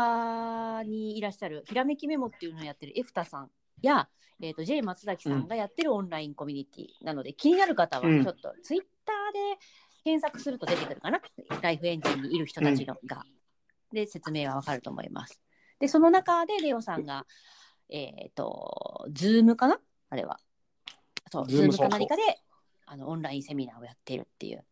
[0.78, 3.50] ーにいらっしゃるひらめきメモっていうのをやってるエフタさん
[3.82, 4.08] や、
[4.40, 8.22] えー、と J 松崎さんがやってるオンラインコミュニティなので、気になる方はうん。
[8.22, 9.60] ちょっとツイッターで
[10.04, 11.20] 検索すると出てくるかな、
[11.60, 13.24] ライフエンジンにいる人たちのが、
[13.92, 15.40] で説明はわかると思います。
[15.78, 17.26] でその中でレオさんが
[17.88, 19.78] えっ、とズームかな？
[20.10, 20.38] あれは。
[21.30, 22.22] そうズームか何かで
[22.86, 24.64] あのオンラインセミナーをやってるっていう。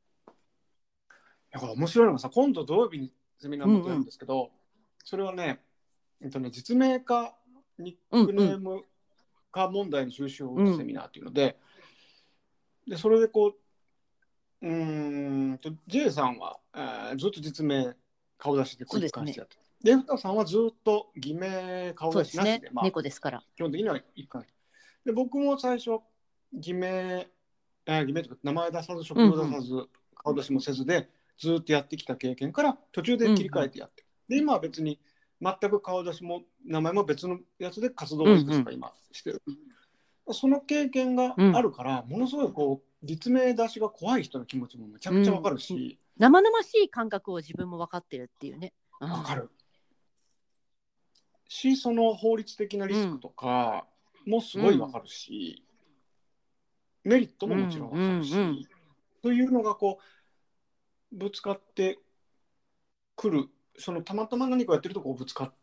[1.50, 4.50] だから面白いのがさ、今度土曜日にセミナーもやるんですけど、
[5.04, 5.60] それはね、
[6.22, 7.34] えっとね、実名化、
[7.78, 8.84] ニックネーム
[9.56, 11.56] 化問題の収集を打つセミナーっていうので、
[12.86, 13.54] で、それでこ
[14.60, 17.96] う、うーんと、J さんは、えーずっと実名
[18.36, 19.60] 顔出しでこう一貫してやってる。
[19.82, 23.42] で、エフタさんはずっと偽名顔出しなしで、まあ、猫ですから。
[23.56, 24.44] 基本的には一貫。
[25.04, 26.00] で僕も最初
[26.52, 27.26] 偽名、
[27.86, 31.08] えー偽名とか名前出さず職業出さず、顔出しもせずで
[31.38, 34.02] ずっとやってきた経験から途中で切り替えてやって。
[34.02, 35.00] る、で今は別に
[35.40, 39.42] 全く顔出しも名前も別のやつで活動をいくつか今してる、
[40.32, 48.72] その経験があるから、ものすごいこう実名出しが怖い人の気持ちもめちゃくちゃわかるし、生々しい感覚を自分も分かってるっていうね。
[49.00, 49.10] うん。
[49.10, 49.50] わかる。
[51.48, 53.86] し、その法律的なリスクとか
[54.24, 55.62] もすごいわかるし、
[57.04, 58.64] メリットももちろんわかるし、うんうんうん。
[59.22, 60.00] というのがこ
[61.12, 61.98] う、ぶつかって
[63.14, 65.54] くる、そのたまたま何かやってるとこうぶつかっ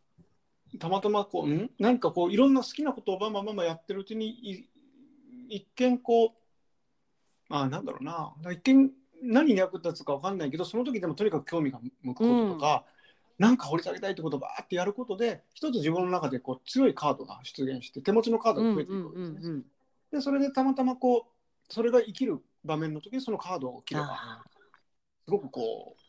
[0.78, 1.70] たまたまこう、ん？
[1.78, 4.68] なんかこう、いろんな好きなことをバンバンバンバンやってるうちに、い
[5.48, 6.28] 一見こう、
[7.48, 8.90] あなんだろうな、一見
[9.22, 12.84] 何に役立つかわかんないけど、その時でもとにかく興味が向くこととか、
[13.38, 19.38] なんか掘り下げたいってことをバーってやることで、一つ自分の中でこう強いカードが出現して、手持ちのカードが増えていくわけですね。
[19.38, 19.64] うんうんうんうん。
[20.12, 24.44] で、それでたまたまこう、それが生きる場面の時にそのカードを切れば、あ
[25.26, 26.00] すごくこう、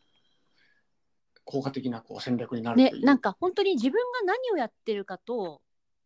[1.46, 2.82] 効果的なこう戦略になーる。
[2.82, 5.62] ねなんか本当に自分が何をやってるかと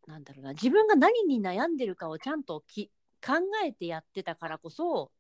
[0.07, 2.91] なんだろうな自分が何に悩んでるかをちゃんとき
[3.25, 3.33] 考
[3.65, 5.11] えてやってたからこそ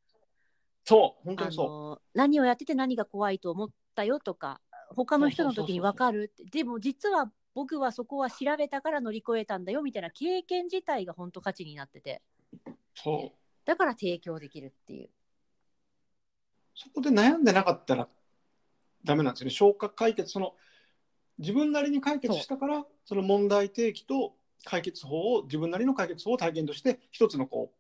[0.85, 1.67] そう、本当あにそう。
[1.67, 4.61] の何をやってて何が怖いと思ったよとか
[4.95, 12.21] 他の人の時に分かるってでも実は僕はそこは調べたから乗り越えたんだよみたいな経験自体が本当価値になってて
[12.95, 13.37] そう。
[13.65, 15.09] だから提供できるっていう。
[16.75, 18.07] そこで悩んでなかったら
[19.03, 19.51] ダメなんですよね。
[19.51, 20.55] 消化解決、その
[21.39, 24.35] 自分なりに解決したから、その問題提起と
[24.65, 27.79] 解決法を、自分なりの解決法を体験として、一つのこう、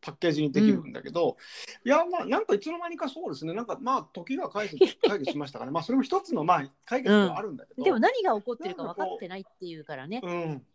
[0.00, 1.36] パッケージにできるんだけど、
[1.84, 10.20] いや、まあ、なんかいつの間にかそうですね、なんかまあ、時が解決 解決しましたから、まあ、それも一つのまあ解決ではあるんだけど、でも何が起こってるか分かってないっていうからね。
[10.22, 10.66] うん、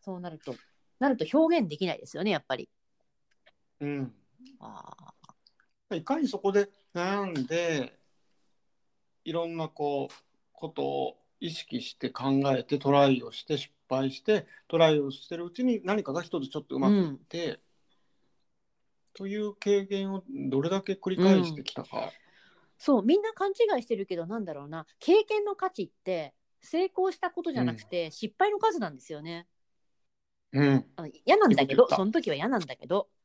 [0.00, 0.54] そうなると
[0.98, 2.68] なると表現できないですよねやっぱり。
[3.80, 4.14] うん。
[4.60, 5.14] あ
[5.92, 7.99] いかにそこで悩んで
[9.24, 10.14] いろんなこう
[10.52, 17.60] ことを意識して考えてトライをして失敗してトライをしてるうちに何かが一つちょっとうまくいって、
[19.14, 22.12] という経験をどれだけ繰り返してきたか。
[22.78, 26.32] そうみんな勘違いしてるけどなんだろうな経験の価値って
[26.62, 29.46] 成功したことじゃなくて、失敗の数なんですよね。
[30.52, 30.86] うん。
[31.24, 33.19] 嫌なんだけどその時は嫌なんだけど、嫌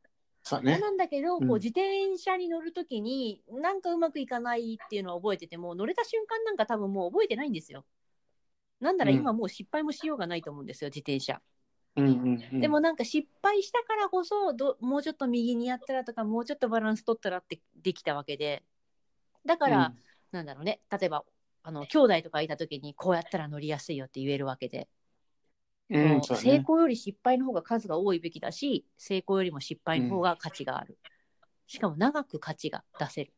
[0.47, 0.77] そうね。
[0.77, 1.47] なんだけど、うん。
[1.47, 7.83] こう自転車に乗る時になんかうまくいかないっていうのは覚えてても乗れた瞬間なんか多分もう覚えてないんですよ。
[8.79, 11.41] なんなら今もう失敗もしようがないと思うんですよ自転車。
[11.95, 18.63] うんうんうん、でもなんか失敗したからこそどもうちょっと右にやったらとかもうちょっとバランス取ったらってできたわけで。
[19.45, 19.93] だから、
[20.31, 20.81] なんだろうね。
[20.91, 21.23] 例えば
[21.63, 24.87] あの兄弟とかいた時にこうやったら乗りやすいよって言えるわけで、
[25.89, 30.97] うん、成功より失敗の方が数が多いべきだし成功よりも失敗の方が価値がある、
[31.67, 33.33] しかも長く価値が出せる。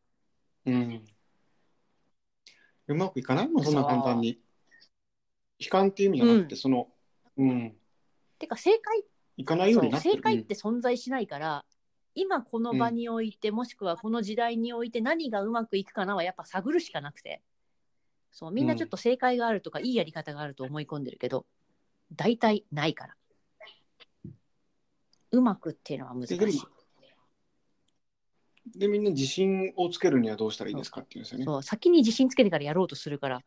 [0.65, 1.05] うん。
[2.87, 4.39] うまくいかないもん、そんな簡単に。
[5.59, 6.87] 悲観っていう意味じゃなくて、その、
[7.37, 7.75] うん、
[8.39, 9.03] てか正解
[9.37, 10.15] いかないようになってる。
[10.15, 11.65] 正解って存在しないから、
[12.15, 17.41] 今この場において、もしくはこの時代において何がうまくいくかなはやっぱ探るしかなくて。
[18.29, 21.45] そうみんなちょっと正解があるとか、いいやり方があると思い込んでるけど
[22.15, 23.13] 大体ないから。
[25.31, 26.37] うまくっていうのは難しい。
[26.37, 26.53] ででも
[28.75, 31.45] で、みんな自信をつけるにはどうしたらいいですかっていうんですよね。
[31.45, 33.41] そう先に自信つけてからやろうとするから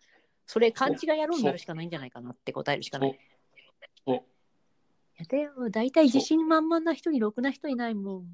[0.46, 3.18] それ勘違いやろうになるしかないんじゃないかなって答えるしかない。
[4.06, 4.24] そうそう
[5.18, 8.26] やだよ大体自信満々な人にろくな人いないもん。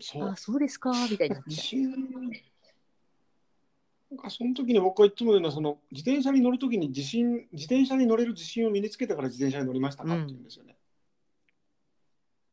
[0.00, 0.28] そう。
[0.28, 1.76] あそうですかみたいになっ自ち
[4.28, 10.76] その時に僕はいつも言うのはその自転車に乗る時に自信自転車に乗れる自信を身につけてから自転車に乗りましたか、うんって言うんですよね。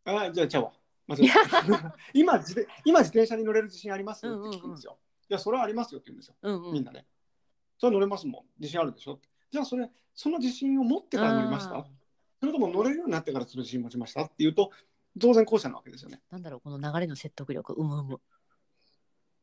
[0.05, 0.71] あじゃあちゃうわ。
[1.07, 4.25] 間違えた今自転今自転車に乗れる自信あります？
[4.27, 4.97] って聞くんですよ。
[5.29, 6.35] いやそれはありますよって言うんですよ。
[6.41, 7.05] うんうんみんなね。
[7.77, 8.41] それは乗れますもん。
[8.59, 9.19] 自信あるでしょ？
[9.51, 11.85] じゃあそれその自信を持ってから乗りました？
[12.39, 14.23] それとも乗れるようになってからその自信持ちました？
[14.23, 14.71] っていうと
[15.19, 16.21] 当然後者なわけですよね。
[16.29, 18.19] なんだろうこの流れの説得力うむうむ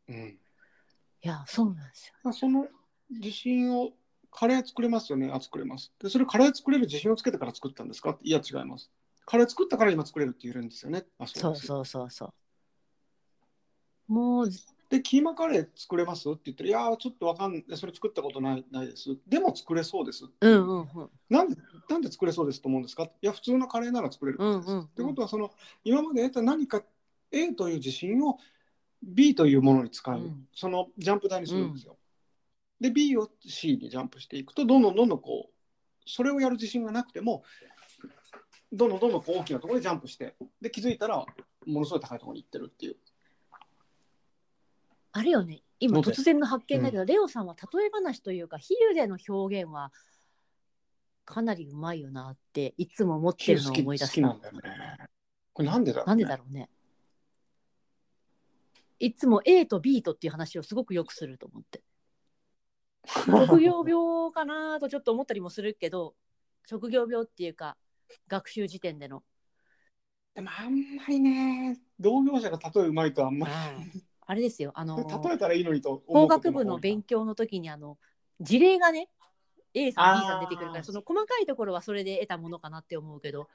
[0.08, 0.38] うん
[1.22, 2.66] いやそうなんですよまあその
[3.10, 3.90] 自信を
[4.30, 5.30] カレー作れますよね。
[5.32, 5.92] あ作れます。
[5.98, 8.18] でそれカレー作れる自信をつけてから作ったんですか？
[8.22, 8.90] いや違います。
[9.24, 11.06] カレー作ったから今作れるって言えるんですよね。
[11.18, 12.32] あそうですそうそうそ
[14.08, 14.50] うもう
[14.90, 19.16] でキーマカレー作れますって言ったらいやーちょっとわかんないそれ作ったことないないです。
[19.26, 20.26] でも作れそうです。
[20.40, 21.10] うんうんうん。
[21.30, 21.56] なんで
[21.88, 23.04] なんで作れそうですと思うんですか？
[23.04, 24.84] いや普通のカレーなら作れるからです、うんうんうん。
[24.84, 25.50] ってことはその
[25.82, 26.82] 今まで得た何か
[27.32, 28.38] A という自信を
[29.06, 30.48] B というものに使う、うん。
[30.52, 31.96] そのジャンプ台にするんですよ、
[32.80, 35.52] で B を C にジャンプしていくとどんどんどんどんこう
[36.04, 37.44] それをやる自信がなくても
[38.72, 41.24] どんどんどんどんこう大きなところでジャンプしてで気づいたら
[41.66, 42.96] ものすごい高いところに行ってるっていう。
[45.12, 45.62] あれよね。
[45.78, 49.92] 今突然の発見だけど、レオさんは例え話というか比喩での表現は
[51.24, 54.60] かなりうまいよなっていつも思ってるのを好き思い出した好きなんだよね。
[55.52, 56.68] これなんでだろう、ね、なんでだろうね
[58.98, 61.82] いつも A と B とっていう話をすごくよくすると思って。
[63.26, 66.14] 職業病かなとちょっと思ったりもするけど
[66.66, 67.76] 職業病っていうか
[68.28, 69.22] 学習時点での。
[70.34, 73.52] でもあんまりね同業者が例えうまいとあんまり
[74.26, 77.96] あれですよあの例えたらいいのにと思法学部の勉強の時にあの
[78.40, 79.08] 事例がね
[79.72, 83.48] A さん B さん出てくるからその細かいところはそれで得たものかなって思うけど。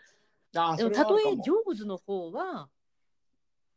[0.53, 2.67] でも例え上手の方は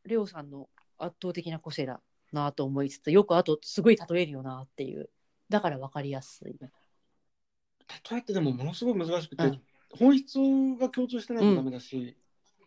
[0.05, 0.69] レオさんの
[0.99, 2.01] 圧倒的な個性だ
[2.33, 5.11] なと思いつつよくあとすごい例えるよなっていう
[5.49, 6.57] だから分かりやすい。
[6.59, 9.61] 例えってでもものすごい難しくて、うん
[9.97, 10.39] 本質
[10.81, 12.17] が共通してないとダメだし、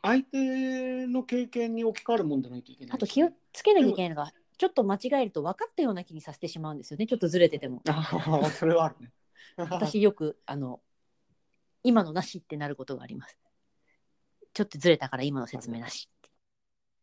[0.02, 7.82] 相手の経験に置き換わるもんじゃないといけないしあと気をつけなきゃいけないのがちょっと間違えると分かったような気にさせてしまうんですよねちょっとずれてても。
[7.90, 9.12] ああそれはあるね
[9.58, 10.80] 私よくあの
[11.84, 13.38] 今のなしってなることがあります。
[14.54, 16.10] ちょっとずれたから今の説明なし。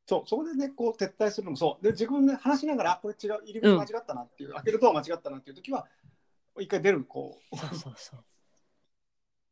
[0.06, 5.86] そうそこでねこう撤退するのもそうで自分で話しながらあこれ違う入り口間違ったなっていう、開けるドア間違ったなっていう時は
[6.60, 8.24] 一回出るこうそうそうそう。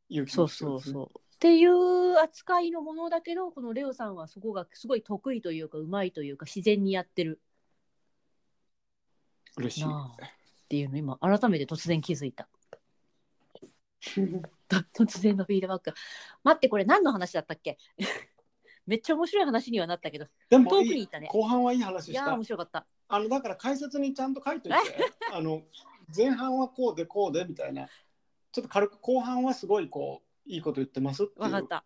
[0.08, 1.18] 勇気そうそうそう。
[1.18, 7.40] っていう扱いのものだけどこのレオさんはそこがすごい得意というかうまいというか自然にやってる
[9.56, 9.88] 嬉しいっ
[10.68, 12.48] ていうの今改めて突然気づいた。
[14.94, 15.92] 突然のフィードバック。
[16.42, 17.78] 待ってこれ何の話だったっけ？
[18.86, 21.28] めっちゃ面白い話にはなったけどでもいい遠くにいたね。
[21.30, 22.86] 後半はいい話いやーした面白かった。
[23.09, 24.78] あのだから解説にちゃんと書いといて。
[25.32, 25.62] あの
[26.14, 27.88] 前半はこうでこうでみたいな。
[28.52, 31.40] ちょっと軽く後半はすごいこういいこと言ってますっていう。
[31.42, 31.84] わかった。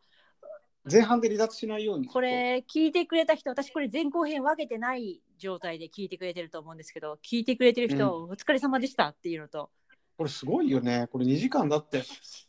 [0.90, 2.08] 前半で離脱しないように。
[2.08, 9.70] これ聞いてくれた人私これ前後編分けてない状態で聞いてくれてると思うんですけど聞いてくれてる人、お疲れ様でしたっていうのと。
[10.16, 11.08] これすごいよね。
[11.10, 12.02] これ2時間だって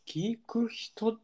[0.06, 1.18] 聞く人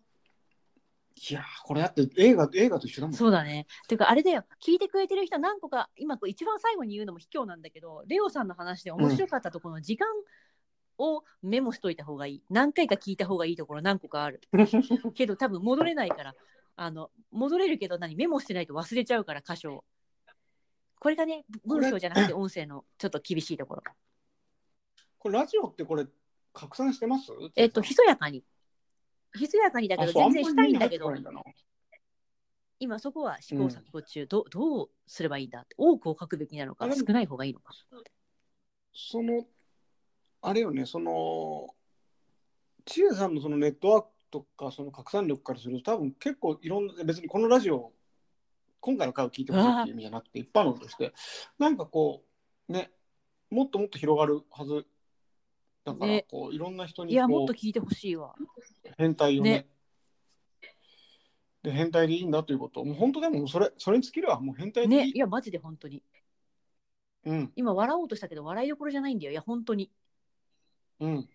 [1.17, 3.17] いやーこれだって映画映画と一緒だもん。
[3.17, 3.67] そうだね。
[3.89, 4.45] ていうかあれだよ。
[4.65, 10.09] 聞いてくれてる人何個か今こう一番最後に言うのも卑怯なんだけどレオさんの話で面白かったところの時間
[10.99, 14.41] をメモしといた方がいい、何回か聞いた方がいいところ何個かある。
[15.15, 16.35] けど多分戻れないから。
[16.77, 19.85] あの戻れるけど何メモしてないと忘れちゃうから箇所を
[20.99, 23.83] これがね文章じゃなくて音声のちょっと厳しいところ。
[25.19, 26.05] これラジオってこれ
[26.53, 27.31] 拡散してます？
[27.55, 28.43] えっとひそやかに
[29.37, 31.13] ひそやかにだけど全然したいんだけど。
[32.81, 35.75] 今そこは試行錯誤中、どどうすればいいんだって。
[35.79, 37.73] 多くを書くべきなのか少ない方がいいのか。
[38.93, 39.45] その
[40.43, 41.69] あれよねその
[42.85, 47.93] 千恵さんのそのネットワークとかその拡散力からすると多分結構いろんな別にこのラジオ
[48.81, 51.13] 今回の回を聞いてほしいっていう意味じゃなくて一般論として
[51.59, 52.23] なんかこ
[52.69, 52.91] うね
[53.51, 54.85] もっともっと広がるはず
[55.85, 56.27] だからね。
[56.31, 58.35] こういろんな人いやにこうもっと聞いてほしいわ。
[58.97, 59.69] 変態をねね。
[61.63, 62.85] で変態でいいんだということ。
[62.85, 64.41] もう本当でもそれそれに尽きるわ。
[64.41, 65.13] もう変態でいい、ね。
[65.15, 66.03] いやマジで本当に。
[67.25, 67.53] うん。
[67.57, 69.33] 今笑おうとしたけど笑いどころじゃないんだよ。
[69.33, 69.91] いや本当に。
[71.01, 71.29] うん。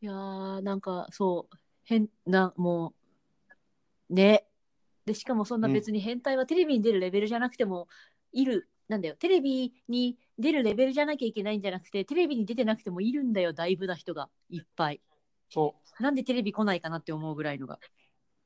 [0.00, 2.94] いやーなんかそう変なも
[4.10, 4.44] うね。
[5.06, 7.88] でしかもそんな別に変態はテレビに出るレベルじゃなくても
[8.30, 9.16] いる、なんだよ。
[9.16, 15.00] テレビに出るレベルじゃなきゃいけないんじゃなくてテレビに出てなくてもいるんだよだいぶな人がいっぱい。
[15.50, 17.78] そなんでテレビ来ないかなって思うぐらいのが。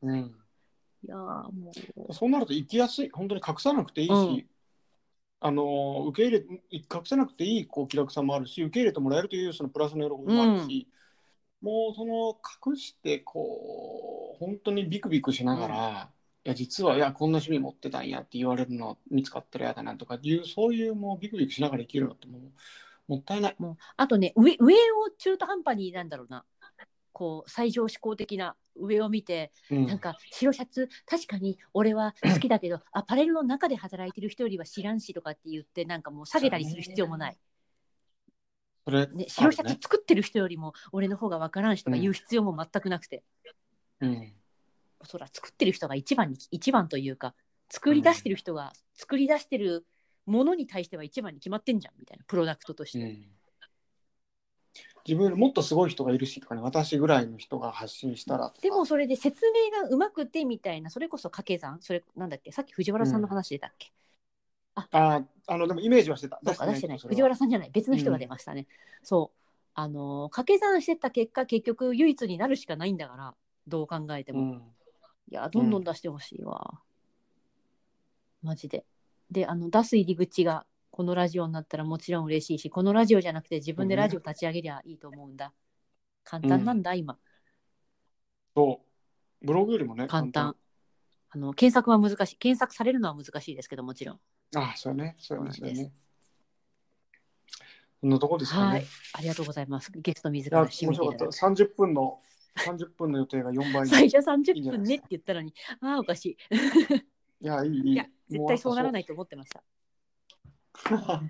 [0.03, 1.19] う、うん、いやー
[1.53, 1.73] も
[2.09, 2.15] う。
[2.15, 3.11] そうなると生きやすい。
[3.11, 4.47] 本当に隠さなくていいし、うん。
[5.41, 10.89] あの受け入れ隠さなくていいこう気楽さもあるし受け入れてもらえるというそのプラスの喜びもあるし、
[11.61, 12.37] もうその
[12.71, 16.11] 隠してこう本当にビクビクしながら、
[16.45, 22.43] いや実はいやこんな趣味持ってたんやって言われるの見つかったら嫌だなとかいうそういうもうビクビクしながら生きるのってもう
[23.07, 23.57] もったいない。
[23.59, 26.45] もうあとね上上を中途半端になんだろうな。
[27.13, 29.87] こう最上志向的な上を見てうん。
[29.87, 37.39] なんか白シャツ確かに俺は好きだけど アパレルの中で働いてる人よりは知らんしとかって言ってなんかもう下げたりする必要もない、
[38.85, 43.23] それ、ね、白シャツ作ってる人よりも俺の方が分からんしとか言う必要も全くなくて、
[44.01, 44.35] ね
[45.05, 47.35] そら作ってる人が一番に一番というか
[47.71, 49.87] 作り出してる人が作り出してる
[50.27, 53.05] ものに対しては一番に決まってんじゃんみたいなプロダクトとして、うん。
[53.07, 53.27] うん
[55.07, 63.93] 自分よりもっとすごい人がいるしとかね私ぐらいの人が発信したらでもそれで説明がうまくてみたいなそれこそ掛け算それなんだっけさっき藤原さんの話出たっけ、
[64.75, 66.41] あーあのでもイメージはしてた。
[66.45, 67.71] そうか出してない藤原さんじゃない。
[67.73, 68.67] 別の人が出ましたね、
[69.03, 69.39] そう。
[69.75, 73.35] あのー掛け算してった結果結局唯一になるしかないんだから
[73.67, 74.63] どう考えても、うん
[75.29, 76.81] いやどんどん出してほしいわ、
[78.43, 78.85] マジで。
[79.31, 85.53] であの出す入り口がこのラジオになったらもちろん嬉しいしこのラジオじゃなくて自分でラジオ立ち上げりゃいいと思うんだ。
[86.25, 87.19] 簡単なんだ、今。
[88.55, 88.81] そ
[89.43, 89.47] う。
[89.47, 90.55] ブログよりもね簡単。
[91.31, 92.37] あの検索は難しい。
[92.37, 94.21] 検索されるのは難しいですけどもちろん。
[94.55, 95.17] ああそうね。
[95.19, 95.83] そうねそなんです。
[95.83, 95.93] ね。
[98.01, 98.87] そんなとこですかね、はい。
[99.15, 99.91] ありがとうございます。
[99.95, 101.07] ゲスト自いやら面白かった。
[101.07, 102.21] 締めていただいて30分の
[102.57, 103.83] 30分の予定が4倍。
[103.83, 106.37] に最初いい30んじゃない分ねって言ったのにああおかしい。
[107.41, 107.93] いやいいいい。
[107.93, 109.63] いや絶対そうならいないと思ってました。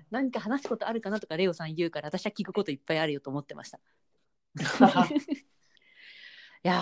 [0.09, 3.79] 何か話すことあるかなとかレオさん言うから私は聞くこといっぱいあるよと思ってました。
[6.63, 6.81] いや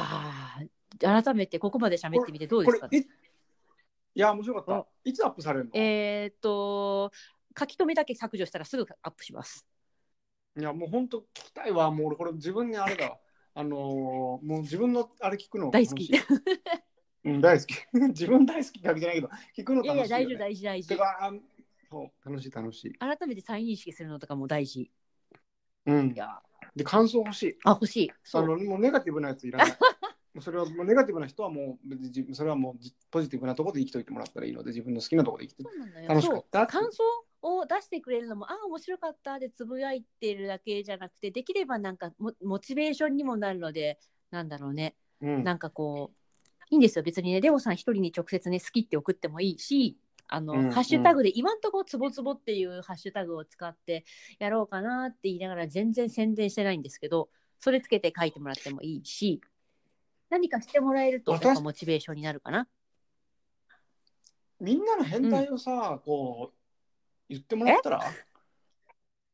[0.99, 5.09] ー改めてここまで喋ってみてどうですかこれいいや面白かった。
[5.09, 7.11] いつアップされるの、えーっと
[7.57, 9.65] 書き留めだけ削除したらすぐアップします。
[10.57, 11.89] いやもう本当聞きたいわ。
[11.91, 13.19] もう俺これ自分にあれだわ
[13.53, 16.11] あのーもう自分のあれ聞くの大好き。
[16.11, 16.39] 楽しい
[17.25, 17.41] うん。
[17.41, 17.75] 大好き。
[18.09, 21.41] 自分大好きわけじゃないけど聞くのいやい楽しいよ、ね、や大事大事大事。
[21.89, 22.93] そう楽しい楽しい。
[22.93, 24.81] 改めて再認識するのとかも大事。
[24.81, 24.91] い
[25.87, 26.13] うん。
[26.15, 26.41] や。
[26.75, 27.57] で感想欲しい。
[27.65, 28.11] あ欲しい。
[28.23, 28.43] そう。
[28.43, 29.67] あのもうネガティブなやついらない。
[30.33, 31.77] もうそれはもうネガティブな人はも
[32.29, 35.63] うそれはもうじポジティブなところで生きといてもらったらいいので自分の好きなところで生きて。
[35.63, 36.07] そうなんだよ。
[36.07, 36.67] 楽しかった？
[36.67, 37.03] 感想？
[37.41, 43.99] を出してくれるのもああ面白かったでつぶやいてるだけじゃなくてできればなんかモモチベーションにもなるので
[44.29, 44.95] なんだろうね。
[45.21, 45.43] うん。
[45.43, 46.17] なんかこう
[46.69, 47.03] いいんですよ。
[47.03, 49.97] 別にねレオさん一人に直接ね好きって送ってもいいし
[50.27, 54.05] あの、うんハッシュタグで今んとこつぼつぼっていうハッシュタグを使って
[54.39, 59.41] やろうかなって言いながら全然宣伝してないんですけどそれつけて書いてもらってもいいし
[60.29, 62.67] 何かしてもらえるとモチベーションになるかな。
[64.61, 66.60] みんなの変態をさ、こう
[67.31, 68.01] 言ってもらったら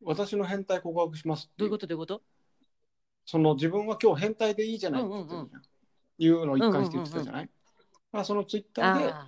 [0.04, 1.88] 私の変態告白しますどういうこと？
[1.88, 2.22] どういうこと？
[3.26, 5.62] その自分は今日変態でいいじゃないって言ってるじゃん。
[6.20, 7.50] いうのを一貫して言ってたじゃない、
[8.12, 9.28] まあ、そのツイッターであ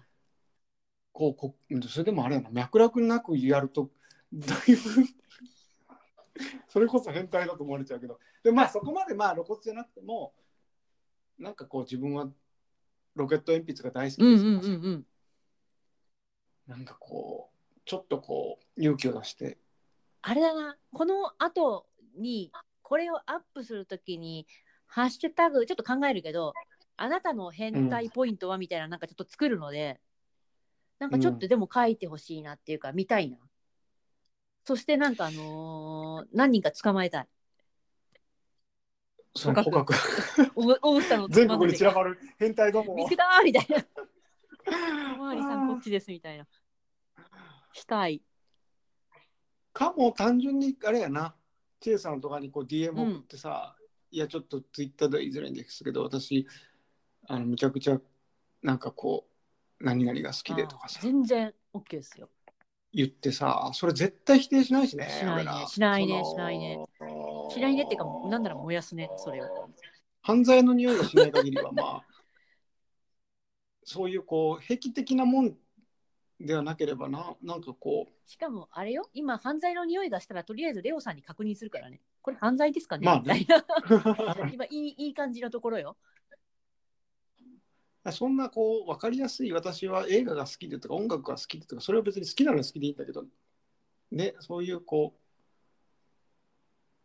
[1.11, 1.55] こうこ
[1.87, 3.89] それでもあれやな脈絡なくやると
[4.33, 4.77] だいぶ
[6.69, 8.19] それこそ変態だと思われちゃうけど。
[8.43, 10.33] でまあそこまでまあ露骨じゃなくても
[11.37, 12.29] なんかこう自分は
[13.15, 15.05] ロケット鉛筆が大好きうんです、うんうんうん。
[16.67, 17.59] なんかこう
[17.90, 19.57] ちょっとこう勇気を出して。
[20.22, 20.78] あれだな。
[20.94, 22.52] この後に
[22.84, 24.45] これをアップするときに
[24.86, 26.53] ハッシュタグちょっと考えるけど
[26.98, 29.99] あなたの変態ポイントはみたいななんかちょっと作るので、
[30.99, 33.40] なんかちょっとでも書いてほしいなっていうか見たいな、
[34.66, 37.28] そしてなんかあのー何人か捕まえたい。
[39.36, 39.95] その捕獲。
[40.53, 42.95] お大下の全国に散らばる変態どもを。
[42.98, 43.84] 見つけたーみたいな。
[45.16, 46.45] おまわりさんこっちですみたいな
[47.73, 48.21] したい。
[49.73, 51.35] かも単純にあれやな。
[51.79, 53.75] チェイさんとかにこう DM 送ってさ、
[54.11, 56.47] いやちょっとツイッターでは言いづらいんですけど私
[57.27, 57.99] あのむちゃくちゃ
[58.63, 59.27] なんかこ
[59.79, 60.99] う何々が好きでとかさ。
[61.01, 62.29] 全然 OK ですよ。
[62.91, 65.51] 言ってさそれ絶対否定しないしねしないね。
[65.67, 66.85] しないねしないね。
[67.53, 69.69] しないねっていうかなんなら燃やすねそれを
[70.21, 72.03] 犯罪の匂いがしない限りはまあ
[73.83, 75.55] そういうこう癖的なもん
[76.40, 78.30] ではなければななんかこう。
[78.30, 79.10] しかもあれよ。
[79.14, 82.02] 今犯罪の匂いがしたらとりあえずレオさんに確認するからね。
[82.22, 83.66] これ犯罪ですかね、まあみたいな。
[84.53, 85.98] 今いいいい感じのところよ。
[88.11, 93.26] そんなこう分かりやすい私は映画が好きでとか音楽が好きでとかそれは別に好きなのは好きでいいんだけど。
[94.11, 95.20] ねそういうこう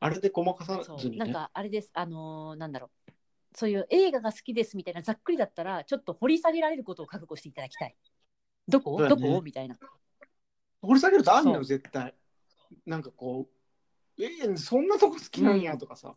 [0.01, 1.25] あれでごまかさずにね。
[1.25, 1.91] なんかあれです。
[1.95, 3.13] あのーなんだろう。
[3.55, 7.95] そういう映画が好きですみたいなざっくりだったらちょっと掘り下げられることを覚悟していただきたい
[8.69, 8.99] どこ？
[8.99, 9.35] どそうだね。
[9.35, 9.43] こ？
[9.43, 9.77] みたいな。
[10.83, 11.61] 掘り下げるとあんのそう。
[11.61, 12.15] よ絶対。
[12.87, 13.49] なんかこ
[14.19, 16.15] うえーそんなとこ好きなんやとかさ、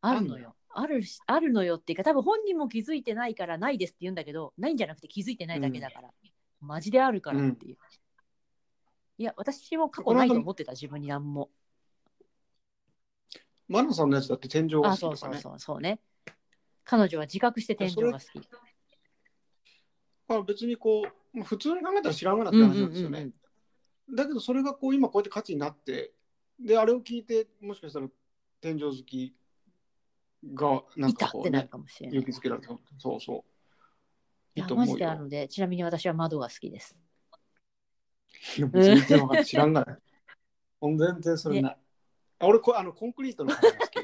[0.00, 0.54] あるのよ。
[0.76, 6.10] あるしあるのよっていうか多分本人も気づいてないからないですって言うんだけどないんじゃなくて気づいてないだけだから、
[6.60, 7.76] マジであるからっていう、
[9.18, 11.48] いや私も過去ないと思ってた自分になんも。
[13.68, 15.58] マナさんのやつだって天井があそうそう好きとかね。
[15.60, 16.00] そうそうね。
[16.84, 18.48] 彼女は自覚して天井が好き
[20.34, 21.02] まあ、別にこ
[21.34, 23.30] う、まあ、普通に考えたら知らんがなって話なんですよね、
[24.14, 26.12] だけどそれがこう今こうやって価値になって
[26.60, 28.08] であれを聞いてもしかしたら
[28.60, 29.34] 天井好き
[30.54, 31.68] がなんかこうね
[32.00, 32.68] 勇気づけられた。
[32.98, 33.40] そうそう。
[34.56, 36.96] いやマジであるのでちなみに私は窓が好きです。
[38.56, 39.46] いや全然わかんない。
[39.46, 39.94] 知らんがな。
[39.94, 39.98] い
[40.98, 41.76] 全然それない、
[42.40, 44.02] あ俺こあのコンクリートの感じが好きあ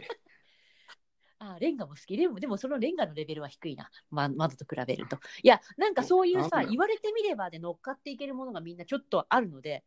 [1.61, 2.17] レンガも好き。
[2.17, 5.19] でもでもそのレンガのレベルは低いな、ま、窓と比べると。
[5.43, 9.85] いやなんかそういうさ言われてみればで乗っかっていけるものがみんなちょっとあるので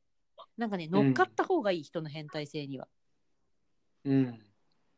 [0.58, 2.88] なんかね乗っかった方がいい、人の変態性には。
[4.06, 4.40] うん。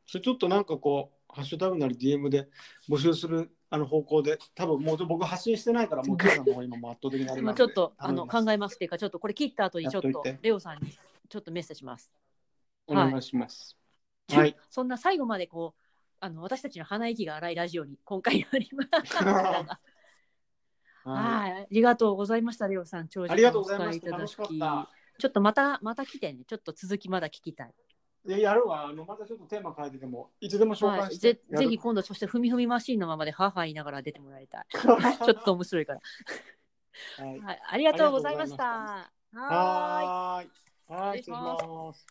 [0.06, 2.48] それちょっとなんかこうハッシュタグなり DM で
[2.90, 6.18] 募集するあの方向で多分もう僕発信してないからもう
[6.64, 10.92] 今もう圧倒的にありますまあちょっとあの考ええますっていうかちょっとこれ切った後にちょっとレオさんに
[11.28, 12.12] ちょっとメッセージします。
[12.88, 13.76] お願いします、
[14.32, 14.56] はい。
[14.70, 15.85] そんな最後までこう
[16.20, 19.80] あの私たちの鼻息が荒いラジオに今回なりましたは
[21.04, 21.52] はい。
[21.64, 23.08] ありがとうございましたレオさん。
[23.08, 24.08] 長時間いありがとうございまおした。
[24.12, 25.22] 楽使いただき。
[25.22, 26.40] ちょっとまたまた来てね。
[26.48, 27.74] ちょっと続きまだ聞きたい。
[28.28, 28.88] いややるわ。
[28.88, 34.66] あのまたちょっとテーマ変えててもいつでも紹はい、介して、ぜぜひ今度そしてふみふみマシーンのままで母言いながら出てもらいたい。
[35.24, 36.00] ちょっと面白いから、
[37.18, 37.40] はい。
[37.40, 38.64] はい、ありがとうございました。
[38.64, 40.06] いまはーい。
[40.08, 40.52] はーい。
[40.88, 41.20] はい。
[41.20, 42.06] 失礼します